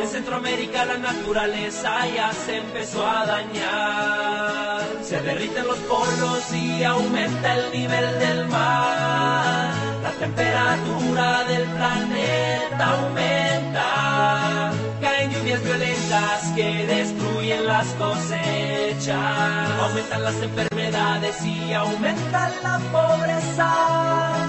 En 0.00 0.08
Centroamérica 0.08 0.84
la 0.86 0.96
naturaleza 0.98 2.06
ya 2.14 2.32
se 2.32 2.56
empezó 2.58 3.06
a 3.06 3.26
dañar. 3.26 4.80
Se 5.02 5.20
derriten 5.20 5.66
los 5.66 5.78
polos 5.80 6.52
y 6.52 6.82
aumenta 6.82 7.54
el 7.54 7.70
nivel 7.72 8.18
del 8.18 8.46
mar. 8.48 9.70
La 10.02 10.10
temperatura 10.18 11.44
del 11.44 11.64
planeta 11.64 12.86
aumenta. 12.86 13.50
Lluvias 15.30 15.62
violentas 15.62 16.42
que 16.56 16.86
destruyen 16.86 17.66
las 17.66 17.86
cosechas. 17.94 19.16
Aumentan 19.80 20.24
las 20.24 20.34
enfermedades 20.42 21.44
y 21.44 21.72
aumenta 21.72 22.50
la 22.62 22.78
pobreza. 22.90 23.70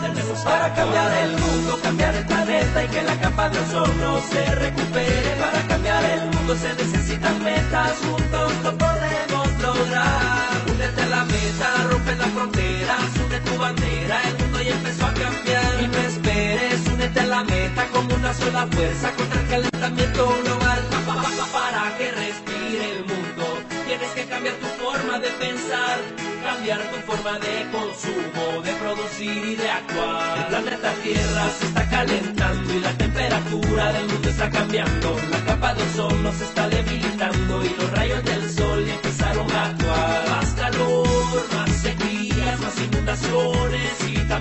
Tenemos 0.01 0.39
para 0.39 0.73
cambiar 0.73 1.11
el 1.23 1.31
mundo, 1.37 1.79
cambiar 1.83 2.15
el 2.15 2.25
planeta 2.25 2.83
y 2.83 2.87
que 2.87 3.03
la 3.03 3.15
capa 3.19 3.49
de 3.49 3.59
ozono 3.59 4.21
se 4.31 4.55
recupere. 4.55 5.35
Para 5.39 5.67
cambiar 5.67 6.03
el 6.03 6.25
mundo 6.31 6.55
se 6.55 6.73
necesitan 6.73 7.43
metas, 7.43 7.93
juntos 8.03 8.53
lo 8.63 8.77
podemos 8.77 9.47
lograr. 9.61 10.61
Únete 10.67 11.01
a 11.03 11.07
la 11.07 11.25
meta, 11.25 11.87
rompe 11.91 12.15
las 12.15 12.29
fronteras, 12.29 13.17
une 13.23 13.39
tu 13.41 13.57
bandera, 13.57 14.21
empezó 14.71 15.05
a 15.05 15.13
cambiar. 15.13 15.83
Y 15.83 15.87
no 15.87 15.97
esperes, 15.97 16.87
únete 16.93 17.19
a 17.19 17.25
la 17.25 17.43
meta 17.43 17.87
como 17.93 18.15
una 18.15 18.33
sola 18.33 18.67
fuerza 18.67 19.11
contra 19.11 19.41
el 19.41 19.47
calentamiento 19.47 20.37
global. 20.43 20.79
Pa, 20.91 21.15
pa, 21.15 21.23
pa, 21.23 21.45
Para 21.51 21.97
que 21.97 22.11
respire 22.11 22.91
el 22.91 23.05
mundo, 23.05 23.45
tienes 23.87 24.09
que 24.11 24.25
cambiar 24.25 24.55
tu 24.55 24.67
forma 24.83 25.19
de 25.19 25.29
pensar, 25.31 25.99
cambiar 26.43 26.81
tu 26.91 26.97
forma 27.11 27.33
de 27.39 27.55
consumo, 27.71 28.61
de 28.63 28.73
producir 28.73 29.45
y 29.45 29.55
de 29.55 29.69
actuar. 29.69 30.37
El 30.37 30.45
planeta 30.45 30.93
Tierra 31.03 31.43
se 31.59 31.65
está 31.67 31.89
calentando 31.89 32.73
y 32.73 32.79
la 32.79 32.93
temperatura 32.97 33.93
del 33.93 34.07
mundo 34.07 34.29
está 34.29 34.49
cambiando. 34.49 35.17
La 35.31 35.39
capa 35.45 35.73
de 35.73 35.83
ozono 35.83 36.31
se 36.33 36.43
está 36.45 36.69
debilitando 36.69 37.65
y 37.65 37.69
los 37.69 37.91
rayos 37.91 38.23
del 38.23 38.49
sol 38.49 38.87
empezaron 38.87 39.51
a 39.51 39.65
actuar. 39.65 40.29
Más 40.29 40.49
calor, 40.53 41.47
más 41.53 41.71
sequías, 41.81 42.59
más 42.59 42.77
inundaciones 42.79 43.80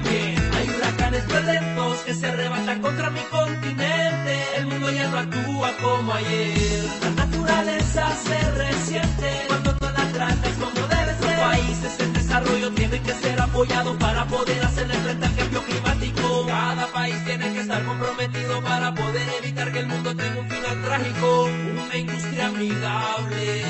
hay 0.09 0.71
huracanes 0.77 1.27
violentos 1.27 1.99
que 2.01 2.15
se 2.15 2.27
arrebatan 2.27 2.81
contra 2.81 3.11
mi 3.11 3.21
continente. 3.31 4.45
El 4.57 4.67
mundo 4.67 4.91
ya 4.91 5.09
no 5.09 5.19
actúa 5.19 5.73
como 5.83 6.13
ayer. 6.13 6.85
La 7.03 7.11
naturaleza 7.25 8.17
se 8.17 8.51
resiente 8.53 9.45
cuando 9.49 9.73
no 9.81 9.91
la 9.91 10.13
tratas 10.13 10.55
como 10.55 10.87
debe 10.87 11.15
ser. 11.19 11.39
Los 11.39 11.49
países 11.49 12.01
en 12.01 12.13
desarrollo 12.13 12.71
tienen 12.73 13.03
que 13.03 13.15
ser 13.15 13.41
apoyados 13.41 13.97
para 13.97 14.25
poder 14.27 14.65
hacerle 14.65 14.95
frente 14.95 15.27
al 15.27 15.37
cambio 15.37 15.63
climático. 15.63 16.47
Cada 16.47 16.87
país 16.89 17.25
tiene 17.25 17.53
que 17.53 17.61
estar 17.61 17.85
comprometido 17.85 18.63
para 18.63 18.95
poder 18.95 19.29
evitar 19.43 19.73
que 19.73 19.79
el 19.81 19.87
mundo 19.87 20.15
tenga 20.15 20.41
un 20.41 20.49
final 20.49 20.83
trágico. 20.83 21.45
Una 21.87 21.97
industria 21.97 22.47
amigable 22.47 23.63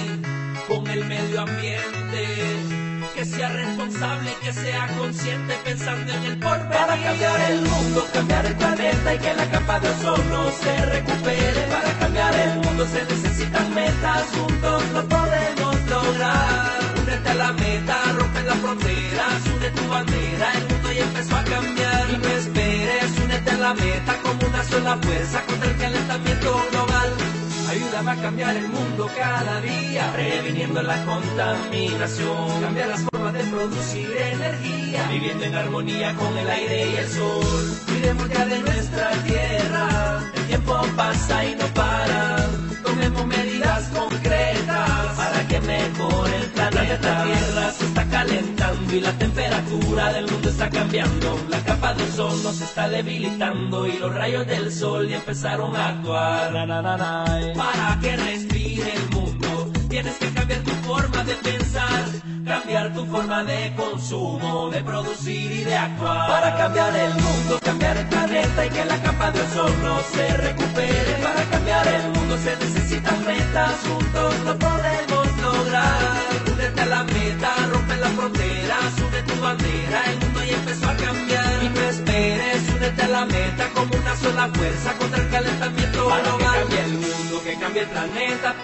con 0.68 0.87
el 0.87 1.05
medio 1.05 1.41
ambiente 1.41 2.80
que 3.21 3.27
sea 3.27 3.51
responsable 3.51 4.35
que 4.43 4.51
sea 4.51 4.87
consciente 4.97 5.55
pensando 5.62 6.11
en 6.11 6.25
el 6.25 6.39
porvenir. 6.39 6.71
Para 6.71 7.03
cambiar 7.03 7.41
el 7.51 7.61
mundo, 7.61 8.09
cambiar 8.14 8.47
el 8.47 8.57
planeta 8.57 9.14
y 9.14 9.18
que 9.18 9.35
la 9.35 9.51
capa 9.51 9.79
de 9.79 9.91
ozono 9.91 10.51
se 10.62 10.87
recupere. 10.87 11.61
Para 11.68 11.93
cambiar 11.99 12.35
el 12.35 12.55
mundo 12.61 12.87
se 12.87 13.05
necesitan 13.05 13.75
metas, 13.75 14.25
juntos 14.33 14.83
lo 14.95 15.07
podemos 15.07 15.77
lograr. 15.91 16.71
Únete 17.03 17.29
a 17.29 17.35
la 17.35 17.53
meta, 17.53 17.97
rompe 18.18 18.43
las 18.43 18.57
fronteras, 18.57 19.47
une 19.55 19.71
tu 19.71 19.89
bandera, 19.89 20.53
el 20.55 20.68
mundo 20.71 20.93
ya 20.93 21.03
empezó 21.03 21.37
a 21.37 21.45
cambiar. 21.45 22.11
Y 22.11 22.16
no 22.16 22.29
esperes, 22.29 23.18
únete 23.23 23.51
a 23.51 23.57
la 23.59 23.75
meta 23.75 24.16
como 24.23 24.49
una 24.49 24.64
sola 24.64 24.97
fuerza 24.97 25.43
contra 25.45 25.71
el 25.71 25.77
calentamiento 25.77 26.66
global. 26.71 27.30
Ayúdame 27.71 28.11
a 28.11 28.16
cambiar 28.16 28.57
el 28.57 28.68
mundo 28.68 29.09
cada 29.16 29.61
día, 29.61 30.11
previniendo 30.12 30.83
la 30.83 31.05
contaminación. 31.05 32.61
Cambia 32.61 32.87
las 32.89 33.03
formas 33.03 33.33
de 33.33 33.45
producir 33.45 34.11
energía, 34.16 35.07
viviendo 35.09 35.45
en 35.45 35.55
armonía 35.55 36.12
con 36.16 36.37
el 36.37 36.51
aire 36.51 36.91
y 36.91 36.97
el 36.97 37.09
sol. 37.09 37.77
Cuidemos 37.87 38.29
ya 38.29 38.45
de 38.47 38.59
nuestra 38.59 39.11
tierra, 39.23 40.21
el 40.35 40.47
tiempo 40.49 40.81
pasa 40.97 41.45
y 41.45 41.55
no 41.55 41.66
para. 41.66 42.49
Tomemos 42.83 43.25
medidas 43.27 43.89
concretas 43.97 45.16
para 45.16 45.47
que 45.47 45.61
mejore 45.61 46.37
el 46.39 46.47
planeta. 46.47 47.18
La 47.18 47.25
tierra 47.25 47.71
se 47.71 47.85
está 47.85 48.05
calentando 48.07 48.60
y 48.93 49.01
la 49.01 49.12
temperatura 49.12 50.12
del 50.12 50.30
mundo 50.30 50.49
está 50.49 50.68
cambiando. 50.68 51.38
La 51.49 51.61
capa 51.61 51.95
de 51.95 52.03
ozono 52.05 52.53
se 52.53 52.64
está 52.64 52.88
debilitando 52.88 53.86
y 53.86 53.99
los 53.99 54.12
rayos 54.12 54.47
del 54.47 54.72
sol 54.72 55.09
ya 55.09 55.16
empezaron 55.16 55.76
a 55.76 55.88
actuar. 55.91 56.53
Na. 56.53 57.24
Para 57.57 57.99
que 58.01 58.16
respire 58.16 58.93
el 58.95 59.11
mundo, 59.11 59.70
tienes 59.88 60.16
que 60.18 60.30
cambiar 60.30 60.61
tu 60.61 60.70
forma 60.70 61.22
de 61.24 61.34
pensar, 61.34 62.05
cambiar 62.45 62.93
tu 62.93 63.07
forma 63.07 63.45
de 63.45 63.72
consumo, 63.76 64.70
de 64.70 64.82
producir 64.82 65.53
y 65.53 65.64
de 65.64 65.76
actuar. 65.76 66.28
Para 66.28 66.57
cambiar 66.57 66.97
el 66.97 67.14
mundo, 67.14 67.61
cambiar 67.62 67.97
el 67.97 68.07
planeta 68.07 68.66
y 68.66 68.70
que 68.70 68.84
la 68.84 69.01
capa 69.03 69.30
de 69.30 69.41
ozono 69.43 70.01
se 70.12 70.36
recupere. 70.36 71.14
Para 71.22 71.45
cambiar 71.45 71.86
el 71.86 72.11
mundo 72.11 72.36
se 72.38 72.57
necesitan 72.57 73.24
metas, 73.24 73.74
juntos 73.86 74.34
lo 74.45 74.59
podemos 74.59 75.26
lograr. 75.43 76.16
Únete 76.53 76.80
a 76.80 76.86
la 76.86 77.05
meta, 77.05 77.55
rompe 78.01 78.09
las 78.09 78.13
fronteras, 78.13 78.99
une 78.99 79.23
tu 79.23 79.41
bandera, 79.41 80.05
el 80.07 80.19
mundo 80.21 80.45
ya 80.45 80.57
empezó 80.57 80.89
a 80.89 80.97
cambiar. 80.97 81.63
Y 81.63 81.69
no 81.69 81.81
esperes, 81.81 82.63
únete 82.75 83.03
a 83.03 83.09
la 83.09 83.25
meta 83.27 83.69
como 83.75 83.95
una 83.95 84.17
sola 84.17 84.49
fuerza 84.55 84.97
contra 84.99 85.23
el 85.23 85.29
calentamiento 85.31 86.07
global. 86.07 86.23
Que 86.23 86.45
cambie 86.45 86.81
el 86.81 86.93
mundo, 86.93 87.43
que 87.45 87.59
cambie 87.59 87.83
el 87.83 87.89
planeta. 87.89 88.55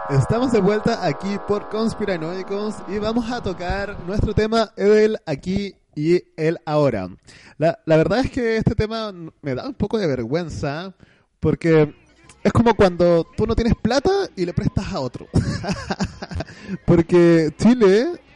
Estamos 0.10 0.52
de 0.52 0.60
vuelta 0.60 1.06
aquí 1.06 1.40
por 1.48 1.70
Conspiranoicos 1.70 2.76
y 2.90 3.00
vamos 3.00 3.32
a 3.32 3.42
tocar 3.42 3.98
nuestro 4.06 4.34
tema 4.34 4.74
el 4.76 5.18
aquí 5.26 5.76
y 5.96 6.22
el 6.36 6.60
ahora. 6.66 7.08
La, 7.58 7.80
la 7.86 7.96
verdad 7.96 8.20
es 8.20 8.30
que 8.30 8.58
este 8.58 8.76
tema 8.76 9.14
me 9.42 9.56
da 9.56 9.66
un 9.66 9.76
poco 9.76 9.98
de 9.98 10.08
vergüenza 10.08 10.94
porque 11.40 11.96
es 12.44 12.52
como 12.52 12.76
cuando 12.76 13.26
tú 13.38 13.48
no 13.48 13.56
tienes 13.56 13.76
plata 13.82 14.12
y 14.36 14.46
le 14.46 14.54
prestas 14.54 14.92
a 14.92 15.00
otro. 15.00 15.26
porque 16.86 17.54
Chile 17.58 18.27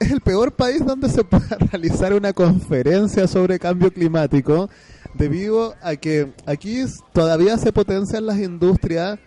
es 0.00 0.10
el 0.10 0.20
peor 0.20 0.52
país 0.52 0.84
donde 0.84 1.08
se 1.08 1.24
pueda 1.24 1.56
realizar 1.72 2.12
una 2.14 2.32
conferencia 2.32 3.26
sobre 3.26 3.58
cambio 3.58 3.92
climático 3.92 4.68
debido 5.14 5.74
a 5.82 5.96
que 5.96 6.32
aquí 6.46 6.84
todavía 7.12 7.56
se 7.58 7.72
potencian 7.72 8.26
las 8.26 8.38
industrias 8.38 9.18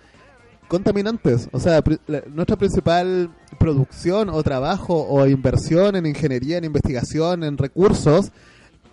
contaminantes. 0.68 1.50
O 1.52 1.60
sea, 1.60 1.84
nuestra 2.34 2.56
principal 2.56 3.30
producción 3.60 4.30
o 4.30 4.42
trabajo 4.42 5.06
o 5.08 5.28
inversión 5.28 5.96
en 5.98 6.06
ingeniería, 6.06 6.58
en 6.58 6.64
investigación, 6.64 7.44
en 7.44 7.58
recursos, 7.58 8.32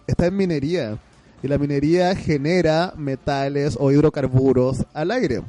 está 0.06 0.26
en 0.26 0.36
minería. 0.36 0.98
Y 1.40 1.46
la 1.46 1.56
minería 1.56 2.16
genera 2.16 2.94
metales 2.96 3.76
o 3.78 3.92
hidrocarburos 3.92 4.84
al 4.92 5.12
aire. 5.12 5.42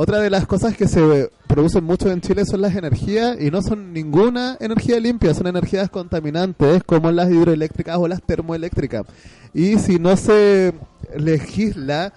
Otra 0.00 0.20
de 0.20 0.30
las 0.30 0.46
cosas 0.46 0.76
que 0.76 0.86
se 0.86 1.28
producen 1.48 1.82
mucho 1.82 2.08
en 2.08 2.20
Chile 2.20 2.44
son 2.44 2.60
las 2.60 2.76
energías 2.76 3.36
y 3.40 3.50
no 3.50 3.62
son 3.62 3.92
ninguna 3.92 4.56
energía 4.60 5.00
limpia, 5.00 5.34
son 5.34 5.48
energías 5.48 5.90
contaminantes 5.90 6.84
como 6.84 7.10
las 7.10 7.28
hidroeléctricas 7.28 7.96
o 7.96 8.06
las 8.06 8.22
termoeléctricas. 8.22 9.06
Y 9.52 9.76
si 9.80 9.98
no 9.98 10.16
se 10.16 10.72
legisla 11.16 12.12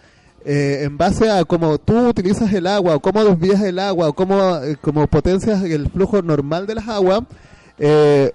eh, 0.45 0.81
en 0.83 0.95
base 0.95 1.31
a 1.31 1.43
cómo 1.43 1.79
tú 1.79 2.09
utilizas 2.09 2.53
el 2.53 2.67
agua 2.67 2.97
o 2.97 2.99
cómo 2.99 3.23
desvías 3.23 3.63
el 3.63 3.79
agua 3.79 4.09
o 4.09 4.13
cómo, 4.13 4.57
eh, 4.57 4.77
potencias 5.09 5.63
el 5.63 5.89
flujo 5.89 6.21
normal 6.21 6.67
de 6.67 6.75
las 6.75 6.87
aguas, 6.87 7.21
eh, 7.79 8.31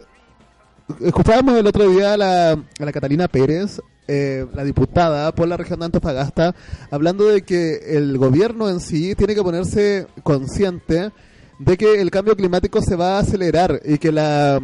escuchábamos 1.01 1.57
el 1.57 1.69
otro 1.69 1.89
día 1.89 2.15
a 2.15 2.17
la 2.17 2.93
Catalina 2.93 3.29
Pérez, 3.29 3.81
eh, 4.09 4.47
la 4.55 4.65
diputada 4.65 5.35
por 5.35 5.49
la 5.49 5.57
región 5.57 5.81
de 5.81 5.87
Antofagasta, 5.87 6.55
hablando 6.91 7.27
de 7.27 7.43
que 7.43 7.97
el 7.97 8.19
gobierno 8.19 8.69
en 8.69 8.81
sí 8.81 9.15
tiene 9.15 9.35
que 9.35 9.43
ponerse 9.43 10.07
consciente 10.23 11.11
de 11.59 11.77
que 11.77 12.01
el 12.01 12.11
cambio 12.11 12.37
climático 12.37 12.83
se 12.83 12.97
va 12.97 13.17
a 13.17 13.21
acelerar 13.21 13.81
y 13.85 13.99
que 13.99 14.13
la 14.13 14.61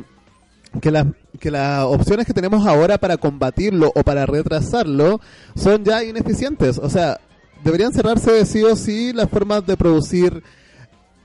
que 0.81 0.91
las 0.91 1.07
que 1.39 1.51
las 1.51 1.85
opciones 1.85 2.27
que 2.27 2.33
tenemos 2.33 2.67
ahora 2.67 2.99
para 2.99 3.17
combatirlo 3.17 3.93
o 3.95 4.03
para 4.03 4.27
retrasarlo 4.27 5.21
son 5.55 5.85
ya 5.85 6.05
ineficientes. 6.05 6.79
O 6.79 6.89
sea, 6.89 7.21
deberían 7.65 7.93
cerrarse 7.93 8.45
sí 8.47 8.63
o 8.63 8.77
sí 8.77 9.13
las 9.13 9.29
formas 9.29 9.67
de 9.67 9.77
producir 9.77 10.43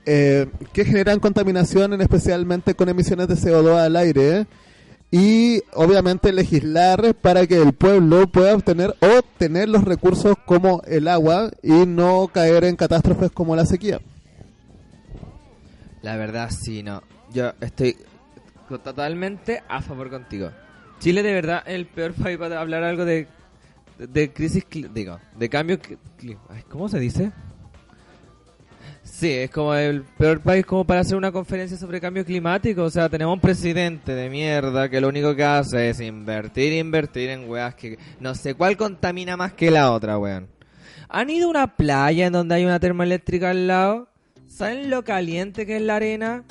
eh, 0.06 0.46
que 0.72 0.84
generan 0.84 1.20
contaminación, 1.20 1.92
en 1.92 2.00
especialmente 2.00 2.74
con 2.74 2.88
emisiones 2.88 3.28
de 3.28 3.36
CO2 3.36 3.76
al 3.76 3.96
aire, 3.96 4.46
y 5.10 5.62
obviamente 5.74 6.32
legislar 6.32 7.14
para 7.14 7.46
que 7.46 7.56
el 7.56 7.72
pueblo 7.72 8.26
pueda 8.26 8.54
obtener 8.54 8.94
o 9.00 9.22
tener 9.38 9.68
los 9.68 9.84
recursos 9.84 10.36
como 10.44 10.82
el 10.86 11.08
agua 11.08 11.50
y 11.62 11.86
no 11.86 12.28
caer 12.28 12.64
en 12.64 12.76
catástrofes 12.76 13.30
como 13.30 13.56
la 13.56 13.64
sequía. 13.64 14.00
La 16.02 16.16
verdad, 16.16 16.50
sí, 16.50 16.82
no. 16.82 17.02
Yo 17.32 17.52
estoy 17.60 17.96
totalmente 18.84 19.62
a 19.68 19.80
favor 19.80 20.10
contigo. 20.10 20.50
Chile, 21.00 21.22
de 21.22 21.32
verdad, 21.32 21.62
es 21.66 21.74
el 21.74 21.86
peor 21.86 22.12
país 22.12 22.38
para 22.38 22.60
hablar 22.60 22.82
algo 22.84 23.04
de, 23.04 23.28
de, 23.98 24.06
de 24.06 24.32
crisis, 24.32 24.64
digo, 24.92 25.18
de 25.36 25.48
cambio. 25.48 25.78
ay, 26.50 26.62
¿Cómo 26.68 26.88
se 26.88 26.98
dice? 26.98 27.32
Sí, 29.18 29.32
es 29.32 29.50
como 29.50 29.74
el 29.74 30.04
peor 30.04 30.40
país 30.40 30.64
como 30.64 30.84
para 30.84 31.00
hacer 31.00 31.16
una 31.16 31.32
conferencia 31.32 31.76
sobre 31.76 32.00
cambio 32.00 32.24
climático. 32.24 32.84
O 32.84 32.90
sea, 32.90 33.08
tenemos 33.08 33.34
un 33.34 33.40
presidente 33.40 34.14
de 34.14 34.30
mierda 34.30 34.88
que 34.88 35.00
lo 35.00 35.08
único 35.08 35.34
que 35.34 35.42
hace 35.42 35.90
es 35.90 36.00
invertir, 36.00 36.72
invertir 36.74 37.30
en 37.30 37.50
weas 37.50 37.74
que 37.74 37.98
no 38.20 38.36
sé 38.36 38.54
cuál 38.54 38.76
contamina 38.76 39.36
más 39.36 39.54
que 39.54 39.72
la 39.72 39.90
otra, 39.90 40.18
weón. 40.18 40.46
¿Han 41.08 41.30
ido 41.30 41.48
a 41.48 41.50
una 41.50 41.76
playa 41.76 42.28
en 42.28 42.32
donde 42.32 42.54
hay 42.54 42.64
una 42.64 42.78
termoeléctrica 42.78 43.50
al 43.50 43.66
lado? 43.66 44.08
¿Saben 44.46 44.88
lo 44.88 45.02
caliente 45.02 45.66
que 45.66 45.78
es 45.78 45.82
la 45.82 45.96
arena? 45.96 46.44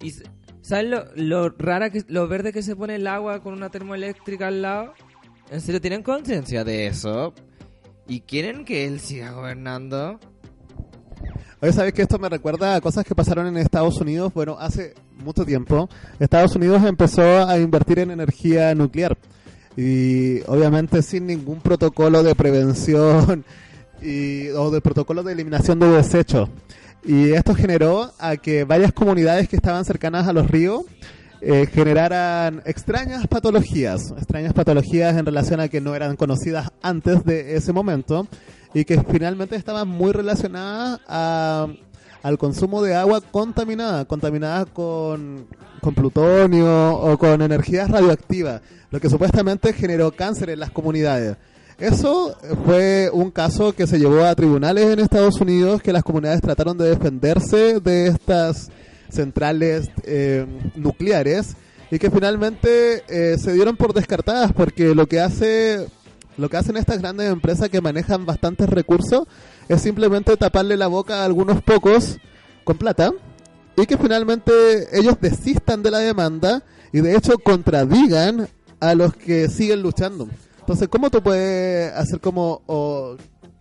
¿Y 0.00 0.14
saben 0.60 0.92
lo, 0.92 1.04
lo 1.16 1.48
rara 1.48 1.90
que 1.90 2.04
lo 2.06 2.28
verde 2.28 2.52
que 2.52 2.62
se 2.62 2.76
pone 2.76 2.94
el 2.94 3.08
agua 3.08 3.42
con 3.42 3.54
una 3.54 3.70
termoeléctrica 3.70 4.46
al 4.46 4.62
lado? 4.62 4.94
¿En 5.50 5.60
serio 5.60 5.80
tienen 5.80 6.04
conciencia 6.04 6.62
de 6.62 6.86
eso? 6.86 7.34
¿Y 8.06 8.20
quieren 8.20 8.64
que 8.64 8.86
él 8.86 9.00
siga 9.00 9.32
gobernando? 9.32 10.20
Oye, 11.60 11.72
¿sabes 11.72 11.92
que 11.92 12.02
esto 12.02 12.20
me 12.20 12.28
recuerda 12.28 12.76
a 12.76 12.80
cosas 12.80 13.04
que 13.04 13.16
pasaron 13.16 13.48
en 13.48 13.56
Estados 13.56 14.00
Unidos? 14.00 14.32
Bueno, 14.32 14.56
hace 14.60 14.94
mucho 15.24 15.44
tiempo, 15.44 15.88
Estados 16.20 16.54
Unidos 16.54 16.84
empezó 16.84 17.48
a 17.48 17.58
invertir 17.58 17.98
en 17.98 18.12
energía 18.12 18.72
nuclear. 18.76 19.18
Y 19.76 20.40
obviamente 20.42 21.02
sin 21.02 21.26
ningún 21.26 21.60
protocolo 21.60 22.22
de 22.22 22.36
prevención 22.36 23.44
y, 24.02 24.50
o 24.50 24.70
de 24.70 24.80
protocolo 24.80 25.24
de 25.24 25.32
eliminación 25.32 25.80
de 25.80 25.88
desechos. 25.88 26.48
Y 27.04 27.32
esto 27.32 27.56
generó 27.56 28.12
a 28.20 28.36
que 28.36 28.62
varias 28.62 28.92
comunidades 28.92 29.48
que 29.48 29.56
estaban 29.56 29.84
cercanas 29.84 30.28
a 30.28 30.32
los 30.32 30.48
ríos 30.48 30.82
eh, 31.40 31.66
generaran 31.72 32.62
extrañas 32.66 33.26
patologías, 33.26 34.12
extrañas 34.16 34.52
patologías 34.52 35.16
en 35.16 35.26
relación 35.26 35.58
a 35.58 35.66
que 35.66 35.80
no 35.80 35.96
eran 35.96 36.14
conocidas 36.14 36.70
antes 36.82 37.24
de 37.24 37.56
ese 37.56 37.72
momento 37.72 38.28
y 38.74 38.84
que 38.84 39.02
finalmente 39.02 39.56
estaban 39.56 39.88
muy 39.88 40.12
relacionadas 40.12 41.00
a, 41.08 41.66
al 42.22 42.38
consumo 42.38 42.82
de 42.82 42.94
agua 42.94 43.20
contaminada, 43.20 44.04
contaminada 44.04 44.66
con, 44.66 45.46
con 45.80 45.94
plutonio 45.94 46.94
o 46.94 47.18
con 47.18 47.42
energías 47.42 47.90
radioactivas, 47.90 48.60
lo 48.90 49.00
que 49.00 49.10
supuestamente 49.10 49.72
generó 49.72 50.12
cáncer 50.12 50.50
en 50.50 50.60
las 50.60 50.70
comunidades. 50.70 51.36
Eso 51.78 52.36
fue 52.64 53.08
un 53.12 53.30
caso 53.30 53.72
que 53.72 53.86
se 53.86 54.00
llevó 54.00 54.24
a 54.24 54.34
tribunales 54.34 54.86
en 54.86 54.98
Estados 54.98 55.40
Unidos, 55.40 55.80
que 55.80 55.92
las 55.92 56.02
comunidades 56.02 56.40
trataron 56.40 56.76
de 56.76 56.88
defenderse 56.88 57.78
de 57.78 58.08
estas 58.08 58.70
centrales 59.08 59.88
eh, 60.02 60.44
nucleares 60.74 61.56
y 61.90 61.98
que 61.98 62.10
finalmente 62.10 63.04
eh, 63.08 63.38
se 63.38 63.52
dieron 63.52 63.76
por 63.76 63.94
descartadas 63.94 64.52
porque 64.52 64.94
lo 64.94 65.06
que 65.06 65.20
hace 65.20 65.86
lo 66.38 66.48
que 66.48 66.56
hacen 66.56 66.76
estas 66.76 67.00
grandes 67.00 67.30
empresas 67.30 67.68
que 67.68 67.80
manejan 67.80 68.24
bastantes 68.24 68.70
recursos 68.70 69.26
es 69.68 69.82
simplemente 69.82 70.36
taparle 70.36 70.76
la 70.76 70.86
boca 70.86 71.20
a 71.20 71.24
algunos 71.24 71.60
pocos 71.62 72.18
con 72.64 72.78
plata 72.78 73.12
y 73.76 73.86
que 73.86 73.98
finalmente 73.98 74.52
ellos 74.96 75.16
desistan 75.20 75.82
de 75.82 75.90
la 75.90 75.98
demanda 75.98 76.62
y 76.92 77.00
de 77.00 77.16
hecho 77.16 77.38
contradigan 77.38 78.48
a 78.80 78.94
los 78.94 79.14
que 79.14 79.48
siguen 79.48 79.82
luchando. 79.82 80.28
Entonces, 80.60 80.88
¿cómo 80.88 81.10
tú 81.10 81.22
puedes 81.22 81.92
hacer 81.92 82.20
como 82.20 82.62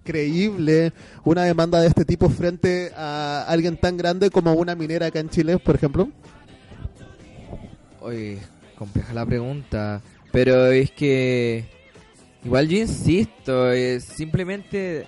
creíble 0.03 0.93
una 1.23 1.43
demanda 1.43 1.81
de 1.81 1.87
este 1.87 2.05
tipo 2.05 2.29
frente 2.29 2.91
a 2.95 3.43
alguien 3.47 3.77
tan 3.77 3.97
grande 3.97 4.29
como 4.29 4.53
una 4.53 4.75
minera 4.75 5.07
acá 5.07 5.19
en 5.19 5.29
Chile, 5.29 5.57
por 5.57 5.75
ejemplo? 5.75 6.09
Oye, 8.01 8.39
compleja 8.77 9.13
la 9.13 9.25
pregunta, 9.25 10.01
pero 10.31 10.67
es 10.67 10.91
que 10.91 11.76
igual 12.47 12.69
yo 12.69 12.77
insisto, 12.77 13.71
es 13.73 14.05
simplemente 14.05 15.05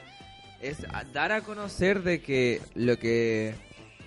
es 0.62 0.86
dar 1.14 1.32
a 1.32 1.40
conocer 1.40 2.04
de 2.04 2.22
que 2.22 2.60
lo 2.76 3.00
que 3.00 3.56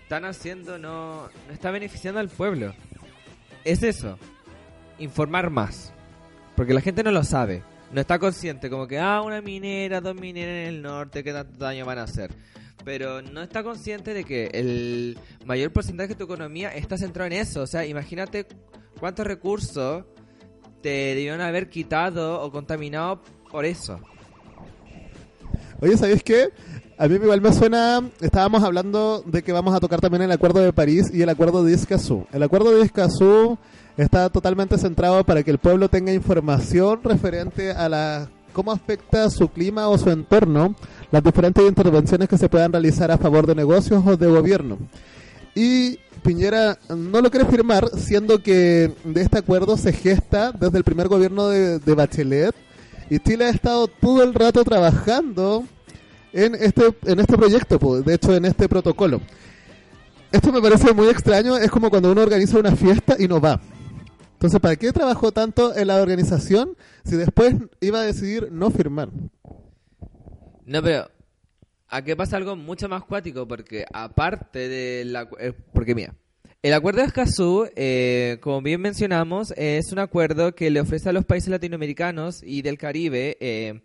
están 0.03 0.26
haciendo 0.26 0.78
no, 0.78 1.30
no 1.47 1.53
está 1.55 1.70
beneficiando 1.70 2.20
al 2.20 2.28
pueblo. 2.28 2.74
Es 3.64 3.83
eso, 3.83 4.18
informar 4.99 5.49
más, 5.49 5.95
porque 6.57 6.74
la 6.74 6.83
gente 6.83 7.03
no 7.03 7.11
lo 7.11 7.24
sabe, 7.24 7.62
no 7.91 8.03
está 8.03 8.18
consciente, 8.18 8.68
como 8.68 8.87
que, 8.87 8.99
ah, 8.99 9.22
una 9.22 9.41
minera, 9.41 10.03
dos 10.03 10.14
mineras 10.14 10.68
en 10.68 10.74
el 10.74 10.83
norte, 10.83 11.24
¿qué 11.24 11.33
tanto 11.33 11.57
daño 11.64 11.87
van 11.87 12.01
a 12.01 12.03
hacer? 12.03 12.30
Pero 12.85 13.22
no 13.22 13.41
está 13.41 13.62
consciente 13.62 14.12
de 14.12 14.24
que 14.24 14.51
el 14.53 15.18
mayor 15.47 15.72
porcentaje 15.72 16.11
de 16.11 16.16
tu 16.16 16.24
economía 16.24 16.68
está 16.74 16.99
centrado 16.99 17.28
en 17.28 17.35
eso. 17.35 17.62
O 17.62 17.66
sea, 17.66 17.87
imagínate 17.87 18.47
cuántos 19.01 19.26
recursos 19.26 20.05
te 20.83 21.14
debieron 21.14 21.41
haber 21.41 21.70
quitado 21.70 22.43
o 22.43 22.51
contaminado 22.51 23.20
por 23.51 23.64
eso. 23.64 23.99
Oye, 25.80 25.97
¿sabéis 25.97 26.22
qué? 26.22 26.51
A 26.99 27.09
mí 27.09 27.14
igual 27.14 27.41
me 27.41 27.53
suena, 27.53 28.01
estábamos 28.20 28.62
hablando 28.62 29.22
de 29.26 29.43
que 29.43 29.53
vamos 29.53 29.74
a 29.74 29.80
tocar 29.80 30.01
también 30.01 30.22
el 30.22 30.30
Acuerdo 30.30 30.61
de 30.61 30.72
París 30.72 31.11
y 31.12 31.22
el 31.22 31.28
Acuerdo 31.28 31.64
de 31.64 31.74
Escazú. 31.74 32.26
El 32.33 32.43
Acuerdo 32.43 32.70
de 32.70 32.83
Escazú 32.83 33.59
está 33.97 34.28
totalmente 34.28 34.78
centrado 34.78 35.24
para 35.24 35.43
que 35.43 35.51
el 35.51 35.59
pueblo 35.59 35.89
tenga 35.89 36.12
información 36.12 37.01
referente 37.03 37.72
a 37.72 37.89
la 37.89 38.28
cómo 38.53 38.70
afecta 38.70 39.30
su 39.30 39.49
clima 39.49 39.89
o 39.89 39.99
su 39.99 40.11
entorno, 40.11 40.74
las 41.11 41.24
diferentes 41.24 41.66
intervenciones 41.66 42.28
que 42.28 42.39
se 42.39 42.49
puedan 42.49 42.72
realizar 42.72 43.11
a 43.11 43.18
favor 43.18 43.47
de 43.47 43.55
negocios 43.55 44.03
o 44.07 44.16
de 44.16 44.26
gobierno. 44.26 44.78
y 45.55 45.99
Piñera 46.23 46.79
no 46.89 47.20
lo 47.20 47.31
quiere 47.31 47.47
firmar, 47.47 47.89
siendo 47.97 48.43
que 48.43 48.93
de 49.05 49.23
este 49.23 49.39
acuerdo 49.39 49.77
se 49.77 49.93
gesta 49.93 50.53
desde 50.53 50.79
el 50.79 50.85
primer 50.85 51.09
gobierno 51.09 51.49
de, 51.49 51.95
Bachelet 51.95 52.55
y 53.11 53.18
Chile 53.18 53.47
ha 53.47 53.51
estado 53.51 53.89
todo 53.89 54.23
el 54.23 54.33
rato 54.33 54.64
trabajando 54.64 55.64
en 56.33 56.55
este 56.55 56.95
en 57.05 57.20
este 57.20 57.37
proyecto, 57.37 57.79
de 58.03 58.14
hecho 58.14 58.35
en 58.35 58.45
este 58.45 58.68
protocolo. 58.68 59.20
Esto 60.31 60.51
me 60.51 60.62
parece 60.62 60.95
muy 60.95 61.09
extraño, 61.09 61.59
es 61.59 61.70
como 61.70 61.91
cuando 61.91 62.11
uno 62.11 62.23
organiza 62.23 62.59
una 62.59 62.75
fiesta 62.75 63.16
y 63.18 63.29
no 63.29 63.41
va. 63.41 63.61
Entonces, 64.35 64.59
¿para 64.61 64.77
qué 64.77 64.93
trabajó 64.93 65.31
tanto 65.31 65.77
en 65.77 65.89
la 65.89 66.01
organización 66.01 66.77
si 67.05 67.16
después 67.16 67.55
iba 67.81 68.01
a 68.01 68.03
decidir 68.03 68.49
no 68.51 68.70
firmar? 68.70 69.11
No, 70.64 70.83
pero 70.83 71.11
aquí 71.93 72.14
pasa 72.14 72.36
algo 72.38 72.57
mucho 72.57 72.88
más 72.88 73.05
cuático, 73.05 73.47
porque 73.47 73.84
aparte 73.93 74.68
de 74.68 75.05
la... 75.05 75.28
eh, 75.38 75.53
porque 75.72 75.95
mira, 75.95 76.14
el 76.62 76.72
acuerdo 76.72 77.01
de 77.01 77.07
Escazú, 77.07 77.68
eh, 77.76 78.38
como 78.40 78.62
bien 78.62 78.80
mencionamos, 78.80 79.53
es 79.57 79.93
un 79.93 79.99
acuerdo 79.99 80.55
que 80.55 80.70
le 80.70 80.80
ofrece 80.80 81.11
a 81.11 81.12
los 81.12 81.24
países 81.24 81.51
latinoamericanos 81.51 82.43
y 82.43 82.62
del 82.62 82.78
Caribe 82.78 83.36
eh, 83.40 83.82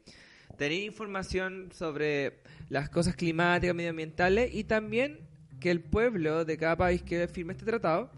tener 0.57 0.83
información 0.83 1.69
sobre 1.73 2.39
las 2.69 2.89
cosas 2.89 3.15
climáticas, 3.15 3.75
medioambientales 3.75 4.53
y 4.53 4.63
también 4.63 5.19
que 5.59 5.69
el 5.69 5.81
pueblo 5.81 6.45
de 6.45 6.57
cada 6.57 6.77
país 6.77 7.03
que 7.03 7.27
firme 7.27 7.53
este 7.53 7.65
tratado 7.65 8.11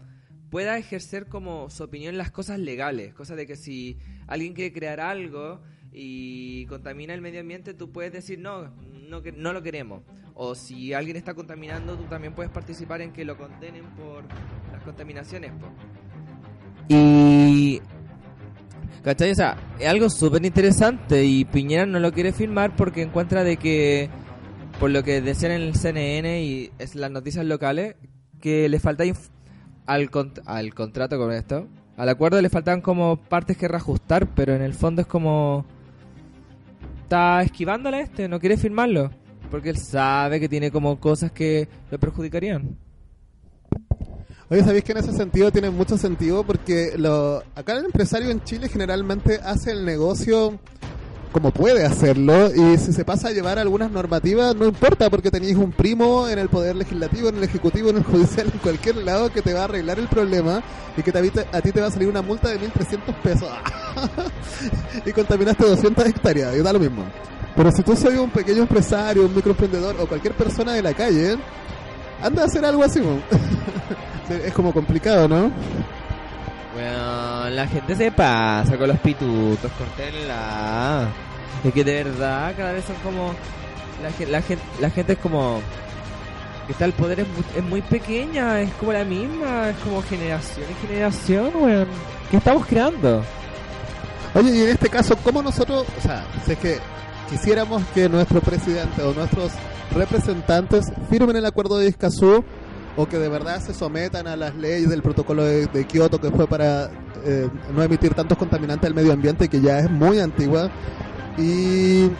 pueda 0.50 0.78
ejercer 0.78 1.26
como 1.26 1.70
su 1.70 1.82
opinión 1.82 2.16
las 2.16 2.30
cosas 2.30 2.58
legales, 2.58 3.14
cosas 3.14 3.36
de 3.36 3.46
que 3.46 3.56
si 3.56 3.98
alguien 4.26 4.52
quiere 4.52 4.72
crear 4.72 5.00
algo 5.00 5.62
y 5.92 6.66
contamina 6.66 7.14
el 7.14 7.20
medio 7.20 7.40
ambiente, 7.40 7.74
tú 7.74 7.90
puedes 7.90 8.12
decir 8.12 8.38
no, 8.38 8.72
no, 9.10 9.20
no 9.36 9.52
lo 9.52 9.62
queremos. 9.62 10.02
O 10.34 10.54
si 10.54 10.94
alguien 10.94 11.16
está 11.16 11.34
contaminando, 11.34 11.96
tú 11.96 12.04
también 12.04 12.32
puedes 12.34 12.50
participar 12.50 13.02
en 13.02 13.12
que 13.12 13.24
lo 13.24 13.36
condenen 13.36 13.84
por 13.96 14.24
las 14.72 14.82
contaminaciones. 14.84 15.52
po. 15.52 15.66
Y... 16.88 17.80
¿Cachai? 19.02 19.30
O 19.30 19.34
sea, 19.34 19.56
es 19.78 19.86
algo 19.88 20.10
súper 20.10 20.44
interesante 20.44 21.24
y 21.24 21.44
Piñera 21.44 21.86
no 21.86 22.00
lo 22.00 22.12
quiere 22.12 22.32
firmar 22.32 22.76
porque 22.76 23.02
encuentra 23.02 23.44
de 23.44 23.56
que, 23.56 24.10
por 24.78 24.90
lo 24.90 25.02
que 25.02 25.22
decían 25.22 25.52
en 25.52 25.62
el 25.62 25.74
CNN 25.74 26.42
y 26.42 26.70
es 26.78 26.94
las 26.96 27.10
noticias 27.10 27.44
locales, 27.46 27.96
que 28.40 28.68
le 28.68 28.78
falta 28.78 29.04
al, 29.86 30.10
cont- 30.10 30.42
al 30.44 30.74
contrato 30.74 31.16
con 31.18 31.32
esto, 31.32 31.66
al 31.96 32.08
acuerdo 32.10 32.42
le 32.42 32.50
faltan 32.50 32.80
como 32.82 33.16
partes 33.16 33.56
que 33.56 33.68
reajustar, 33.68 34.26
pero 34.34 34.54
en 34.54 34.62
el 34.62 34.74
fondo 34.74 35.00
es 35.02 35.06
como... 35.06 35.64
Está 37.10 37.42
esquivándole 37.42 37.96
a 37.96 38.00
este, 38.02 38.28
no 38.28 38.38
quiere 38.38 38.56
firmarlo, 38.56 39.10
porque 39.50 39.70
él 39.70 39.78
sabe 39.78 40.38
que 40.38 40.48
tiene 40.48 40.70
como 40.70 41.00
cosas 41.00 41.32
que 41.32 41.66
lo 41.90 41.98
perjudicarían. 41.98 42.76
Oye, 44.48 44.62
¿sabéis 44.62 44.84
que 44.84 44.92
en 44.92 44.98
ese 44.98 45.12
sentido 45.14 45.50
tiene 45.50 45.70
mucho 45.70 45.98
sentido? 45.98 46.44
Porque 46.44 46.92
lo, 46.96 47.42
acá 47.56 47.72
el 47.72 47.86
empresario 47.86 48.30
en 48.30 48.44
Chile 48.44 48.68
generalmente 48.68 49.40
hace 49.42 49.72
el 49.72 49.84
negocio 49.84 50.60
como 51.32 51.50
puede 51.52 51.84
hacerlo 51.84 52.50
y 52.54 52.76
si 52.78 52.92
se 52.92 53.04
pasa 53.04 53.28
a 53.28 53.30
llevar 53.30 53.58
algunas 53.58 53.90
normativas 53.90 54.54
no 54.56 54.66
importa 54.66 55.08
porque 55.10 55.30
tenéis 55.30 55.56
un 55.56 55.72
primo 55.72 56.28
en 56.28 56.38
el 56.38 56.48
poder 56.48 56.76
legislativo, 56.76 57.28
en 57.28 57.36
el 57.36 57.44
ejecutivo, 57.44 57.90
en 57.90 57.98
el 57.98 58.04
judicial, 58.04 58.50
en 58.52 58.58
cualquier 58.58 58.96
lado 58.96 59.30
que 59.30 59.42
te 59.42 59.54
va 59.54 59.60
a 59.60 59.64
arreglar 59.64 59.98
el 59.98 60.08
problema 60.08 60.62
y 60.96 61.02
que 61.02 61.12
te, 61.12 61.18
a 61.52 61.60
ti 61.60 61.72
te 61.72 61.80
va 61.80 61.86
a 61.86 61.90
salir 61.90 62.08
una 62.08 62.22
multa 62.22 62.48
de 62.48 62.58
1.300 62.58 63.14
pesos 63.22 63.48
y 65.06 65.12
contaminaste 65.12 65.64
200 65.64 66.06
hectáreas 66.06 66.56
y 66.56 66.62
da 66.62 66.72
lo 66.72 66.80
mismo. 66.80 67.04
Pero 67.56 67.70
si 67.72 67.82
tú 67.82 67.96
soy 67.96 68.16
un 68.16 68.30
pequeño 68.30 68.62
empresario, 68.62 69.26
un 69.26 69.34
microemprendedor 69.34 69.96
o 70.00 70.06
cualquier 70.06 70.34
persona 70.34 70.72
de 70.72 70.82
la 70.82 70.94
calle, 70.94 71.36
anda 72.22 72.42
a 72.42 72.46
hacer 72.46 72.64
algo 72.64 72.82
así. 72.84 73.00
es 74.46 74.52
como 74.52 74.72
complicado, 74.72 75.28
¿no? 75.28 75.50
La 76.80 77.66
gente 77.66 77.94
se 77.96 78.10
pasa 78.10 78.76
con 78.78 78.88
los 78.88 78.98
pitutos, 79.00 79.70
cortenla. 79.72 81.08
Es 81.64 81.72
que 81.74 81.84
de 81.84 82.04
verdad 82.04 82.54
cada 82.56 82.72
vez 82.72 82.84
son 82.84 82.96
como... 82.96 83.34
La, 84.02 84.10
gen- 84.42 84.58
la, 84.80 84.90
gente 84.90 85.12
es 85.12 85.18
como... 85.18 85.60
Que 86.66 86.72
está 86.72 86.84
el 86.86 86.92
poder 86.92 87.20
es 87.20 87.28
muy, 87.28 87.44
es 87.56 87.64
muy 87.64 87.82
pequeña, 87.82 88.60
es 88.60 88.72
como 88.74 88.92
la 88.92 89.04
misma, 89.04 89.70
es 89.70 89.76
como 89.78 90.02
generación 90.02 90.66
y 90.70 90.86
generación, 90.86 91.50
weón. 91.54 91.88
¿Qué 92.30 92.36
estamos 92.36 92.64
creando? 92.66 93.22
Oye, 94.34 94.56
y 94.56 94.62
en 94.62 94.68
este 94.68 94.88
caso, 94.88 95.16
¿cómo 95.24 95.42
nosotros, 95.42 95.84
o 95.98 96.00
sea, 96.00 96.24
si 96.46 96.52
es 96.52 96.58
que 96.58 96.78
quisiéramos 97.28 97.82
que 97.92 98.08
nuestro 98.08 98.40
presidente 98.40 99.02
o 99.02 99.12
nuestros 99.12 99.52
representantes 99.94 100.86
firmen 101.10 101.34
el 101.36 101.44
acuerdo 101.44 101.76
de 101.78 101.88
Escazú 101.88 102.44
o 103.00 103.08
que 103.08 103.18
de 103.18 103.28
verdad 103.30 103.62
se 103.62 103.72
sometan 103.72 104.26
a 104.26 104.36
las 104.36 104.54
leyes 104.56 104.90
del 104.90 105.00
protocolo 105.00 105.42
de, 105.42 105.66
de 105.66 105.86
Kioto 105.86 106.20
que 106.20 106.30
fue 106.30 106.46
para 106.46 106.90
eh, 107.24 107.48
no 107.74 107.82
emitir 107.82 108.12
tantos 108.12 108.36
contaminantes 108.36 108.86
al 108.86 108.94
medio 108.94 109.12
ambiente 109.12 109.48
que 109.48 109.62
ya 109.62 109.78
es 109.78 109.90
muy 109.90 110.18
antigua 110.18 110.70
y 111.38 112.10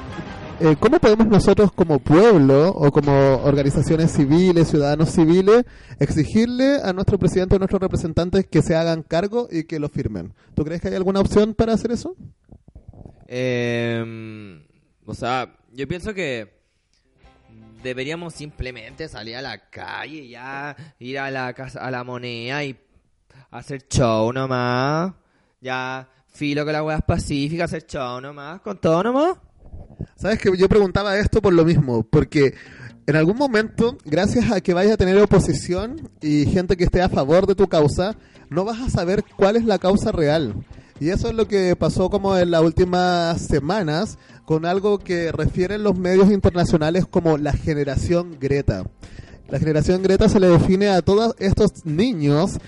eh, 0.61 0.77
cómo 0.79 0.99
podemos 0.99 1.27
nosotros 1.27 1.71
como 1.73 1.99
pueblo 1.99 2.69
o 2.71 2.91
como 2.91 3.13
organizaciones 3.45 4.11
civiles, 4.11 4.69
ciudadanos 4.69 5.11
civiles, 5.11 5.65
exigirle 5.99 6.77
a 6.83 6.95
nuestro 6.95 7.19
presidente 7.19 7.55
o 7.55 7.57
a 7.57 7.59
nuestros 7.59 7.83
representantes 7.83 8.47
que 8.47 8.63
se 8.63 8.75
hagan 8.75 9.03
cargo 9.03 9.49
y 9.51 9.65
que 9.65 9.79
lo 9.79 9.91
firmen. 9.91 10.33
¿Tú 10.55 10.65
crees 10.65 10.81
que 10.81 10.89
hay 10.89 10.95
alguna 10.95 11.21
opción 11.21 11.53
para 11.55 11.75
hacer 11.75 11.93
eso? 11.93 12.17
Eh, 13.27 14.63
o 15.05 15.15
sea, 15.15 15.55
yo 15.73 15.87
pienso 15.87 16.15
que 16.15 16.60
deberíamos 17.83 18.35
simplemente 18.35 19.09
salir 19.09 19.37
a 19.37 19.43
la 19.43 19.71
calle 19.71 20.29
ya, 20.29 20.77
ir 20.99 21.19
a 21.19 21.31
la 21.31 21.53
casa, 21.53 21.81
a 21.81 21.91
la 21.91 22.05
moneda 22.05 22.65
y 22.65 22.79
hacer 23.51 23.87
show 23.89 24.33
nomás. 24.33 25.13
Ya, 25.61 26.09
filo 26.29 26.65
con 26.65 26.73
las 26.73 26.83
weas 26.83 27.03
pacíficas, 27.03 27.71
hacer 27.71 27.87
show 27.87 28.21
nomás, 28.21 28.61
con 28.61 28.79
todo 28.79 29.03
nomás. 29.03 29.37
Sabes 30.17 30.39
que 30.39 30.57
yo 30.57 30.69
preguntaba 30.69 31.19
esto 31.19 31.43
por 31.43 31.53
lo 31.53 31.65
mismo, 31.65 32.03
porque 32.03 32.55
en 33.07 33.17
algún 33.17 33.37
momento, 33.37 33.99
gracias 34.05 34.53
a 34.53 34.61
que 34.61 34.75
vayas 34.75 34.95
a 34.95 34.97
tener 34.97 35.19
oposición 35.19 36.11
y 36.21 36.47
gente 36.47 36.77
que 36.77 36.85
esté 36.85 37.03
a 37.03 37.09
favor 37.09 37.47
de 37.47 37.55
tu 37.55 37.69
causa, 37.69 38.17
no 38.49 38.65
vas 38.65 38.81
a 38.81 38.91
saber 38.91 39.25
cuál 39.37 39.57
es 39.57 39.65
la 39.65 39.79
causa 39.79 40.13
real. 40.13 40.55
Y 41.01 41.09
eso 41.09 41.29
es 41.29 41.35
lo 41.35 41.49
que 41.49 41.75
pasó 41.77 42.11
como 42.11 42.37
en 42.37 42.51
las 42.51 42.63
últimas 42.63 43.41
semanas 43.41 44.19
con 44.45 44.67
algo 44.67 44.99
que 44.99 45.33
refieren 45.33 45.83
los 45.83 45.97
medios 45.97 46.31
internacionales 46.31 47.07
como 47.11 47.39
la 47.39 47.55
generación 47.55 48.37
Greta. 48.39 48.85
La 49.49 49.59
generación 49.59 50.03
Greta 50.03 50.29
se 50.29 50.39
le 50.41 50.49
define 50.49 50.91
a 50.91 51.01
todos 51.01 51.35
estos 51.39 51.87
niños, 51.87 52.59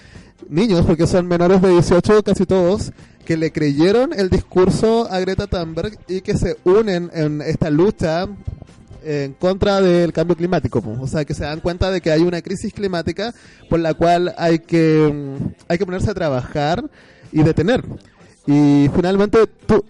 niños 0.48 0.86
porque 0.86 1.06
son 1.06 1.26
menores 1.26 1.60
de 1.60 1.68
18 1.68 2.22
casi 2.22 2.46
todos, 2.46 2.92
que 3.26 3.36
le 3.36 3.52
creyeron 3.52 4.12
el 4.18 4.30
discurso 4.30 5.12
a 5.12 5.20
Greta 5.20 5.46
Thunberg 5.46 5.98
y 6.08 6.22
que 6.22 6.36
se 6.36 6.56
unen 6.64 7.10
en 7.12 7.42
esta 7.42 7.68
lucha 7.68 8.26
en 9.04 9.34
contra 9.34 9.82
del 9.82 10.14
cambio 10.14 10.36
climático. 10.36 10.82
O 11.00 11.06
sea, 11.06 11.26
que 11.26 11.34
se 11.34 11.44
dan 11.44 11.60
cuenta 11.60 11.90
de 11.90 12.00
que 12.00 12.10
hay 12.10 12.22
una 12.22 12.40
crisis 12.40 12.72
climática 12.72 13.34
por 13.68 13.78
la 13.78 13.92
cual 13.92 14.34
hay 14.38 14.60
que, 14.60 15.12
hay 15.68 15.76
que 15.76 15.84
ponerse 15.84 16.10
a 16.10 16.14
trabajar 16.14 16.82
y 17.30 17.42
detener. 17.42 17.84
Y 18.46 18.88
finalmente, 18.94 19.38
tú- 19.66 19.84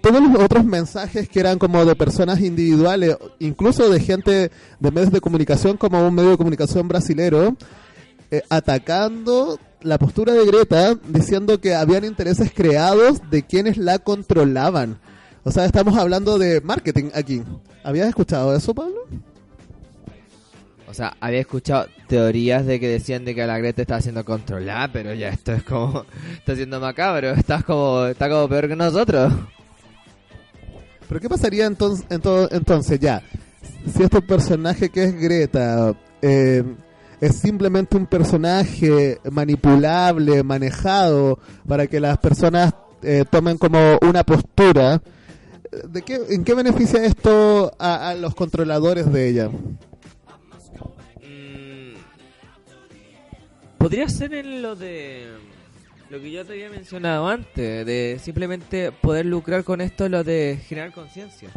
todos 0.00 0.20
los 0.22 0.42
otros 0.42 0.64
mensajes 0.64 1.28
que 1.28 1.40
eran 1.40 1.58
como 1.58 1.84
de 1.84 1.94
personas 1.96 2.40
individuales, 2.40 3.16
incluso 3.38 3.88
de 3.88 4.00
gente 4.00 4.50
de 4.80 4.90
medios 4.90 5.10
de 5.12 5.20
comunicación 5.20 5.76
como 5.76 6.06
un 6.06 6.14
medio 6.14 6.30
de 6.30 6.36
comunicación 6.36 6.88
brasilero, 6.88 7.56
eh, 8.30 8.42
atacando 8.50 9.58
la 9.82 9.98
postura 9.98 10.32
de 10.32 10.44
Greta, 10.46 10.94
diciendo 11.08 11.60
que 11.60 11.74
habían 11.74 12.04
intereses 12.04 12.50
creados 12.54 13.20
de 13.30 13.42
quienes 13.44 13.76
la 13.78 13.98
controlaban. 13.98 14.98
O 15.44 15.50
sea, 15.50 15.64
estamos 15.66 15.96
hablando 15.96 16.38
de 16.38 16.60
marketing 16.62 17.10
aquí. 17.14 17.42
¿Habías 17.82 18.08
escuchado 18.08 18.54
eso, 18.56 18.74
Pablo? 18.74 18.96
O 20.94 20.96
sea, 20.96 21.16
había 21.18 21.40
escuchado 21.40 21.88
teorías 22.06 22.64
de 22.66 22.78
que 22.78 22.86
decían 22.86 23.24
de 23.24 23.34
que 23.34 23.44
la 23.44 23.58
Greta 23.58 23.82
está 23.82 24.00
siendo 24.00 24.24
controlada, 24.24 24.92
pero 24.92 25.12
ya 25.12 25.30
esto 25.30 25.50
es 25.50 25.64
como, 25.64 26.04
está 26.36 26.54
siendo 26.54 26.78
macabro, 26.78 27.30
estás 27.32 27.64
como, 27.64 28.04
está 28.04 28.28
como 28.28 28.48
peor 28.48 28.68
que 28.68 28.76
nosotros. 28.76 29.32
¿Pero 31.08 31.20
qué 31.20 31.28
pasaría 31.28 31.66
entonces, 31.66 32.06
entonces 32.08 33.00
ya? 33.00 33.24
Si 33.92 34.04
este 34.04 34.22
personaje 34.22 34.88
que 34.90 35.02
es 35.02 35.20
Greta 35.20 35.96
eh, 36.22 36.62
es 37.20 37.36
simplemente 37.38 37.96
un 37.96 38.06
personaje 38.06 39.18
manipulable, 39.32 40.44
manejado, 40.44 41.40
para 41.66 41.88
que 41.88 41.98
las 41.98 42.18
personas 42.18 42.72
eh, 43.02 43.24
tomen 43.28 43.58
como 43.58 43.98
una 44.00 44.22
postura, 44.22 45.02
¿de 45.88 46.02
qué, 46.02 46.20
¿en 46.30 46.44
qué 46.44 46.54
beneficia 46.54 47.04
esto 47.04 47.72
a 47.80 48.14
los 48.14 48.36
controladores 48.36 49.12
de 49.12 49.28
ella? 49.28 49.50
Podría 53.84 54.08
ser 54.08 54.32
en 54.32 54.62
lo 54.62 54.76
de 54.76 55.26
lo 56.08 56.18
que 56.18 56.30
yo 56.30 56.42
te 56.46 56.54
había 56.54 56.70
mencionado 56.70 57.28
antes, 57.28 57.84
de 57.84 58.18
simplemente 58.18 58.90
poder 58.92 59.26
lucrar 59.26 59.62
con 59.62 59.82
esto, 59.82 60.08
lo 60.08 60.24
de 60.24 60.58
generar 60.66 60.90
conciencia. 60.90 61.50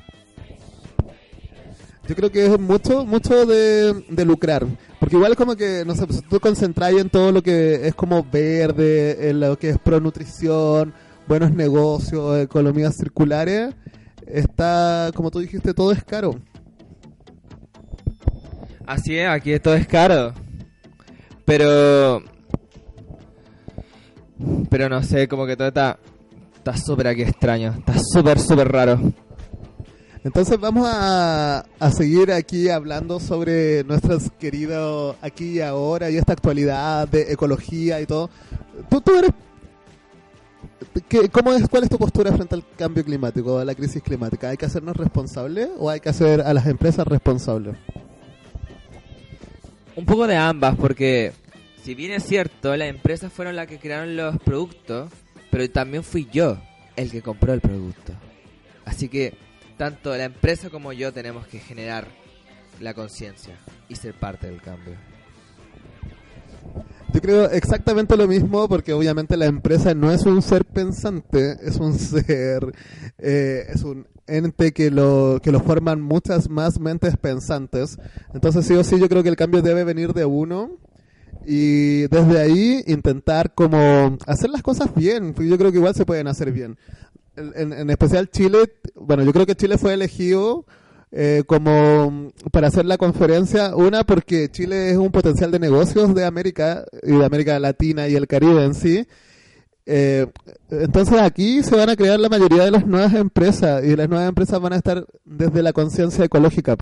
Yo 2.05 2.15
creo 2.17 2.29
que 2.29 2.47
es 2.47 2.59
mucho, 2.59 3.05
mucho 3.05 3.45
de, 3.45 4.03
de 4.09 4.25
lucrar. 4.25 4.65
Porque 4.99 5.15
igual 5.15 5.31
es 5.31 5.37
como 5.37 5.55
que, 5.55 5.85
no 5.87 5.95
sé, 5.95 6.05
pues, 6.05 6.21
tú 6.29 6.37
concentras 6.41 6.91
en 6.91 7.09
todo 7.09 7.31
lo 7.31 7.41
que 7.41 7.87
es 7.87 7.95
como 7.95 8.21
verde, 8.29 9.29
en 9.29 9.39
lo 9.39 9.57
que 9.57 9.69
es 9.69 9.77
pronutrición, 9.77 10.93
buenos 11.29 11.53
negocios, 11.53 12.41
economías 12.41 12.97
circulares, 12.97 13.73
está, 14.25 15.11
como 15.15 15.31
tú 15.31 15.39
dijiste, 15.39 15.73
todo 15.73 15.93
es 15.93 16.03
caro. 16.03 16.35
Así 18.85 19.17
es, 19.17 19.29
aquí 19.29 19.57
todo 19.59 19.75
es 19.75 19.87
caro. 19.87 20.33
Pero. 21.47 22.21
Pero 24.69 24.89
no 24.89 25.01
sé, 25.01 25.27
como 25.29 25.45
que 25.47 25.55
todo 25.55 25.69
está. 25.69 25.97
Está 26.57 26.75
súper 26.75 27.07
aquí 27.07 27.21
extraño. 27.21 27.73
Está 27.79 27.95
súper, 28.13 28.37
súper 28.39 28.67
raro. 28.69 28.99
Entonces 30.25 30.59
vamos 30.59 30.85
a, 30.91 31.59
a 31.79 31.91
seguir 31.91 32.33
aquí 32.33 32.67
hablando 32.67 33.21
sobre 33.21 33.85
nuestros 33.85 34.29
queridos 34.37 35.15
aquí 35.21 35.51
y 35.51 35.61
ahora 35.61 36.09
y 36.09 36.17
esta 36.17 36.33
actualidad 36.33 37.07
de 37.07 37.31
ecología 37.31 38.01
y 38.01 38.05
todo. 38.05 38.29
Tú, 38.89 38.99
tú 38.99 39.15
eres... 39.17 39.31
¿qué- 41.07 41.29
cómo 41.29 41.53
es, 41.53 41.69
¿Cuál 41.69 41.83
es 41.83 41.89
tu 41.89 41.97
postura 41.97 42.33
frente 42.33 42.55
al 42.55 42.63
cambio 42.77 43.05
climático, 43.05 43.57
a 43.57 43.63
la 43.63 43.73
crisis 43.73 44.03
climática? 44.03 44.49
¿Hay 44.49 44.57
que 44.57 44.65
hacernos 44.65 44.97
responsables 44.97 45.69
o 45.79 45.89
hay 45.89 46.01
que 46.01 46.09
hacer 46.09 46.41
a 46.41 46.53
las 46.53 46.65
empresas 46.65 47.07
responsables? 47.07 47.77
Un 49.97 50.05
poco 50.05 50.27
de 50.27 50.35
ambas, 50.35 50.75
porque 50.75 51.33
si 51.81 51.95
bien 51.95 52.11
es 52.11 52.23
cierto, 52.23 52.77
las 52.77 52.87
empresas 52.87 53.33
fueron 53.33 53.55
las 53.55 53.65
que 53.65 53.79
crearon 53.79 54.15
los 54.15 54.37
productos, 54.37 55.11
pero 55.49 55.67
también 55.71 56.03
fui 56.03 56.27
yo 56.31 56.59
el 56.95 57.09
que 57.09 57.23
compró 57.23 57.51
el 57.51 57.61
producto. 57.61 58.13
Así 58.85 59.09
que 59.09 59.33
tanto 59.75 60.15
la 60.15 60.25
empresa 60.25 60.69
como 60.69 60.93
yo 60.93 61.11
tenemos 61.11 61.47
que 61.47 61.57
generar 61.57 62.07
la 62.79 62.93
conciencia 62.93 63.55
y 63.89 63.95
ser 63.95 64.13
parte 64.13 64.45
del 64.45 64.61
cambio. 64.61 64.93
Yo 67.11 67.19
creo 67.19 67.49
exactamente 67.49 68.15
lo 68.15 68.27
mismo 68.27 68.69
porque 68.69 68.93
obviamente 68.93 69.35
la 69.35 69.47
empresa 69.47 69.95
no 69.95 70.11
es 70.11 70.27
un 70.27 70.43
ser 70.43 70.63
pensante, 70.63 71.57
es 71.63 71.77
un 71.77 71.97
ser, 71.97 72.71
eh, 73.17 73.65
es 73.73 73.81
un 73.81 74.05
ente 74.27 74.71
que 74.73 74.91
lo, 74.91 75.39
que 75.41 75.51
lo 75.51 75.59
forman 75.61 76.01
muchas 76.01 76.49
más 76.49 76.79
mentes 76.79 77.17
pensantes. 77.17 77.97
Entonces 78.33 78.65
sí 78.65 78.73
o 78.73 78.83
sí 78.83 78.99
yo 78.99 79.09
creo 79.09 79.23
que 79.23 79.29
el 79.29 79.35
cambio 79.35 79.61
debe 79.61 79.83
venir 79.83 80.13
de 80.13 80.25
uno 80.25 80.71
y 81.45 82.07
desde 82.07 82.39
ahí 82.39 82.83
intentar 82.87 83.53
como 83.53 84.17
hacer 84.27 84.49
las 84.49 84.61
cosas 84.61 84.93
bien, 84.93 85.33
yo 85.33 85.57
creo 85.57 85.71
que 85.71 85.77
igual 85.77 85.95
se 85.95 86.05
pueden 86.05 86.27
hacer 86.27 86.51
bien. 86.51 86.77
En, 87.35 87.53
en- 87.55 87.73
en 87.73 87.89
especial 87.89 88.29
Chile, 88.29 88.73
bueno, 88.95 89.23
yo 89.23 89.31
creo 89.31 89.45
que 89.45 89.55
Chile 89.55 89.77
fue 89.77 89.93
elegido 89.93 90.65
eh, 91.11 91.43
como 91.47 92.31
para 92.51 92.67
hacer 92.67 92.85
la 92.85 92.97
conferencia, 92.97 93.75
una 93.77 94.03
porque 94.03 94.49
Chile 94.49 94.91
es 94.91 94.97
un 94.97 95.11
potencial 95.11 95.51
de 95.51 95.59
negocios 95.59 96.13
de 96.13 96.25
América 96.25 96.83
y 97.03 97.11
de 97.13 97.23
América 97.25 97.57
Latina 97.59 98.09
y 98.09 98.15
el 98.15 98.27
Caribe 98.27 98.65
en 98.65 98.73
sí. 98.73 99.07
Eh, 99.89 100.27
entonces 100.69 101.17
aquí 101.21 101.63
se 101.63 101.73
van 101.77 101.89
a 101.89 101.95
crear 101.95 102.19
la 102.19 102.27
mayoría 102.27 102.65
de 102.65 102.71
las 102.71 102.85
nuevas 102.85 103.13
empresas 103.13 103.83
y 103.85 103.95
las 103.95 104.09
nuevas 104.09 104.27
empresas 104.27 104.59
van 104.59 104.73
a 104.73 104.75
estar 104.75 105.05
desde 105.23 105.63
la 105.63 105.71
conciencia 105.71 106.25
ecológica. 106.25 106.75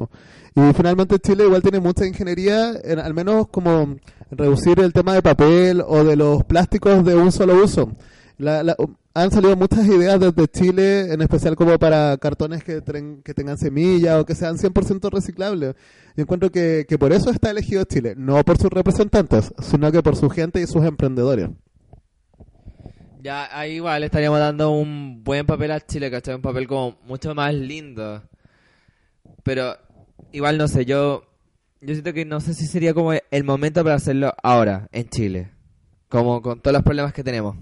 Y 0.56 0.74
finalmente 0.74 1.20
Chile 1.20 1.45
igual 1.45 1.62
tiene 1.62 1.80
mucha 1.80 2.06
ingeniería, 2.08 2.74
en, 2.84 2.97
al 2.97 3.14
menos 3.14 3.47
como 3.49 3.95
reducir 4.32 4.80
el 4.80 4.91
tema 4.91 5.14
de 5.14 5.22
papel 5.22 5.84
o 5.86 6.03
de 6.03 6.16
los 6.16 6.43
plásticos 6.45 7.06
de 7.06 7.14
un 7.16 7.32
solo 7.32 7.64
uso. 7.64 7.91
La- 8.39 8.64
la- 8.64 8.76
han 9.14 9.32
salido 9.32 9.56
muchas 9.56 9.86
ideas 9.86 10.20
desde 10.20 10.47
Chile, 10.49 11.14
en 11.14 11.22
especial 11.22 11.56
como 11.56 11.78
para 11.80 12.18
cartones 12.18 12.64
que, 12.66 12.82
tengan 12.82 13.58
semilla 13.58 14.20
o 14.20 14.26
que 14.26 14.36
sean 14.36 14.58
100% 14.58 15.10
reciclables. 15.10 15.76
Yo 16.18 16.24
encuentro 16.24 16.51
que, 16.51 16.86
que 16.89 16.97
por 16.97 17.14
eso 17.14 17.30
está 17.30 17.51
elegido 17.51 17.84
Chile, 17.86 18.16
no 18.18 18.43
por 18.43 18.58
sus 18.58 18.70
representantes, 18.72 19.53
sino 19.62 19.89
que 19.91 20.03
por 20.03 20.18
su 20.18 20.30
gente 20.30 20.60
y 20.62 20.68
sus 20.68 20.84
emprendedores. 20.84 21.49
Ya 23.26 23.49
ahí 23.51 23.78
igual 23.78 24.03
estaríamos 24.03 24.38
dando 24.38 24.69
un 24.69 25.23
buen 25.23 25.47
papel 25.47 25.71
a 25.71 25.82
Chile, 25.82 26.11
¿cachai? 26.11 26.36
Un 26.36 26.43
papel 26.43 26.67
como 26.67 26.99
mucho 27.07 27.34
más 27.34 27.55
lindo. 27.55 28.21
Pero 29.41 29.76
igual 30.32 30.59
no 30.59 30.67
sé, 30.67 30.86
yo 30.86 31.23
yo 31.82 31.95
siento 31.95 32.13
que 32.13 32.23
no 32.23 32.39
sé 32.39 32.53
si 32.53 32.67
sería 32.67 32.93
como 32.93 33.13
el 33.13 33.43
momento 33.43 33.84
para 33.84 33.95
hacerlo 33.95 34.32
ahora, 34.43 34.88
en 34.91 35.09
Chile. 35.09 35.49
Como 36.07 36.39
con 36.43 36.59
todos 36.59 36.71
los 36.71 36.84
problemas 36.84 37.13
que 37.13 37.23
tenemos. 37.23 37.55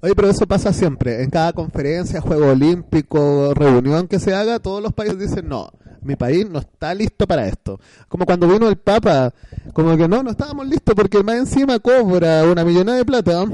Oye, 0.00 0.14
pero 0.14 0.30
eso 0.30 0.46
pasa 0.46 0.72
siempre. 0.72 1.24
En 1.24 1.30
cada 1.30 1.52
conferencia, 1.52 2.20
juego 2.20 2.52
olímpico, 2.52 3.54
reunión 3.54 4.06
que 4.06 4.20
se 4.20 4.34
haga, 4.34 4.60
todos 4.60 4.80
los 4.80 4.92
países 4.92 5.18
dicen, 5.18 5.48
no, 5.48 5.68
mi 6.00 6.14
país 6.14 6.48
no 6.48 6.60
está 6.60 6.94
listo 6.94 7.26
para 7.26 7.48
esto. 7.48 7.80
Como 8.06 8.24
cuando 8.24 8.46
vino 8.46 8.68
el 8.68 8.76
Papa, 8.76 9.34
como 9.72 9.96
que 9.96 10.06
no, 10.06 10.22
no 10.22 10.30
estábamos 10.30 10.68
listos 10.68 10.94
porque 10.94 11.24
más 11.24 11.38
encima 11.38 11.80
cobra 11.80 12.44
una 12.44 12.64
millonada 12.64 12.98
de 12.98 13.04
plata 13.04 13.44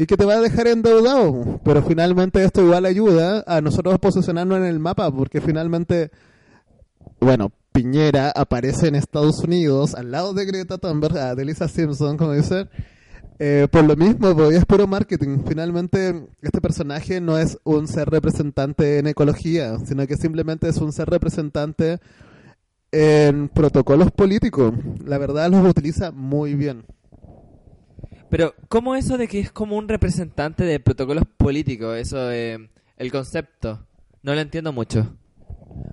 y 0.00 0.06
que 0.06 0.16
te 0.16 0.24
va 0.24 0.36
a 0.36 0.40
dejar 0.40 0.66
endeudado. 0.66 1.60
Pero 1.62 1.82
finalmente 1.82 2.42
esto 2.42 2.62
igual 2.62 2.86
ayuda 2.86 3.44
a 3.46 3.60
nosotros 3.60 3.98
posicionarnos 3.98 4.56
en 4.56 4.64
el 4.64 4.78
mapa 4.78 5.14
porque 5.14 5.42
finalmente, 5.42 6.10
bueno, 7.20 7.52
Piñera 7.70 8.30
aparece 8.34 8.88
en 8.88 8.94
Estados 8.94 9.40
Unidos 9.40 9.94
al 9.94 10.10
lado 10.10 10.32
de 10.32 10.46
Greta 10.46 10.78
Thunberg, 10.78 11.18
ah, 11.18 11.34
de 11.34 11.44
Lisa 11.44 11.68
Simpson, 11.68 12.16
como 12.16 12.32
dicen. 12.32 12.70
Eh, 13.38 13.68
por 13.70 13.84
lo 13.84 13.94
mismo, 13.94 14.34
pues, 14.34 14.56
es 14.56 14.64
puro 14.64 14.86
marketing. 14.86 15.40
Finalmente, 15.46 16.26
este 16.40 16.62
personaje 16.62 17.20
no 17.20 17.36
es 17.36 17.58
un 17.64 17.86
ser 17.86 18.08
representante 18.08 19.00
en 19.00 19.06
ecología, 19.06 19.76
sino 19.84 20.06
que 20.06 20.16
simplemente 20.16 20.66
es 20.70 20.78
un 20.78 20.94
ser 20.94 21.10
representante 21.10 21.98
en 22.90 23.50
protocolos 23.50 24.10
políticos. 24.12 24.72
La 25.04 25.18
verdad, 25.18 25.50
los 25.50 25.68
utiliza 25.68 26.10
muy 26.10 26.54
bien. 26.54 26.86
Pero, 28.30 28.54
¿cómo 28.68 28.94
eso 28.94 29.18
de 29.18 29.28
que 29.28 29.40
es 29.40 29.50
como 29.50 29.76
un 29.76 29.88
representante 29.88 30.64
de 30.64 30.80
protocolos 30.80 31.24
políticos? 31.36 31.96
Eso 31.98 32.18
de... 32.26 32.70
El 32.96 33.10
concepto. 33.10 33.86
No 34.22 34.34
lo 34.34 34.40
entiendo 34.40 34.72
mucho. 34.72 35.16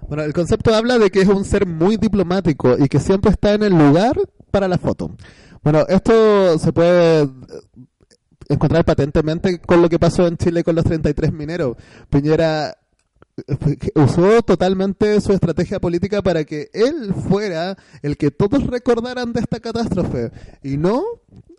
Bueno, 0.08 0.24
el 0.24 0.34
concepto 0.34 0.74
habla 0.76 1.00
de 1.00 1.10
que 1.10 1.22
es 1.22 1.28
un 1.28 1.46
ser 1.46 1.66
muy 1.66 1.98
diplomático 1.98 2.78
y 2.78 2.88
que 2.88 3.00
siempre 3.00 3.32
está 3.32 3.54
en 3.54 3.64
el 3.64 3.74
lugar 3.74 4.18
para 4.52 4.68
la 4.68 4.78
foto. 4.78 5.16
Bueno, 5.64 5.86
esto 5.88 6.60
se 6.60 6.74
puede 6.74 7.24
eh, 7.24 7.28
encontrar 8.50 8.86
patentemente 8.86 9.60
con 9.60 9.82
lo 9.82 9.90
que 9.90 10.00
pasó 10.00 10.28
en 10.28 10.38
Chile 10.38 10.64
con 10.64 10.76
los 10.76 10.86
33 10.86 11.32
mineros. 11.34 11.78
Piñera 12.10 12.78
eh, 13.38 13.78
usó 13.96 14.42
totalmente 14.42 15.20
su 15.22 15.34
estrategia 15.34 15.80
política 15.80 16.22
para 16.22 16.44
que 16.44 16.70
él 16.74 17.14
fuera 17.14 17.78
el 18.02 18.18
que 18.18 18.32
todos 18.32 18.66
recordaran 18.68 19.34
de 19.34 19.42
esta 19.42 19.60
catástrofe 19.60 20.32
y 20.64 20.78
no 20.78 21.04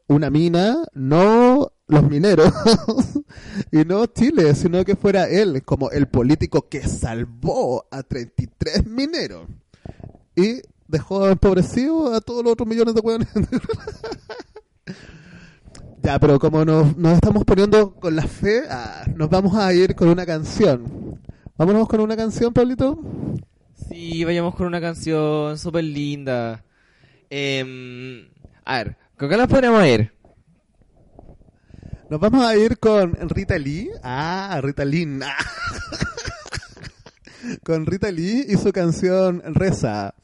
una 0.09 0.31
mina, 0.31 0.85
no 0.95 1.73
los 1.87 2.03
mineros 2.03 2.53
y 3.73 3.85
no 3.85 4.07
Chile, 4.07 4.55
sino 4.55 4.85
que 4.85 4.97
fuera 4.97 5.29
él 5.29 5.63
como 5.65 5.91
el 5.91 6.09
político 6.09 6.69
que 6.69 6.83
salvó 6.83 7.87
a 7.91 8.03
33 8.03 8.87
mineros 8.87 9.47
y 10.35 10.61
dejó 10.87 11.29
empobrecido 11.29 12.15
a 12.15 12.21
todos 12.21 12.43
los 12.43 12.53
otros 12.53 12.69
millones 12.69 12.95
de 12.95 13.01
hueones. 13.01 13.29
ya, 16.03 16.19
pero 16.19 16.39
como 16.39 16.65
nos, 16.65 16.97
nos 16.97 17.15
estamos 17.15 17.45
poniendo 17.45 17.95
con 17.95 18.17
la 18.17 18.27
fe, 18.27 18.63
ah, 18.71 19.05
nos 19.15 19.29
vamos 19.29 19.57
a 19.57 19.73
ir 19.73 19.95
con 19.95 20.09
una 20.09 20.27
canción. 20.27 21.21
Vámonos 21.57 21.89
con 21.89 22.01
una 22.01 22.17
canción, 22.17 22.53
Pablito. 22.53 22.99
Sí, 23.89 24.25
vayamos 24.25 24.55
con 24.55 24.67
una 24.67 24.81
canción 24.81 25.59
súper 25.59 25.85
linda. 25.85 26.65
Em, 27.31 28.29
a 28.65 28.79
ver, 28.79 28.97
¿con 29.19 29.29
qué 29.29 29.37
nos 29.37 29.49
podemos 29.49 29.85
ir? 29.87 30.13
Nos 32.11 32.21
vamos 32.21 32.45
a 32.45 32.57
ir 32.57 32.79
con 32.79 33.15
Rita 33.29 33.59
Lee. 33.59 33.91
Ah, 34.03 34.61
Rita 34.63 34.85
Lee. 34.85 35.21
Ah. 37.41 37.57
con 37.65 37.87
Rita 37.87 38.11
Lee 38.11 38.45
y 38.49 38.57
su 38.57 38.73
canción 38.73 39.43
Reza. 39.55 40.15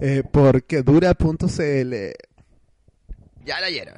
Eh, 0.00 0.22
por 0.30 0.64
quedura.cl. 0.64 1.94
Ya 3.44 3.60
la 3.60 3.66
oyeron. 3.66 3.96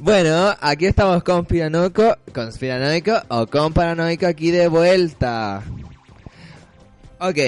Bueno, 0.00 0.54
aquí 0.60 0.86
estamos 0.86 1.22
con 1.22 1.44
Piranoico, 1.44 2.16
conspiranoico 2.34 3.12
o 3.28 3.46
con 3.46 3.72
paranoico 3.72 4.26
aquí 4.26 4.50
de 4.50 4.66
vuelta. 4.66 5.62
Ok, 7.20 7.38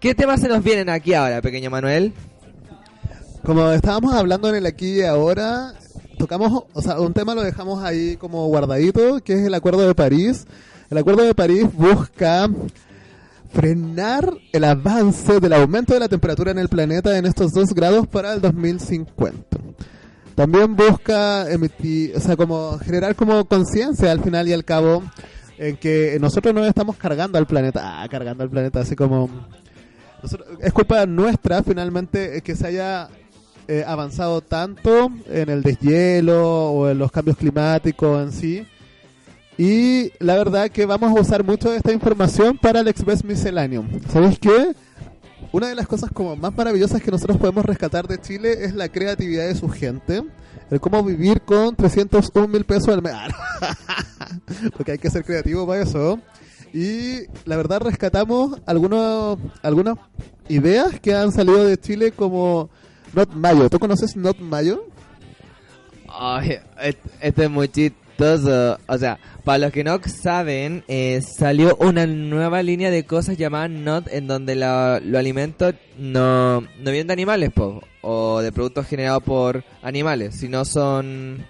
¿qué 0.00 0.14
temas 0.14 0.40
se 0.40 0.48
nos 0.48 0.64
vienen 0.64 0.88
aquí 0.88 1.12
ahora, 1.12 1.42
pequeño 1.42 1.70
Manuel? 1.70 2.14
Como 3.44 3.70
estábamos 3.72 4.14
hablando 4.14 4.48
en 4.48 4.54
el 4.54 4.66
aquí 4.66 5.00
y 5.00 5.02
ahora, 5.02 5.74
tocamos, 6.16 6.64
o 6.72 6.80
sea, 6.80 6.98
un 6.98 7.12
tema 7.12 7.34
lo 7.34 7.42
dejamos 7.42 7.84
ahí 7.84 8.16
como 8.16 8.46
guardadito, 8.46 9.20
que 9.22 9.34
es 9.34 9.40
el 9.40 9.52
Acuerdo 9.52 9.86
de 9.86 9.94
París. 9.94 10.46
El 10.90 10.96
Acuerdo 10.96 11.24
de 11.24 11.34
París 11.34 11.66
busca 11.70 12.48
frenar 13.52 14.32
el 14.52 14.64
avance 14.64 15.38
del 15.38 15.52
aumento 15.52 15.92
de 15.92 16.00
la 16.00 16.08
temperatura 16.08 16.50
en 16.50 16.58
el 16.58 16.68
planeta 16.68 17.18
en 17.18 17.26
estos 17.26 17.52
dos 17.52 17.74
grados 17.74 18.06
para 18.06 18.32
el 18.32 18.40
2050. 18.40 19.63
También 20.34 20.74
busca 20.74 21.50
emitir, 21.50 22.16
o 22.16 22.20
sea, 22.20 22.36
como 22.36 22.78
generar 22.78 23.14
como 23.14 23.44
conciencia 23.44 24.10
al 24.10 24.20
final 24.20 24.48
y 24.48 24.52
al 24.52 24.64
cabo 24.64 25.02
en 25.58 25.76
que 25.76 26.18
nosotros 26.20 26.52
no 26.52 26.64
estamos 26.64 26.96
cargando 26.96 27.38
al 27.38 27.46
planeta, 27.46 28.02
ah, 28.02 28.08
cargando 28.08 28.42
al 28.42 28.50
planeta, 28.50 28.80
así 28.80 28.96
como 28.96 29.30
es 30.60 30.72
culpa 30.72 31.06
nuestra 31.06 31.62
finalmente 31.62 32.40
que 32.42 32.56
se 32.56 32.66
haya 32.66 33.08
eh, 33.68 33.84
avanzado 33.86 34.40
tanto 34.40 35.10
en 35.28 35.50
el 35.50 35.62
deshielo 35.62 36.70
o 36.70 36.88
en 36.88 36.98
los 36.98 37.12
cambios 37.12 37.36
climáticos 37.36 38.22
en 38.22 38.32
sí. 38.32 38.66
Y 39.56 40.10
la 40.18 40.34
verdad 40.34 40.70
que 40.70 40.84
vamos 40.84 41.16
a 41.16 41.20
usar 41.20 41.44
mucho 41.44 41.70
de 41.70 41.76
esta 41.76 41.92
información 41.92 42.58
para 42.58 42.80
el 42.80 42.88
Express 42.88 43.24
Miscellaneum. 43.24 43.88
¿Sabéis 44.10 44.38
qué? 44.38 44.74
Una 45.54 45.68
de 45.68 45.76
las 45.76 45.86
cosas 45.86 46.10
como 46.12 46.34
más 46.34 46.52
maravillosas 46.56 47.00
que 47.00 47.12
nosotros 47.12 47.38
podemos 47.38 47.64
rescatar 47.64 48.08
de 48.08 48.20
Chile 48.20 48.64
es 48.64 48.74
la 48.74 48.88
creatividad 48.88 49.46
de 49.46 49.54
su 49.54 49.68
gente. 49.68 50.24
El 50.68 50.80
cómo 50.80 51.04
vivir 51.04 51.42
con 51.42 51.76
301 51.76 52.48
mil 52.48 52.64
pesos 52.64 52.88
al 52.88 53.02
mes. 53.02 53.14
Porque 54.76 54.90
hay 54.92 54.98
que 54.98 55.10
ser 55.10 55.24
creativo 55.24 55.64
para 55.64 55.82
eso. 55.82 56.18
Y 56.72 57.20
la 57.44 57.56
verdad 57.56 57.82
rescatamos 57.82 58.60
algunos, 58.66 59.38
algunas 59.62 59.96
ideas 60.48 60.98
que 60.98 61.14
han 61.14 61.30
salido 61.30 61.64
de 61.64 61.78
Chile 61.78 62.10
como 62.10 62.68
Not 63.12 63.32
Mayo. 63.34 63.70
¿Tú 63.70 63.78
conoces 63.78 64.16
Not 64.16 64.40
Mayo? 64.40 64.84
Ay, 66.08 66.58
et- 66.82 66.98
esto 67.20 67.42
es 67.44 67.50
muy 67.50 67.68
chistoso. 68.16 68.78
O 68.86 68.98
sea, 68.98 69.18
para 69.44 69.58
los 69.58 69.72
que 69.72 69.84
no 69.84 69.98
saben, 70.04 70.84
eh, 70.88 71.20
salió 71.22 71.76
una 71.76 72.06
nueva 72.06 72.62
línea 72.62 72.90
de 72.90 73.04
cosas 73.04 73.36
llamada 73.36 73.68
Not, 73.68 74.08
en 74.12 74.26
donde 74.26 74.56
los 74.56 75.18
alimentos 75.18 75.74
no, 75.98 76.60
no 76.60 76.90
vienen 76.90 77.08
de 77.08 77.12
animales, 77.12 77.50
po, 77.52 77.82
o 78.02 78.40
de 78.40 78.52
productos 78.52 78.86
generados 78.86 79.22
por 79.22 79.64
animales, 79.82 80.36
sino 80.36 80.64
son 80.64 81.44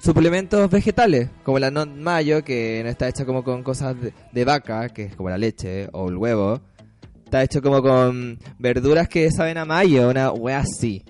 suplementos 0.00 0.68
vegetales, 0.70 1.30
como 1.44 1.58
la 1.58 1.70
Not 1.70 1.90
Mayo, 1.90 2.42
que 2.42 2.80
no 2.82 2.90
está 2.90 3.08
hecha 3.08 3.24
como 3.24 3.44
con 3.44 3.62
cosas 3.62 4.00
de, 4.00 4.12
de 4.32 4.44
vaca, 4.44 4.88
que 4.88 5.04
es 5.04 5.16
como 5.16 5.30
la 5.30 5.38
leche 5.38 5.88
o 5.92 6.08
el 6.08 6.16
huevo. 6.16 6.60
Está 7.24 7.44
hecho 7.44 7.62
como 7.62 7.80
con 7.80 8.38
verduras 8.58 9.08
que 9.08 9.30
saben 9.30 9.56
a 9.56 9.64
mayo, 9.64 10.10
una 10.10 10.32
wea 10.32 10.58
así. 10.58 11.02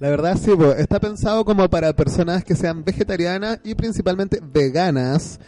La 0.00 0.08
verdad 0.08 0.38
sí, 0.42 0.50
po, 0.56 0.72
está 0.72 0.98
pensado 0.98 1.44
como 1.44 1.68
para 1.68 1.92
personas 1.92 2.42
que 2.42 2.56
sean 2.56 2.82
vegetarianas 2.82 3.60
y 3.62 3.74
principalmente 3.74 4.40
veganas. 4.42 5.38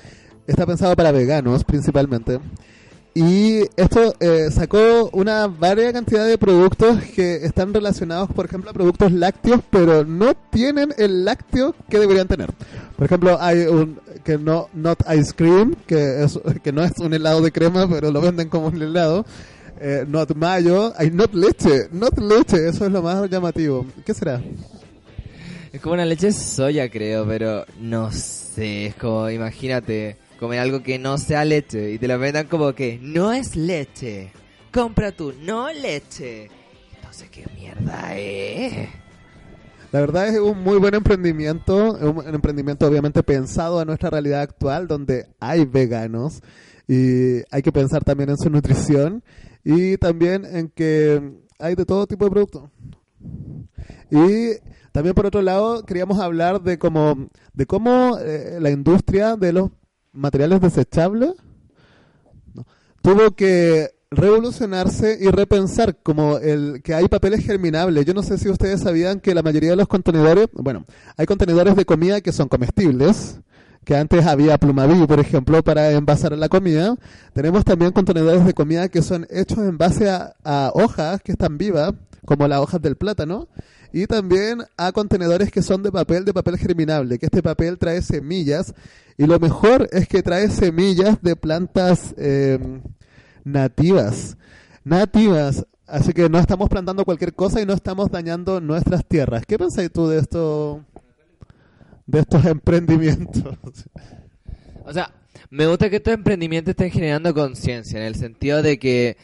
Está 0.47 0.67
pensado 0.67 0.95
para 0.95 1.11
veganos 1.11 1.65
principalmente. 1.65 2.39
Y 3.15 3.61
esto 3.77 4.15
eh, 4.21 4.51
sacó 4.53 5.09
una 5.15 5.47
varia 5.47 5.91
cantidad 5.95 6.27
de 6.27 6.37
productos 6.37 6.99
que 7.15 7.37
están 7.47 7.73
relacionados, 7.73 8.31
por 8.31 8.45
ejemplo, 8.45 8.71
a 8.71 8.75
productos 8.75 9.11
lácteos, 9.13 9.63
pero 9.71 10.05
no 10.05 10.35
tienen 10.51 10.93
el 10.99 11.25
lácteo 11.25 11.75
que 11.89 11.99
deberían 11.99 12.29
tener. 12.29 12.51
Por 12.97 13.07
ejemplo, 13.07 13.39
hay 13.41 13.61
un 13.61 14.01
que 14.23 14.37
no 14.37 14.69
not 14.75 15.01
ice 15.15 15.33
cream, 15.35 15.75
que 15.87 16.25
es 16.25 16.39
que 16.63 16.73
no 16.73 16.85
es 16.85 16.99
un 16.99 17.15
helado 17.15 17.41
de 17.41 17.53
crema, 17.53 17.89
pero 17.89 18.11
lo 18.11 18.21
venden 18.21 18.51
como 18.51 18.67
un 18.67 18.83
helado. 18.83 19.25
Eh, 19.85 20.05
not 20.07 20.33
mayo, 20.37 20.93
hay 20.97 21.11
not 21.11 21.35
leche, 21.35 21.89
not 21.91 22.17
leche, 22.17 22.69
eso 22.69 22.87
es 22.87 22.93
lo 22.93 23.03
más 23.03 23.29
llamativo. 23.29 23.85
¿Qué 24.07 24.15
será? 24.15 24.41
Es 25.73 25.81
como 25.81 25.95
una 25.95 26.05
leche 26.05 26.27
de 26.27 26.33
soya, 26.33 26.89
creo, 26.89 27.27
pero 27.27 27.65
no 27.81 28.13
sé. 28.13 28.87
Es 28.87 28.95
como, 28.95 29.29
imagínate, 29.29 30.19
comer 30.39 30.61
algo 30.61 30.85
que 30.85 31.01
no 31.01 31.19
sea 31.19 31.45
leche 31.45 31.91
y 31.91 31.99
te 31.99 32.07
lo 32.07 32.17
vendan 32.17 32.47
como 32.47 32.73
que 32.75 33.01
no 33.03 33.33
es 33.33 33.57
leche. 33.57 34.31
Compra 34.73 35.11
tú, 35.11 35.35
no 35.43 35.73
leche. 35.73 36.49
Entonces, 36.95 37.29
¿qué 37.31 37.45
mierda 37.57 38.17
es? 38.17 38.89
La 39.91 39.99
verdad 39.99 40.29
es 40.29 40.39
un 40.39 40.63
muy 40.63 40.79
buen 40.79 40.95
emprendimiento, 40.95 41.95
un 41.95 42.33
emprendimiento 42.33 42.87
obviamente 42.87 43.25
pensado 43.25 43.81
a 43.81 43.85
nuestra 43.85 44.11
realidad 44.11 44.43
actual, 44.43 44.87
donde 44.87 45.27
hay 45.41 45.65
veganos 45.65 46.41
y 46.87 47.43
hay 47.51 47.63
que 47.63 47.73
pensar 47.73 48.05
también 48.05 48.31
en 48.31 48.39
su 48.39 48.49
nutrición 48.49 49.25
y 49.65 49.97
también 49.97 50.45
en 50.45 50.69
que 50.69 51.43
hay 51.59 51.75
de 51.75 51.85
todo 51.85 52.07
tipo 52.07 52.25
de 52.25 52.31
productos. 52.31 52.71
Y 54.11 54.59
también 54.93 55.15
por 55.15 55.27
otro 55.27 55.43
lado 55.43 55.85
queríamos 55.85 56.19
hablar 56.19 56.63
de 56.63 56.79
cómo, 56.79 57.29
de 57.55 57.67
cómo 57.67 58.19
eh, 58.19 58.59
la 58.61 58.71
industria 58.71 59.37
de 59.37 59.53
los 59.53 59.71
materiales 60.13 60.61
desechables 60.61 61.33
tuvo 63.01 63.33
que 63.33 63.91
revolucionarse 64.11 65.19
y 65.21 65.29
repensar 65.31 65.97
como 66.03 66.39
el 66.39 66.83
que 66.83 66.95
hay 66.95 67.09
papeles 67.09 67.45
germinables. 67.45 68.05
Yo 68.05 68.15
no 68.15 68.23
sé 68.23 68.39
si 68.39 68.49
ustedes 68.49 68.81
sabían 68.81 69.21
que 69.21 69.35
la 69.35 69.43
mayoría 69.43 69.71
de 69.71 69.77
los 69.77 69.89
contenedores, 69.89 70.49
bueno, 70.53 70.85
hay 71.17 71.27
contenedores 71.27 71.75
de 71.75 71.87
comida 71.87 72.21
que 72.21 72.33
son 72.33 72.49
comestibles, 72.49 73.41
que 73.85 73.97
antes 73.97 74.27
había 74.27 74.59
Plumaví, 74.59 75.07
por 75.07 75.19
ejemplo, 75.19 75.63
para 75.63 75.91
envasar 75.91 76.37
la 76.39 76.49
comida. 76.49 76.97
Tenemos 77.33 77.65
también 77.65 77.93
contenedores 77.93 78.45
de 78.45 78.55
comida 78.55 78.89
que 78.89 79.03
son 79.03 79.27
hechos 79.31 79.59
en 79.59 79.77
base 79.77 80.09
a, 80.09 80.71
hojas 80.75 81.21
que 81.23 81.33
están 81.33 81.59
vivas, 81.59 81.93
como 82.25 82.47
las 82.47 82.61
hojas 82.61 82.81
del 82.81 82.97
plátano, 82.97 83.49
y 83.93 84.07
también 84.07 84.63
a 84.77 84.93
contenedores 84.93 85.51
que 85.51 85.63
son 85.63 85.83
de 85.83 85.91
papel, 85.91 86.25
de 86.25 86.33
papel 86.33 86.57
germinable, 86.57 87.19
que 87.19 87.27
este 87.27 87.43
papel 87.43 87.79
trae 87.79 88.01
semillas, 88.03 88.73
y 89.19 89.27
lo 89.27 89.39
mejor 89.41 89.89
es 89.93 90.07
que 90.07 90.23
trae 90.23 90.49
semillas 90.49 91.21
de 91.21 91.35
plantas 91.35 92.15
eh, 92.17 92.59
nativas, 93.45 94.37
nativas, 94.85 95.67
así 95.87 96.13
que 96.13 96.29
no 96.29 96.39
estamos 96.39 96.69
plantando 96.69 97.05
cualquier 97.05 97.35
cosa 97.35 97.61
y 97.61 97.67
no 97.67 97.75
estamos 97.75 98.11
dañando 98.11 98.61
nuestras 98.61 99.05
tierras. 99.05 99.45
¿Qué 99.45 99.59
pensáis 99.59 99.91
tú 99.93 100.09
de 100.09 100.21
esto, 100.21 100.85
de 102.13 102.21
estos 102.21 102.45
emprendimientos? 102.45 103.57
O 104.85 104.93
sea, 104.93 105.13
me 105.49 105.67
gusta 105.67 105.89
que 105.89 105.97
estos 105.97 106.13
emprendimientos 106.13 106.73
estén 106.73 106.91
generando 106.91 107.33
conciencia, 107.33 107.99
en 107.99 108.07
el 108.07 108.15
sentido 108.15 108.63
de 108.63 108.79
que 108.79 109.17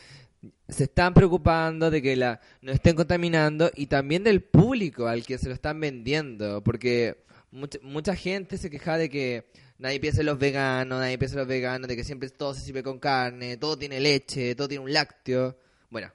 se 0.69 0.85
están 0.85 1.15
preocupando 1.15 1.90
de 1.90 2.02
que 2.02 2.16
la 2.16 2.40
no 2.62 2.73
estén 2.73 2.97
contaminando 2.97 3.70
y 3.74 3.86
también 3.86 4.24
del 4.24 4.43
público 4.43 5.06
al 5.06 5.24
que 5.24 5.39
se 5.39 5.48
lo 5.48 5.55
están 5.55 5.81
vendiendo, 5.81 6.62
porque 6.65 7.24
mucha, 7.51 7.78
mucha 7.82 8.16
gente 8.16 8.56
se 8.56 8.70
queja 8.70 8.97
de 8.97 9.10
que 9.10 9.51
nadie 9.78 10.01
piensa 10.01 10.20
en 10.20 10.27
los 10.27 10.39
veganos, 10.39 10.98
nadie 10.98 11.19
piensa 11.19 11.35
en 11.35 11.40
los 11.40 11.48
veganos, 11.48 11.89
de 11.89 11.97
que 11.97 12.05
siempre 12.05 12.31
todo 12.31 12.55
se 12.55 12.62
sirve 12.62 12.82
con 12.82 12.98
carne, 12.98 13.59
todo 13.59 13.78
tiene 13.78 14.01
leche, 14.01 14.55
todo 14.55 14.69
tiene 14.69 14.85
un 14.85 14.93
lácteo. 14.93 15.59
Bueno, 15.90 16.10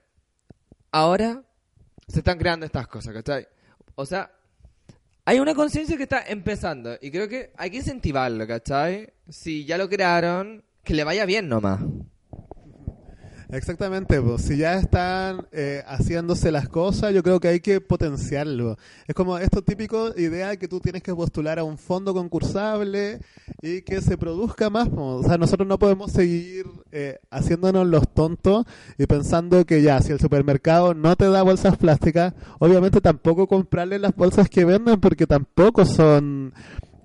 ahora 0.91 1.44
se 2.08 2.20
están 2.20 2.40
creando 2.40 2.66
estas 2.66 2.88
cosas, 2.88 3.14
¿cachai? 3.14 3.48
O 3.95 4.06
sea, 4.06 4.32
hay 5.26 5.40
una 5.40 5.56
conciencia 5.56 5.98
que 5.98 6.04
está 6.04 6.24
empezando 6.28 6.98
y 7.02 7.12
creo 7.12 7.28
que 7.28 7.52
hay 7.58 7.70
que 7.70 7.78
incentivarlo, 7.78 8.45
¿cachai? 8.48 9.14
Si 9.30 9.66
ya 9.66 9.78
lo 9.78 9.90
crearon, 9.90 10.64
que 10.84 10.94
le 10.94 11.04
vaya 11.04 11.26
bien 11.26 11.48
nomás. 11.48 11.80
Exactamente, 13.54 14.20
pues, 14.20 14.42
si 14.42 14.58
ya 14.58 14.80
están 14.80 15.46
eh, 15.52 15.84
haciéndose 15.86 16.52
las 16.52 16.68
cosas, 16.68 17.14
yo 17.14 17.22
creo 17.22 17.40
que 17.40 17.50
hay 17.50 17.60
que 17.60 17.80
potenciarlo. 17.82 18.78
Es 19.08 19.14
como 19.14 19.38
esto 19.38 19.62
típico 19.62 20.10
idea 20.18 20.58
que 20.58 20.68
tú 20.68 20.80
tienes 20.80 21.04
que 21.04 21.14
postular 21.14 21.60
a 21.60 21.64
un 21.64 21.78
fondo 21.78 22.16
concursable 22.16 23.20
y 23.62 23.84
que 23.84 24.02
se 24.02 24.18
produzca 24.18 24.72
más. 24.72 24.90
pues. 24.90 25.00
O 25.00 25.24
sea, 25.24 25.38
nosotros 25.38 25.68
no 25.68 25.78
podemos 25.78 26.12
seguir 26.12 26.66
eh, 26.92 27.20
haciéndonos 27.30 27.86
los 27.86 28.12
tontos 28.12 28.66
y 28.98 29.06
pensando 29.06 29.64
que 29.66 29.84
ya, 29.84 30.02
si 30.02 30.12
el 30.12 30.20
supermercado 30.20 30.96
no 30.96 31.16
te 31.16 31.30
da 31.30 31.44
bolsas 31.44 31.78
plásticas, 31.78 32.34
obviamente 32.58 33.02
tampoco 33.02 33.46
comprarle 33.46 34.00
las 34.00 34.16
bolsas 34.16 34.50
que 34.50 34.66
venden 34.66 35.00
porque 35.00 35.28
tampoco 35.28 35.86
son 35.86 36.54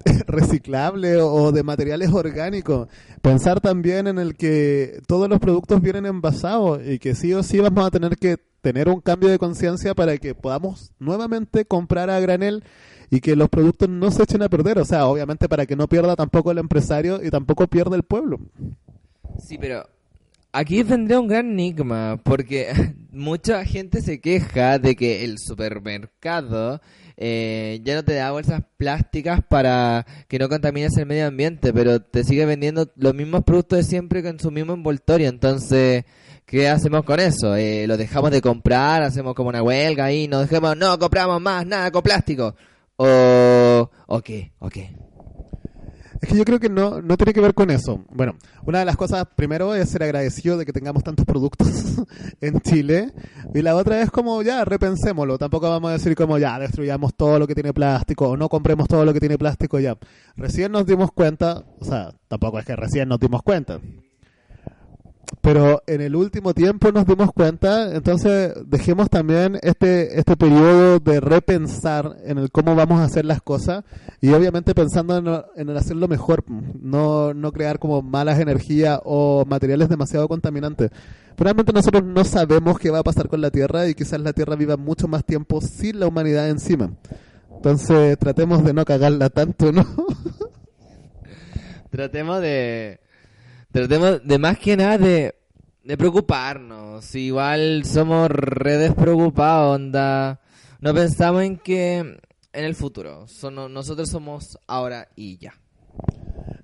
reciclables 0.26 1.18
o 1.20 1.52
de 1.52 1.62
materiales 1.62 2.12
orgánicos. 2.12 2.88
Pensar 3.22 3.60
también 3.60 4.06
en 4.06 4.18
el 4.18 4.36
que 4.36 5.00
todos 5.06 5.28
los 5.28 5.38
productos 5.38 5.80
vienen 5.80 6.06
envasados 6.06 6.80
y 6.86 6.98
que 6.98 7.14
sí 7.14 7.32
o 7.34 7.42
sí 7.42 7.58
vamos 7.58 7.86
a 7.86 7.90
tener 7.90 8.16
que 8.16 8.36
tener 8.60 8.88
un 8.88 9.00
cambio 9.00 9.28
de 9.28 9.38
conciencia 9.38 9.94
para 9.94 10.18
que 10.18 10.34
podamos 10.34 10.92
nuevamente 10.98 11.64
comprar 11.64 12.10
a 12.10 12.20
granel 12.20 12.64
y 13.10 13.20
que 13.20 13.36
los 13.36 13.48
productos 13.48 13.88
no 13.88 14.10
se 14.10 14.22
echen 14.24 14.42
a 14.42 14.48
perder. 14.48 14.78
O 14.78 14.84
sea, 14.84 15.06
obviamente 15.06 15.48
para 15.48 15.66
que 15.66 15.76
no 15.76 15.88
pierda 15.88 16.16
tampoco 16.16 16.50
el 16.50 16.58
empresario 16.58 17.20
y 17.22 17.30
tampoco 17.30 17.66
pierda 17.66 17.96
el 17.96 18.02
pueblo. 18.02 18.38
Sí, 19.38 19.58
pero 19.58 19.84
aquí 20.52 20.82
vendría 20.82 21.20
un 21.20 21.28
gran 21.28 21.50
enigma, 21.50 22.20
porque 22.22 22.68
mucha 23.10 23.64
gente 23.64 24.00
se 24.02 24.20
queja 24.20 24.78
de 24.78 24.96
que 24.96 25.24
el 25.24 25.38
supermercado 25.38 26.80
eh, 27.16 27.80
ya 27.82 27.96
no 27.96 28.04
te 28.04 28.14
da 28.14 28.30
bolsas 28.30 28.62
plásticas 28.76 29.40
para 29.48 30.06
que 30.28 30.38
no 30.38 30.48
contamines 30.48 30.96
el 30.96 31.06
medio 31.06 31.26
ambiente, 31.26 31.72
pero 31.72 32.00
te 32.00 32.24
sigue 32.24 32.46
vendiendo 32.46 32.90
los 32.96 33.14
mismos 33.14 33.42
productos 33.44 33.78
de 33.78 33.84
siempre 33.84 34.22
con 34.22 34.38
su 34.38 34.50
mismo 34.50 34.72
envoltorio. 34.72 35.28
Entonces, 35.28 36.04
¿qué 36.46 36.68
hacemos 36.68 37.04
con 37.04 37.18
eso? 37.18 37.56
Eh, 37.56 37.86
¿Lo 37.88 37.96
dejamos 37.96 38.30
de 38.30 38.40
comprar? 38.40 39.02
¿Hacemos 39.02 39.34
como 39.34 39.48
una 39.48 39.62
huelga 39.62 40.04
ahí? 40.04 40.28
¿No 40.28 40.40
dejemos, 40.40 40.76
no 40.76 40.98
compramos 40.98 41.40
más 41.40 41.66
nada 41.66 41.90
con 41.90 42.02
plástico? 42.02 42.54
¿O, 42.96 43.90
o 44.06 44.20
qué? 44.22 44.52
¿O 44.60 44.68
qué? 44.68 44.92
Es 46.20 46.28
que 46.28 46.36
yo 46.36 46.44
creo 46.44 46.58
que 46.58 46.68
no, 46.68 47.00
no 47.00 47.16
tiene 47.16 47.32
que 47.32 47.40
ver 47.40 47.54
con 47.54 47.70
eso. 47.70 48.04
Bueno, 48.10 48.34
una 48.64 48.80
de 48.80 48.84
las 48.84 48.96
cosas 48.96 49.26
primero 49.36 49.74
es 49.74 49.88
ser 49.88 50.02
agradecido 50.02 50.56
de 50.56 50.66
que 50.66 50.72
tengamos 50.72 51.04
tantos 51.04 51.24
productos 51.24 51.68
en 52.40 52.60
Chile. 52.60 53.12
Y 53.54 53.62
la 53.62 53.76
otra 53.76 54.02
es 54.02 54.10
como 54.10 54.42
ya, 54.42 54.64
repensémoslo. 54.64 55.38
Tampoco 55.38 55.68
vamos 55.70 55.90
a 55.90 55.92
decir 55.94 56.14
como 56.16 56.38
ya, 56.38 56.58
destruyamos 56.58 57.14
todo 57.14 57.38
lo 57.38 57.46
que 57.46 57.54
tiene 57.54 57.72
plástico 57.72 58.30
o 58.30 58.36
no 58.36 58.48
compremos 58.48 58.88
todo 58.88 59.04
lo 59.04 59.12
que 59.12 59.20
tiene 59.20 59.38
plástico 59.38 59.78
ya. 59.78 59.96
Recién 60.36 60.72
nos 60.72 60.86
dimos 60.86 61.12
cuenta, 61.12 61.64
o 61.78 61.84
sea, 61.84 62.12
tampoco 62.28 62.58
es 62.58 62.64
que 62.64 62.76
recién 62.76 63.08
nos 63.08 63.20
dimos 63.20 63.42
cuenta. 63.42 63.80
Pero 65.40 65.82
en 65.86 66.00
el 66.00 66.16
último 66.16 66.54
tiempo 66.54 66.90
nos 66.90 67.06
dimos 67.06 67.32
cuenta, 67.32 67.94
entonces 67.94 68.54
dejemos 68.66 69.10
también 69.10 69.58
este, 69.62 70.18
este 70.18 70.36
periodo 70.36 71.00
de 71.00 71.20
repensar 71.20 72.16
en 72.24 72.38
el 72.38 72.50
cómo 72.50 72.74
vamos 72.74 73.00
a 73.00 73.04
hacer 73.04 73.24
las 73.24 73.42
cosas 73.42 73.84
y 74.20 74.30
obviamente 74.30 74.74
pensando 74.74 75.16
en, 75.16 75.60
en 75.60 75.68
el 75.68 75.76
hacerlo 75.76 76.08
mejor, 76.08 76.44
no, 76.48 77.34
no 77.34 77.52
crear 77.52 77.78
como 77.78 78.02
malas 78.02 78.40
energías 78.40 79.00
o 79.04 79.44
materiales 79.46 79.88
demasiado 79.88 80.28
contaminantes. 80.28 80.90
Realmente 81.36 81.72
nosotros 81.72 82.02
no 82.02 82.24
sabemos 82.24 82.78
qué 82.78 82.90
va 82.90 82.98
a 82.98 83.04
pasar 83.04 83.28
con 83.28 83.40
la 83.40 83.50
Tierra 83.50 83.86
y 83.86 83.94
quizás 83.94 84.20
la 84.20 84.32
Tierra 84.32 84.56
viva 84.56 84.76
mucho 84.76 85.06
más 85.06 85.24
tiempo 85.24 85.60
sin 85.60 86.00
la 86.00 86.08
humanidad 86.08 86.48
encima. 86.48 86.90
Entonces 87.54 88.18
tratemos 88.18 88.64
de 88.64 88.72
no 88.72 88.84
cagarla 88.84 89.30
tanto, 89.30 89.72
¿no? 89.72 89.84
Tratemos 91.90 92.40
de... 92.40 93.00
Tratemos 93.72 94.26
de 94.26 94.38
más 94.38 94.58
que 94.58 94.76
nada 94.76 94.98
de, 94.98 95.34
de 95.84 95.96
preocuparnos. 95.96 97.14
Igual 97.14 97.84
somos 97.84 98.28
redes 98.30 98.94
preocupados, 98.94 99.76
onda. 99.76 100.40
No 100.80 100.94
pensamos 100.94 101.42
en 101.42 101.56
que 101.58 101.98
en 101.98 102.64
el 102.64 102.74
futuro. 102.74 103.26
Son- 103.28 103.72
nosotros 103.72 104.08
somos 104.08 104.58
ahora 104.66 105.08
y 105.16 105.36
ya. 105.38 105.54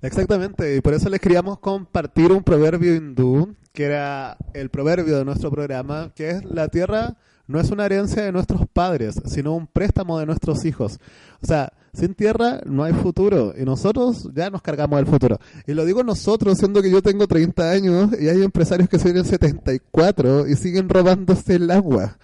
Exactamente, 0.01 0.75
y 0.75 0.81
por 0.81 0.93
eso 0.93 1.09
les 1.09 1.19
queríamos 1.19 1.59
compartir 1.59 2.31
un 2.31 2.43
proverbio 2.43 2.93
hindú, 2.95 3.55
que 3.73 3.85
era 3.85 4.37
el 4.53 4.69
proverbio 4.69 5.17
de 5.17 5.25
nuestro 5.25 5.49
programa, 5.49 6.11
que 6.15 6.29
es 6.29 6.43
la 6.45 6.67
tierra 6.67 7.15
no 7.47 7.59
es 7.59 7.69
una 7.71 7.85
herencia 7.85 8.23
de 8.23 8.31
nuestros 8.31 8.61
padres, 8.71 9.21
sino 9.25 9.55
un 9.55 9.67
préstamo 9.67 10.19
de 10.19 10.25
nuestros 10.25 10.65
hijos. 10.65 10.99
O 11.41 11.45
sea, 11.45 11.71
sin 11.93 12.13
tierra 12.13 12.61
no 12.65 12.83
hay 12.83 12.93
futuro, 12.93 13.53
y 13.57 13.63
nosotros 13.63 14.29
ya 14.33 14.49
nos 14.49 14.61
cargamos 14.61 14.97
del 14.97 15.07
futuro. 15.07 15.39
Y 15.65 15.73
lo 15.73 15.85
digo 15.85 16.03
nosotros, 16.03 16.57
siendo 16.57 16.81
que 16.81 16.91
yo 16.91 17.01
tengo 17.01 17.27
30 17.27 17.71
años 17.71 18.09
y 18.19 18.27
hay 18.27 18.43
empresarios 18.43 18.89
que 18.89 18.97
tienen 18.97 19.25
74 19.25 20.47
y 20.47 20.55
siguen 20.55 20.89
robándose 20.89 21.55
el 21.55 21.71
agua. 21.71 22.17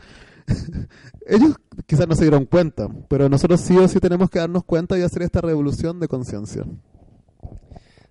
Ellos 1.28 1.56
quizás 1.86 2.08
no 2.08 2.16
se 2.16 2.24
dieron 2.24 2.46
cuenta, 2.46 2.90
pero 3.08 3.30
nosotros 3.30 3.62
sí 3.62 3.78
o 3.78 3.88
sí 3.88 4.00
tenemos 4.00 4.30
que 4.30 4.40
darnos 4.40 4.64
cuenta 4.64 4.98
y 4.98 5.02
hacer 5.02 5.22
esta 5.22 5.40
revolución 5.40 6.00
de 6.00 6.08
conciencia. 6.08 6.66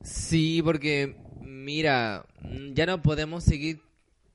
Sí, 0.02 0.62
porque 0.62 1.16
mira, 1.42 2.24
ya 2.72 2.86
no 2.86 3.02
podemos 3.02 3.44
seguir 3.44 3.82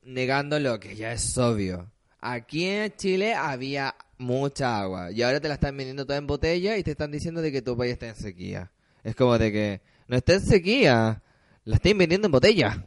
negando 0.04 0.60
lo 0.60 0.78
que 0.78 0.94
ya 0.94 1.12
es 1.12 1.36
obvio. 1.38 1.90
Aquí 2.20 2.64
en 2.64 2.92
Chile 2.96 3.34
había 3.34 3.94
mucha 4.18 4.80
agua 4.80 5.12
y 5.12 5.22
ahora 5.22 5.40
te 5.40 5.48
la 5.48 5.54
están 5.54 5.76
vendiendo 5.76 6.06
toda 6.06 6.18
en 6.18 6.26
botella 6.26 6.76
y 6.76 6.82
te 6.82 6.92
están 6.92 7.10
diciendo 7.10 7.42
de 7.42 7.52
que 7.52 7.62
tu 7.62 7.76
país 7.76 7.92
está 7.92 8.08
en 8.08 8.16
sequía. 8.16 8.70
Es 9.04 9.14
como 9.14 9.38
de 9.38 9.52
que 9.52 9.80
no 10.08 10.16
está 10.16 10.34
en 10.34 10.40
sequía, 10.40 11.22
la 11.64 11.76
están 11.76 11.98
vendiendo 11.98 12.26
en 12.26 12.32
botella. 12.32 12.86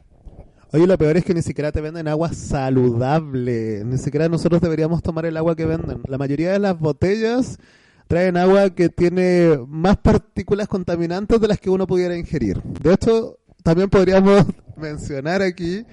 Oye, 0.72 0.86
lo 0.86 0.96
peor 0.96 1.16
es 1.16 1.24
que 1.24 1.34
ni 1.34 1.42
siquiera 1.42 1.72
te 1.72 1.80
venden 1.80 2.06
agua 2.06 2.32
saludable. 2.32 3.82
Ni 3.84 3.98
siquiera 3.98 4.28
nosotros 4.28 4.60
deberíamos 4.60 5.02
tomar 5.02 5.26
el 5.26 5.36
agua 5.36 5.56
que 5.56 5.66
venden. 5.66 6.00
La 6.06 6.16
mayoría 6.16 6.52
de 6.52 6.60
las 6.60 6.78
botellas 6.78 7.58
traen 8.06 8.36
agua 8.36 8.70
que 8.70 8.88
tiene 8.88 9.58
más 9.66 9.96
partículas 9.96 10.68
contaminantes 10.68 11.40
de 11.40 11.48
las 11.48 11.58
que 11.58 11.70
uno 11.70 11.88
pudiera 11.88 12.16
ingerir. 12.16 12.62
De 12.62 12.92
hecho, 12.92 13.39
también 13.62 13.90
podríamos 13.90 14.44
mencionar 14.76 15.42
aquí 15.42 15.84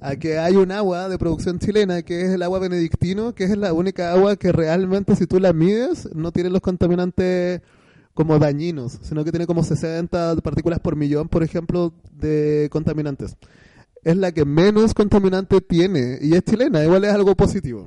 a 0.00 0.16
que 0.16 0.38
hay 0.38 0.56
un 0.56 0.72
agua 0.72 1.08
de 1.08 1.18
producción 1.18 1.58
chilena 1.58 2.02
que 2.02 2.22
es 2.22 2.30
el 2.30 2.42
agua 2.42 2.58
benedictino, 2.58 3.34
que 3.34 3.44
es 3.44 3.56
la 3.56 3.72
única 3.72 4.12
agua 4.12 4.36
que 4.36 4.52
realmente 4.52 5.16
si 5.16 5.26
tú 5.26 5.38
la 5.38 5.52
mides 5.52 6.08
no 6.14 6.32
tiene 6.32 6.50
los 6.50 6.60
contaminantes 6.60 7.60
como 8.14 8.38
dañinos, 8.38 8.98
sino 9.02 9.24
que 9.24 9.30
tiene 9.30 9.46
como 9.46 9.62
60 9.62 10.36
partículas 10.36 10.80
por 10.80 10.96
millón, 10.96 11.28
por 11.28 11.42
ejemplo, 11.42 11.92
de 12.12 12.68
contaminantes. 12.72 13.36
Es 14.04 14.16
la 14.16 14.32
que 14.32 14.44
menos 14.44 14.94
contaminante 14.94 15.60
tiene 15.60 16.18
y 16.22 16.34
es 16.34 16.42
chilena, 16.42 16.82
igual 16.82 17.04
es 17.04 17.12
algo 17.12 17.34
positivo. 17.36 17.86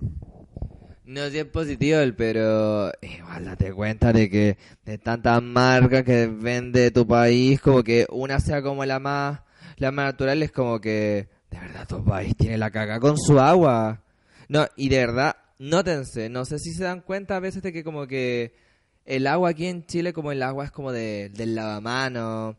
No 1.09 1.23
es 1.23 1.33
bien 1.33 1.49
positivo, 1.49 1.97
pero 2.15 2.91
igual 3.01 3.43
date 3.43 3.73
cuenta 3.73 4.13
de 4.13 4.29
que 4.29 4.57
de 4.85 4.99
tantas 4.99 5.41
marcas 5.41 6.03
que 6.03 6.27
vende 6.27 6.91
tu 6.91 7.07
país, 7.07 7.59
como 7.59 7.83
que 7.83 8.05
una 8.11 8.39
sea 8.39 8.61
como 8.61 8.85
la 8.85 8.99
más, 8.99 9.39
la 9.77 9.91
más 9.91 10.05
natural, 10.05 10.43
es 10.43 10.51
como 10.51 10.79
que 10.79 11.27
de 11.49 11.59
verdad 11.59 11.87
tu 11.87 12.05
país 12.05 12.37
tiene 12.37 12.59
la 12.59 12.69
caga 12.69 12.99
con 12.99 13.17
su 13.17 13.39
agua. 13.39 14.03
No, 14.49 14.67
y 14.75 14.89
de 14.89 14.97
verdad, 14.99 15.35
nótense, 15.57 16.29
no 16.29 16.45
sé 16.45 16.59
si 16.59 16.73
se 16.73 16.83
dan 16.83 17.01
cuenta 17.01 17.37
a 17.37 17.39
veces 17.39 17.63
de 17.63 17.73
que 17.73 17.83
como 17.83 18.05
que 18.05 18.53
el 19.03 19.25
agua 19.25 19.49
aquí 19.49 19.65
en 19.65 19.87
Chile, 19.87 20.13
como 20.13 20.31
el 20.31 20.43
agua 20.43 20.65
es 20.65 20.71
como 20.71 20.91
de, 20.91 21.29
del 21.29 21.55
lavamano, 21.55 22.55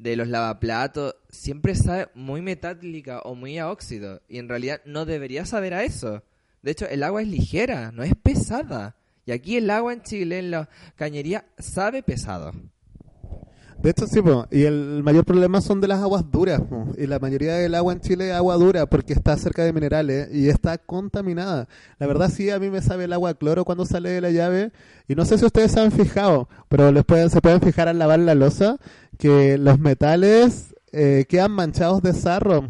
de 0.00 0.16
los 0.16 0.26
lavaplatos, 0.26 1.14
siempre 1.28 1.76
sabe 1.76 2.08
muy 2.14 2.42
metálica 2.42 3.20
o 3.20 3.36
muy 3.36 3.58
a 3.58 3.70
óxido. 3.70 4.22
Y 4.28 4.38
en 4.38 4.48
realidad 4.48 4.80
no 4.86 5.04
debería 5.04 5.46
saber 5.46 5.72
a 5.72 5.84
eso. 5.84 6.24
De 6.62 6.70
hecho, 6.70 6.86
el 6.88 7.02
agua 7.02 7.22
es 7.22 7.28
ligera, 7.28 7.90
no 7.92 8.02
es 8.02 8.14
pesada. 8.14 8.96
Y 9.26 9.32
aquí 9.32 9.56
el 9.56 9.70
agua 9.70 9.92
en 9.92 10.02
Chile, 10.02 10.38
en 10.38 10.50
la 10.50 10.68
cañería, 10.96 11.44
sabe 11.58 12.02
pesado. 12.02 12.52
De 13.82 13.90
hecho, 13.90 14.06
sí, 14.06 14.20
y 14.52 14.62
el 14.62 15.02
mayor 15.02 15.24
problema 15.24 15.60
son 15.60 15.80
de 15.80 15.88
las 15.88 16.00
aguas 16.00 16.30
duras. 16.30 16.62
Y 16.96 17.08
la 17.08 17.18
mayoría 17.18 17.54
del 17.54 17.74
agua 17.74 17.92
en 17.92 18.00
Chile 18.00 18.28
es 18.28 18.34
agua 18.34 18.54
dura 18.54 18.86
porque 18.86 19.12
está 19.12 19.36
cerca 19.36 19.64
de 19.64 19.72
minerales 19.72 20.28
y 20.32 20.48
está 20.48 20.78
contaminada. 20.78 21.66
La 21.98 22.06
verdad, 22.06 22.30
sí, 22.32 22.48
a 22.50 22.60
mí 22.60 22.70
me 22.70 22.80
sabe 22.80 23.04
el 23.04 23.12
agua 23.12 23.34
cloro 23.34 23.64
cuando 23.64 23.84
sale 23.84 24.10
de 24.10 24.20
la 24.20 24.30
llave. 24.30 24.70
Y 25.08 25.16
no 25.16 25.24
sé 25.24 25.36
si 25.36 25.44
ustedes 25.44 25.72
se 25.72 25.80
han 25.80 25.90
fijado, 25.90 26.48
pero 26.68 26.92
les 26.92 27.04
pueden, 27.04 27.28
se 27.28 27.40
pueden 27.40 27.60
fijar 27.60 27.88
al 27.88 27.98
lavar 27.98 28.20
la 28.20 28.36
losa 28.36 28.76
que 29.18 29.58
los 29.58 29.80
metales 29.80 30.76
eh, 30.92 31.26
quedan 31.28 31.50
manchados 31.50 32.02
de 32.02 32.12
sarro. 32.12 32.68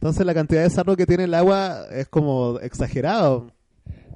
Entonces, 0.00 0.24
la 0.24 0.32
cantidad 0.32 0.62
de 0.62 0.70
sarro 0.70 0.96
que 0.96 1.04
tiene 1.04 1.24
el 1.24 1.34
agua 1.34 1.84
es 1.92 2.08
como 2.08 2.58
exagerado. 2.60 3.52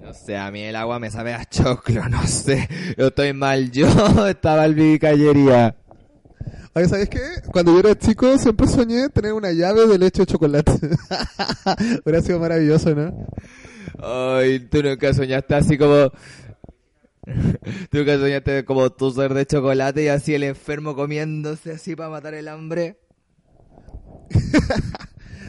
No 0.02 0.15
sé, 0.15 0.35
a 0.35 0.51
mí 0.51 0.62
el 0.62 0.77
agua 0.77 0.98
me 0.98 1.11
sabe 1.11 1.35
a 1.35 1.44
choclo, 1.44 2.09
no 2.09 2.27
sé. 2.27 2.66
Yo 2.97 3.09
estoy 3.09 3.35
mal 3.35 3.70
yo, 3.70 3.86
estaba 4.27 4.65
en 4.65 4.97
cañería. 4.97 5.77
Oye, 6.73 6.89
¿sabes 6.89 7.11
qué? 7.11 7.20
Cuando 7.52 7.74
yo 7.74 7.81
era 7.81 7.98
chico 7.98 8.39
siempre 8.39 8.66
soñé 8.66 9.11
tener 9.11 9.35
una 9.35 9.52
llave 9.52 9.86
de 9.86 9.98
leche 9.98 10.23
de 10.23 10.27
chocolate. 10.27 10.73
Hubiera 12.02 12.23
sido 12.23 12.40
maravilloso, 12.40 12.94
¿no? 12.94 13.28
Ay, 14.02 14.61
tú 14.61 14.82
nunca 14.82 15.12
soñaste 15.12 15.55
así 15.55 15.77
como... 15.77 16.11
tú 17.90 17.98
nunca 17.98 18.16
soñaste 18.16 18.65
como 18.65 18.89
tú 18.89 19.11
ser 19.11 19.35
de 19.35 19.44
chocolate 19.44 20.05
y 20.05 20.09
así 20.09 20.35
el 20.35 20.44
enfermo 20.44 20.97
comiéndose 20.97 21.73
así 21.73 21.94
para 21.94 22.09
matar 22.09 22.32
el 22.32 22.48
hambre. 22.48 22.98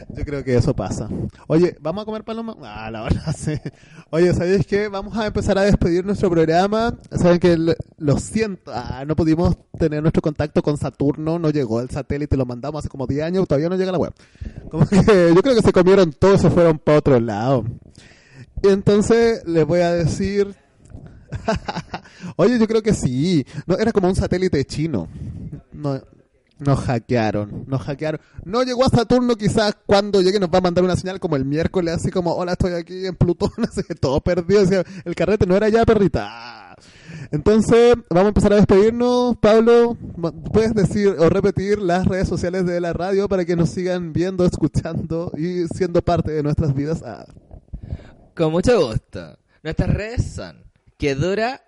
Yo 0.08 0.24
creo 0.24 0.44
que 0.44 0.56
eso 0.56 0.74
pasa. 0.74 1.08
Oye, 1.48 1.76
¿vamos 1.80 2.02
a 2.02 2.04
comer 2.04 2.22
paloma? 2.22 2.56
Ah, 2.62 2.90
la 2.90 3.02
verdad, 3.02 3.34
sí. 3.36 3.54
Oye, 4.10 4.32
¿sabéis 4.32 4.66
qué? 4.66 4.88
Vamos 4.88 5.16
a 5.16 5.26
empezar 5.26 5.58
a 5.58 5.62
despedir 5.62 6.04
nuestro 6.04 6.30
programa. 6.30 6.96
Saben 7.10 7.38
que 7.38 7.56
lo 7.98 8.18
siento, 8.18 8.70
ah, 8.72 9.04
no 9.06 9.16
pudimos 9.16 9.56
tener 9.78 10.02
nuestro 10.02 10.22
contacto 10.22 10.62
con 10.62 10.76
Saturno, 10.76 11.38
no 11.38 11.50
llegó 11.50 11.80
el 11.80 11.90
satélite, 11.90 12.36
lo 12.36 12.46
mandamos 12.46 12.80
hace 12.80 12.88
como 12.88 13.06
10 13.06 13.24
años, 13.24 13.48
todavía 13.48 13.68
no 13.68 13.76
llega 13.76 13.92
la 13.92 13.98
web. 13.98 14.12
Como 14.70 14.86
que 14.86 14.96
yo 15.34 15.42
creo 15.42 15.56
que 15.56 15.62
se 15.62 15.72
comieron 15.72 16.12
todos, 16.12 16.40
se 16.40 16.50
fueron 16.50 16.78
para 16.78 16.98
otro 16.98 17.18
lado. 17.18 17.64
Y 18.62 18.68
entonces 18.68 19.42
les 19.46 19.66
voy 19.66 19.80
a 19.80 19.92
decir... 19.92 20.54
Oye, 22.36 22.58
yo 22.58 22.66
creo 22.68 22.82
que 22.82 22.94
sí. 22.94 23.44
No, 23.66 23.76
era 23.76 23.92
como 23.92 24.08
un 24.08 24.14
satélite 24.14 24.64
chino. 24.64 25.08
No, 25.72 26.00
nos 26.58 26.80
hackearon, 26.80 27.64
nos 27.66 27.82
hackearon. 27.82 28.20
No 28.44 28.62
llegó 28.62 28.84
a 28.84 28.88
Saturno, 28.88 29.36
quizás 29.36 29.76
cuando 29.84 30.22
llegue 30.22 30.40
nos 30.40 30.50
va 30.50 30.58
a 30.58 30.62
mandar 30.62 30.84
una 30.84 30.96
señal 30.96 31.20
como 31.20 31.36
el 31.36 31.44
miércoles, 31.44 31.94
así 31.94 32.10
como, 32.10 32.34
hola, 32.34 32.52
estoy 32.52 32.72
aquí 32.72 33.06
en 33.06 33.14
Plutón, 33.14 33.50
así 33.68 33.82
que 33.82 33.94
todo 33.94 34.20
perdido. 34.20 34.62
el 35.04 35.14
carrete 35.14 35.46
no 35.46 35.56
era 35.56 35.68
ya, 35.68 35.84
perrita. 35.84 36.76
Entonces, 37.30 37.96
vamos 38.10 38.26
a 38.26 38.28
empezar 38.28 38.52
a 38.52 38.56
despedirnos. 38.56 39.36
Pablo, 39.36 39.96
¿puedes 40.52 40.74
decir 40.74 41.08
o 41.08 41.28
repetir 41.28 41.78
las 41.78 42.06
redes 42.06 42.28
sociales 42.28 42.66
de 42.66 42.80
la 42.80 42.92
radio 42.92 43.28
para 43.28 43.44
que 43.44 43.56
nos 43.56 43.70
sigan 43.70 44.12
viendo, 44.12 44.44
escuchando 44.44 45.32
y 45.36 45.66
siendo 45.68 46.02
parte 46.02 46.32
de 46.32 46.42
nuestras 46.42 46.74
vidas? 46.74 47.02
Ah. 47.04 47.26
Con 48.34 48.52
mucho 48.52 48.88
gusto. 48.88 49.38
Nuestras 49.62 49.92
redes 49.92 50.34
son 50.34 50.64
que 50.98 51.14
dura, 51.14 51.62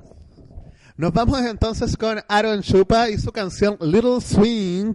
Nos 0.96 1.12
vamos 1.12 1.42
entonces 1.42 1.94
con 1.98 2.22
Aaron 2.26 2.62
Chupa 2.62 3.10
y 3.10 3.18
su 3.18 3.32
canción 3.32 3.76
Little 3.82 4.22
Swing 4.22 4.94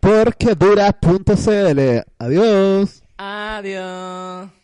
por 0.00 0.34
quedura.cl. 0.36 2.00
Adiós. 2.18 3.02
Adiós. 3.18 4.61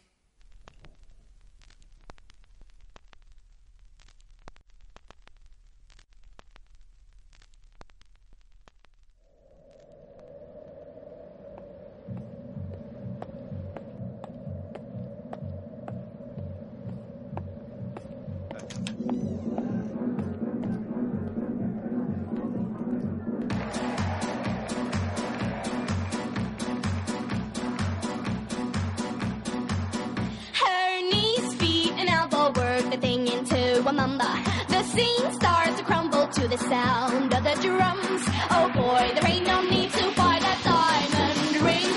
Into 33.39 33.89
a 33.89 33.93
mamba. 33.93 34.31
The 34.69 34.83
scene 34.83 35.33
starts 35.33 35.79
to 35.79 35.85
crumble 35.85 36.27
to 36.27 36.49
the 36.49 36.59
sound 36.59 37.33
of 37.33 37.45
the 37.45 37.55
drums. 37.63 38.23
Oh 38.51 38.71
boy, 38.75 39.13
there 39.15 39.31
ain't 39.31 39.47
no 39.47 39.63
need 39.63 39.91
to 39.93 40.05
buy 40.17 40.39
that 40.41 40.59
diamond 40.65 41.63
ring. 41.63 41.95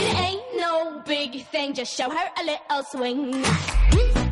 It 0.00 0.20
ain't 0.20 0.56
no 0.56 1.02
big 1.04 1.46
thing, 1.46 1.74
just 1.74 1.94
show 1.94 2.10
her 2.10 2.28
a 2.40 2.44
little 2.44 2.82
swing. 2.90 4.23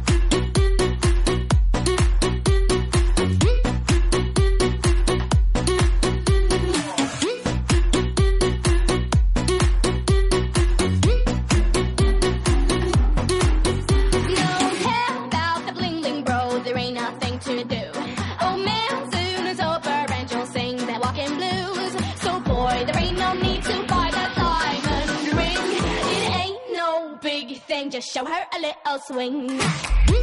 Just 27.93 28.11
show 28.11 28.25
her 28.25 28.47
a 28.57 28.59
little 28.59 28.99
swing. 29.07 30.22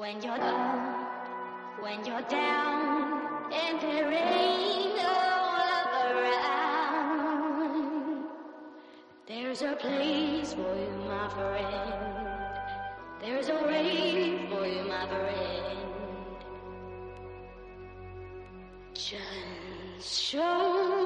When 0.00 0.16
you're 0.22 0.38
down, 0.38 1.06
when 1.82 2.04
you're 2.06 2.22
down, 2.22 3.52
and 3.52 3.78
there 3.82 4.10
ain't 4.10 4.96
no 4.96 5.12
love 5.60 5.92
around, 6.16 7.44
there's 9.28 9.60
a 9.60 9.76
place 9.76 10.54
for 10.54 10.74
you, 10.74 10.90
my 11.06 11.28
friend. 11.28 11.92
There's 13.20 13.50
a 13.50 13.56
way 13.56 14.38
for 14.48 14.66
you, 14.66 14.84
my 14.88 15.06
friend. 15.06 15.76
Just 18.94 20.18
show 20.18 20.99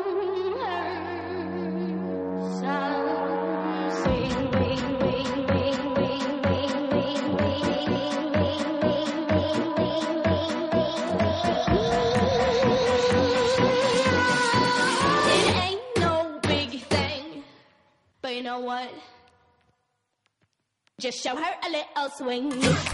know 18.44 18.58
what? 18.60 18.92
Just 21.00 21.22
show 21.22 21.34
her 21.34 21.54
a 21.66 21.70
little 21.70 22.10
swing. 22.10 22.93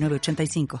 906985. 0.00 0.78